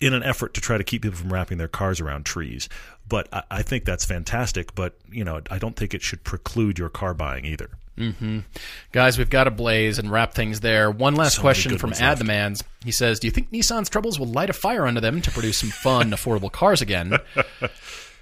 In 0.00 0.14
an 0.14 0.22
effort 0.22 0.54
to 0.54 0.60
try 0.60 0.78
to 0.78 0.84
keep 0.84 1.02
people 1.02 1.18
from 1.18 1.32
wrapping 1.32 1.58
their 1.58 1.68
cars 1.68 2.00
around 2.00 2.24
trees. 2.24 2.68
But 3.08 3.28
I, 3.32 3.42
I 3.50 3.62
think 3.62 3.84
that's 3.84 4.04
fantastic. 4.04 4.74
But 4.74 4.94
you 5.10 5.24
know, 5.24 5.40
I 5.50 5.58
don't 5.58 5.76
think 5.76 5.94
it 5.94 6.02
should 6.02 6.24
preclude 6.24 6.78
your 6.78 6.88
car 6.88 7.14
buying 7.14 7.44
either. 7.44 7.70
Mm-hmm. 7.98 8.40
Guys, 8.92 9.18
we've 9.18 9.30
got 9.30 9.44
to 9.44 9.50
blaze 9.50 9.98
and 9.98 10.10
wrap 10.10 10.32
things 10.32 10.60
there. 10.60 10.88
One 10.90 11.16
last 11.16 11.36
So 11.36 11.42
question 11.42 11.78
from 11.78 11.90
ones 11.90 12.00
Ad 12.00 12.18
the 12.18 12.24
Mans. 12.24 12.62
He 12.84 12.92
says, 12.92 13.18
"Do 13.18 13.26
you 13.26 13.32
think 13.32 13.50
Nissan's 13.50 13.88
troubles 13.88 14.18
will 14.18 14.28
light 14.28 14.50
a 14.50 14.52
fire 14.52 14.86
under 14.86 15.00
them 15.00 15.20
to 15.20 15.30
produce 15.30 15.58
some 15.58 15.70
fun, 15.70 16.10
affordable 16.12 16.52
cars 16.52 16.80
again?" 16.80 17.18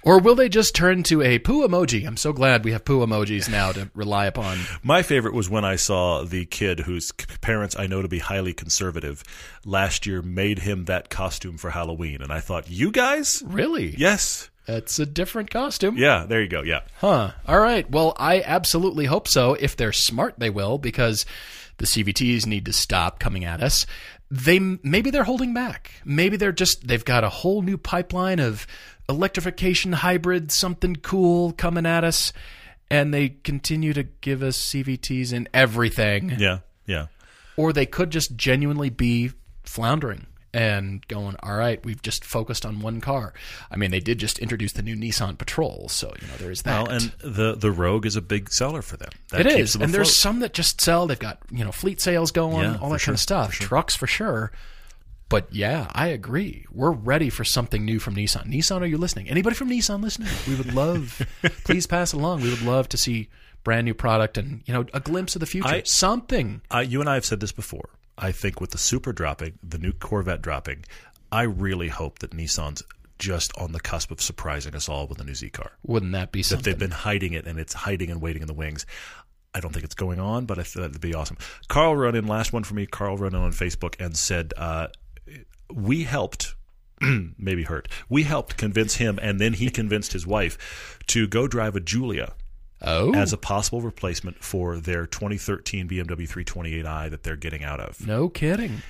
Or 0.03 0.19
will 0.19 0.35
they 0.35 0.47
just 0.47 0.73
turn 0.75 1.03
to 1.03 1.21
a 1.21 1.37
poo 1.39 1.67
emoji? 1.67 2.05
I'm 2.07 2.15
so 2.17 2.31
glad 2.31 2.63
we 2.63 2.71
have 2.71 2.85
poo 2.85 3.05
emojis 3.05 3.49
now 3.49 3.71
to 3.73 3.89
rely 3.93 4.25
upon. 4.25 4.57
My 4.81 5.01
favorite 5.03 5.33
was 5.33 5.49
when 5.49 5.65
I 5.65 5.75
saw 5.75 6.23
the 6.23 6.45
kid 6.45 6.81
whose 6.81 7.11
parents 7.41 7.75
I 7.77 7.87
know 7.87 8.01
to 8.01 8.07
be 8.07 8.19
highly 8.19 8.53
conservative 8.53 9.23
last 9.65 10.05
year 10.05 10.21
made 10.21 10.59
him 10.59 10.85
that 10.85 11.09
costume 11.09 11.57
for 11.57 11.71
Halloween, 11.71 12.21
and 12.21 12.31
I 12.31 12.39
thought, 12.39 12.69
you 12.69 12.91
guys, 12.91 13.43
Really? 13.45 13.95
yes, 13.97 14.49
That's 14.65 14.97
a 14.99 15.05
different 15.05 15.49
costume. 15.49 15.97
yeah, 15.97 16.25
there 16.25 16.41
you 16.41 16.47
go, 16.49 16.61
yeah. 16.61 16.81
Huh. 16.99 17.31
All 17.45 17.59
right. 17.59 17.89
Well, 17.89 18.13
I 18.17 18.41
absolutely 18.45 19.05
hope 19.05 19.27
so. 19.27 19.55
If 19.55 19.75
they're 19.75 19.91
smart, 19.91 20.35
they 20.39 20.49
will 20.49 20.77
because 20.77 21.25
the 21.77 21.85
CVTs 21.85 22.45
need 22.45 22.65
to 22.65 22.73
stop 22.73 23.19
coming 23.19 23.43
at 23.45 23.61
us. 23.61 23.85
They 24.29 24.59
maybe 24.59 25.09
they're 25.09 25.23
holding 25.23 25.53
back. 25.53 25.91
Maybe 26.03 26.35
they're 26.35 26.51
just 26.51 26.85
they've 26.85 27.05
got 27.05 27.23
a 27.23 27.29
whole 27.29 27.61
new 27.61 27.77
pipeline 27.77 28.39
of 28.39 28.67
electrification 29.09 29.93
hybrid 29.93 30.51
something 30.51 30.95
cool 30.97 31.51
coming 31.53 31.85
at 31.85 32.03
us 32.03 32.33
and 32.89 33.13
they 33.13 33.29
continue 33.29 33.93
to 33.93 34.03
give 34.03 34.41
us 34.41 34.57
CVTs 34.57 35.33
in 35.33 35.47
everything. 35.53 36.33
Yeah, 36.37 36.59
yeah. 36.85 37.07
Or 37.55 37.73
they 37.73 37.85
could 37.85 38.11
just 38.11 38.35
genuinely 38.35 38.89
be 38.89 39.31
floundering 39.63 40.27
and 40.53 41.05
going, 41.07 41.35
all 41.43 41.55
right, 41.55 41.83
we've 41.85 42.01
just 42.01 42.23
focused 42.23 42.65
on 42.65 42.79
one 42.79 43.01
car. 43.01 43.33
I 43.69 43.75
mean, 43.75 43.91
they 43.91 43.99
did 43.99 44.17
just 44.17 44.39
introduce 44.39 44.73
the 44.73 44.81
new 44.81 44.95
Nissan 44.95 45.37
Patrol, 45.37 45.89
so 45.89 46.13
you 46.21 46.27
know 46.27 46.35
there 46.37 46.51
is 46.51 46.61
that. 46.63 46.87
Well, 46.87 46.95
and 46.95 47.11
the 47.19 47.55
the 47.55 47.71
Rogue 47.71 48.05
is 48.05 48.15
a 48.15 48.21
big 48.21 48.51
seller 48.51 48.81
for 48.81 48.97
them. 48.97 49.09
That 49.31 49.41
It 49.41 49.47
is, 49.47 49.73
them 49.73 49.83
and 49.83 49.93
there's 49.93 50.17
some 50.17 50.39
that 50.39 50.53
just 50.53 50.79
sell. 50.81 51.07
They've 51.07 51.19
got 51.19 51.39
you 51.51 51.65
know 51.65 51.71
fleet 51.71 51.99
sales 51.99 52.31
going, 52.31 52.63
Yeah, 52.63 52.77
all 52.77 52.89
for 52.89 52.89
that 52.89 52.89
kind 52.89 52.93
of 52.93 52.99
sure, 52.99 53.17
stuff. 53.17 53.51
Trucks 53.51 53.95
for 53.95 54.07
sure. 54.07 54.51
But 55.29 55.53
yeah, 55.53 55.87
I 55.93 56.07
agree. 56.07 56.65
We're 56.71 56.91
ready 56.91 57.29
for 57.29 57.43
something 57.43 57.83
new 57.83 57.99
from 57.99 58.15
Nissan. 58.15 58.45
Nissan, 58.45 58.81
are 58.81 58.85
you 58.85 58.97
listening? 58.97 59.29
Anybody 59.29 59.55
from 59.55 59.69
Nissan 59.69 60.01
listening? 60.01 60.29
We 60.47 60.55
would 60.55 60.73
love. 60.73 61.21
please 61.65 61.85
pass 61.85 62.13
it 62.13 62.17
along. 62.17 62.41
We 62.41 62.49
would 62.49 62.61
love 62.61 62.87
to 62.89 62.97
see 62.97 63.29
brand 63.63 63.83
new 63.85 63.93
product 63.93 64.37
and 64.37 64.61
you 64.65 64.73
know 64.73 64.85
a 64.93 64.99
glimpse 65.01 65.35
of 65.35 65.41
the 65.41 65.45
future. 65.45 65.67
I- 65.67 65.83
something. 65.83 66.61
Uh, 66.73 66.79
you 66.79 67.01
and 67.01 67.09
I 67.09 67.15
have 67.15 67.25
said 67.25 67.39
this 67.41 67.51
before. 67.51 67.89
I 68.17 68.31
think 68.31 68.61
with 68.61 68.71
the 68.71 68.77
Supra 68.77 69.13
dropping, 69.13 69.59
the 69.61 69.77
new 69.77 69.91
Corvette 69.91 70.41
dropping, 70.41 70.85
I 71.31 71.43
really 71.43 71.89
hope 71.89 72.19
that 72.19 72.31
Nissan's 72.31 72.81
just 73.19 73.55
on 73.57 73.73
the 73.73 73.79
cusp 73.79 74.11
of 74.11 74.21
surprising 74.21 74.75
us 74.75 74.87
all 74.89 75.07
with 75.07 75.19
a 75.19 75.23
new 75.23 75.35
Z 75.35 75.49
car. 75.49 75.71
Wouldn't 75.83 76.13
that 76.13 76.31
be 76.31 76.41
something? 76.41 76.63
That 76.63 76.69
they've 76.69 76.79
been 76.79 76.91
hiding 76.97 77.33
it 77.33 77.45
and 77.45 77.59
it's 77.59 77.73
hiding 77.73 78.09
and 78.09 78.21
waiting 78.21 78.41
in 78.41 78.47
the 78.47 78.53
wings. 78.53 78.85
I 79.53 79.59
don't 79.59 79.71
think 79.73 79.85
it's 79.85 79.95
going 79.95 80.19
on, 80.19 80.45
but 80.45 80.59
I 80.59 80.63
thought 80.63 80.81
that'd 80.81 81.01
be 81.01 81.15
awesome. 81.15 81.37
Carl 81.67 81.95
wrote 81.95 82.15
in 82.15 82.27
last 82.27 82.53
one 82.53 82.63
for 82.63 82.75
me. 82.75 82.85
Carl 82.85 83.17
wrote 83.17 83.33
in 83.33 83.39
on 83.39 83.51
Facebook 83.51 83.95
and 83.99 84.15
said, 84.15 84.53
uh, 84.55 84.87
"We 85.73 86.03
helped." 86.03 86.55
maybe 87.37 87.63
hurt. 87.63 87.87
We 88.09 88.23
helped 88.23 88.57
convince 88.57 88.95
him, 88.95 89.19
and 89.21 89.39
then 89.39 89.53
he 89.53 89.69
convinced 89.69 90.13
his 90.13 90.25
wife 90.25 90.99
to 91.07 91.27
go 91.27 91.47
drive 91.47 91.75
a 91.75 91.79
Giulia 91.79 92.33
oh, 92.81 93.13
as 93.13 93.33
a 93.33 93.37
possible 93.37 93.81
replacement 93.81 94.43
for 94.43 94.77
their 94.77 95.05
2013 95.05 95.87
BMW 95.87 96.27
328i 96.27 97.09
that 97.09 97.23
they're 97.23 97.35
getting 97.35 97.63
out 97.63 97.79
of. 97.79 98.05
no 98.05 98.29
kidding. 98.29 98.81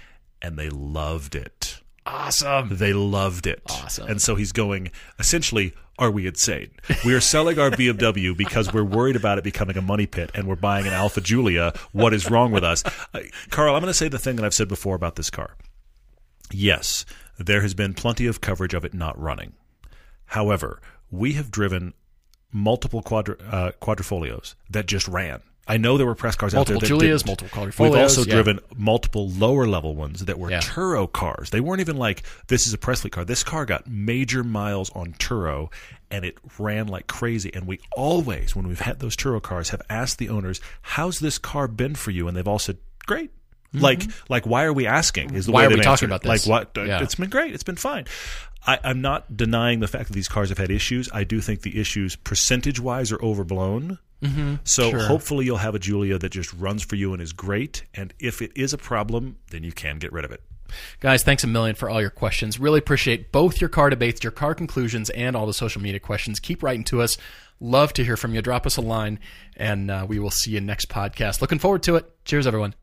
And 0.42 0.58
they 0.58 0.70
loved 0.70 1.36
it. 1.36 1.82
Awesome. 2.06 2.78
They 2.78 2.94
loved 2.94 3.48
it. 3.48 3.64
Awesome. 3.70 4.08
And 4.08 4.22
so 4.22 4.36
he's 4.36 4.52
going, 4.52 4.92
essentially, 5.20 5.74
are 6.00 6.12
we 6.12 6.28
insane? 6.28 6.70
We 7.04 7.14
are 7.14 7.20
selling 7.20 7.60
our 7.60 7.72
BMW 7.72 8.38
because 8.38 8.72
we're 8.72 8.84
worried 8.84 9.16
about 9.16 9.40
it 9.40 9.44
becoming 9.44 9.78
a 9.78 9.82
money 9.82 10.06
pit 10.06 10.32
and 10.36 10.48
we're 10.48 10.56
buying 10.56 10.86
an 10.86 10.94
Alfa 10.94 11.22
Giulia. 11.22 11.74
What 11.92 12.14
is 12.14 12.30
wrong 12.30 12.52
with 12.52 12.64
us? 12.64 12.84
Uh, 13.14 13.22
Carl, 13.50 13.76
I'm 13.76 13.82
going 13.82 13.90
to 13.90 13.98
say 13.98 14.08
the 14.08 14.20
thing 14.20 14.36
that 14.38 14.46
I've 14.46 14.54
said 14.54 14.68
before 14.68 14.96
about 14.96 15.16
this 15.16 15.30
car. 15.30 15.56
Yes, 16.52 17.06
there 17.38 17.62
has 17.62 17.74
been 17.74 17.94
plenty 17.94 18.26
of 18.28 18.42
coverage 18.42 18.74
of 18.74 18.86
it 18.86 18.94
not 18.94 19.20
running. 19.20 19.54
However, 20.26 20.82
we 21.12 21.34
have 21.34 21.52
driven 21.52 21.94
multiple 22.52 23.02
quadri- 23.02 23.38
uh, 23.52 23.72
quadrifoglios 23.82 24.56
that 24.70 24.86
just 24.88 25.08
ran. 25.08 25.42
I 25.70 25.76
know 25.76 25.98
there 25.98 26.08
were 26.08 26.16
press 26.16 26.38
cars 26.38 26.54
Multiple 26.54 26.78
out 26.78 26.80
there 26.80 26.88
that 26.90 26.94
Giulias, 26.96 27.24
didn't. 27.24 27.42
multiple 27.42 27.62
quadrifoglios, 27.62 27.92
We've 27.92 28.00
also 28.02 28.24
yeah. 28.24 28.34
driven 28.36 28.60
multiple 28.78 29.30
lower 29.32 29.68
level 29.68 29.96
ones 29.96 30.24
that 30.24 30.40
were 30.40 30.50
Yeah. 30.50 30.62
Turo 30.62 31.12
cars. 31.12 31.50
They 31.50 31.60
weren't 31.60 31.82
even 31.82 31.98
like 31.98 32.24
this 32.48 32.68
is 32.68 32.74
a 32.74 32.78
Presley 32.78 33.10
car. 33.10 33.26
This 33.26 33.44
car 33.44 33.66
got 33.66 33.86
major 33.86 34.46
miles 34.46 34.90
on 34.96 35.12
Turo 35.14 35.70
and 36.10 36.24
it 36.24 36.38
ran 36.58 36.88
like 36.88 37.08
crazy. 37.08 37.54
And 37.54 37.68
we 37.68 37.82
always, 37.98 38.56
when 38.56 38.66
we've 38.70 38.80
had 38.80 39.00
those 39.00 39.18
Turo 39.18 39.42
cars, 39.42 39.72
have 39.72 39.82
asked 39.90 40.20
the 40.20 40.30
owners, 40.30 40.62
"How's 40.82 41.20
this 41.20 41.38
car 41.38 41.68
been 41.68 41.96
for 41.96 42.12
you?" 42.12 42.30
And 42.30 42.38
they've 42.38 42.48
all 42.48 42.60
said, 42.60 42.78
"Great." 43.06 43.32
Like, 43.74 44.04
like, 44.30 44.46
why 44.48 44.64
are 44.64 44.74
we 44.74 44.88
asking? 44.88 45.34
Is 45.36 45.46
the 45.46 45.52
Mm-hmm. 45.52 45.54
Why 45.54 45.68
way 45.68 45.74
are 45.74 45.78
we 45.78 45.84
talking 45.84 46.08
about 46.08 46.22
this? 46.24 46.48
Like, 46.48 46.74
what? 46.76 46.88
Yeah. 46.88 47.02
It's 47.04 47.16
been 47.16 47.30
great. 47.30 47.54
It's 47.54 47.64
been 47.64 47.76
fine. 47.76 48.06
I, 48.66 48.80
I'm 48.84 49.02
not 49.02 49.38
denying 49.38 49.80
the 49.82 49.88
fact 49.88 50.08
that 50.08 50.14
these 50.14 50.28
cars 50.28 50.50
have 50.50 50.58
had 50.58 50.72
issues. 50.72 51.10
I 51.14 51.24
do 51.24 51.40
think 51.42 51.62
the 51.62 51.80
issues, 51.80 52.16
percentage 52.16 52.80
wise, 52.80 53.12
are 53.12 53.22
overblown. 53.22 54.00
Mm-hmm. 54.22 54.56
So 54.64 54.90
Sure. 54.90 55.00
hopefully 55.06 55.46
you'll 55.46 55.58
have 55.58 55.76
a 55.76 55.80
Giulia 55.80 56.18
that 56.18 56.30
just 56.30 56.52
runs 56.54 56.82
for 56.84 56.96
you 56.96 57.14
and 57.14 57.22
is 57.22 57.34
great. 57.34 57.84
And 57.94 58.14
if 58.20 58.42
it 58.42 58.52
is 58.56 58.74
a 58.74 58.78
problem, 58.78 59.38
then 59.52 59.64
you 59.64 59.72
can 59.72 60.00
get 60.00 60.12
rid 60.12 60.26
of 60.26 60.32
it. 60.32 60.42
Guys, 61.00 61.24
thanks 61.24 61.44
a 61.44 61.48
million 61.48 61.76
for 61.76 61.90
all 61.90 62.02
your 62.02 62.10
questions. 62.10 62.60
Really 62.60 62.80
appreciate 62.80 63.32
both 63.32 63.62
your 63.62 63.70
car 63.70 63.90
debates, 63.90 64.24
your 64.24 64.32
car 64.32 64.54
conclusions, 64.56 65.10
and 65.12 65.36
all 65.36 65.46
the 65.46 65.54
social 65.54 65.82
media 65.82 66.00
questions. 66.00 66.40
Keep 66.42 66.64
writing 66.64 66.84
to 66.86 67.02
us. 67.02 67.18
Love 67.62 67.94
to 67.94 68.04
hear 68.04 68.18
from 68.18 68.34
you. 68.36 68.42
Drop 68.42 68.66
us 68.66 68.76
a 68.76 68.82
line, 68.82 69.20
and 69.56 69.90
uh, 69.90 70.06
we 70.08 70.20
will 70.20 70.30
see 70.32 70.52
you 70.52 70.60
next 70.62 70.90
podcast. 70.90 71.40
Looking 71.42 71.60
forward 71.60 71.84
to 71.84 71.96
it. 71.96 72.06
Cheers, 72.26 72.46
everyone. 72.48 72.74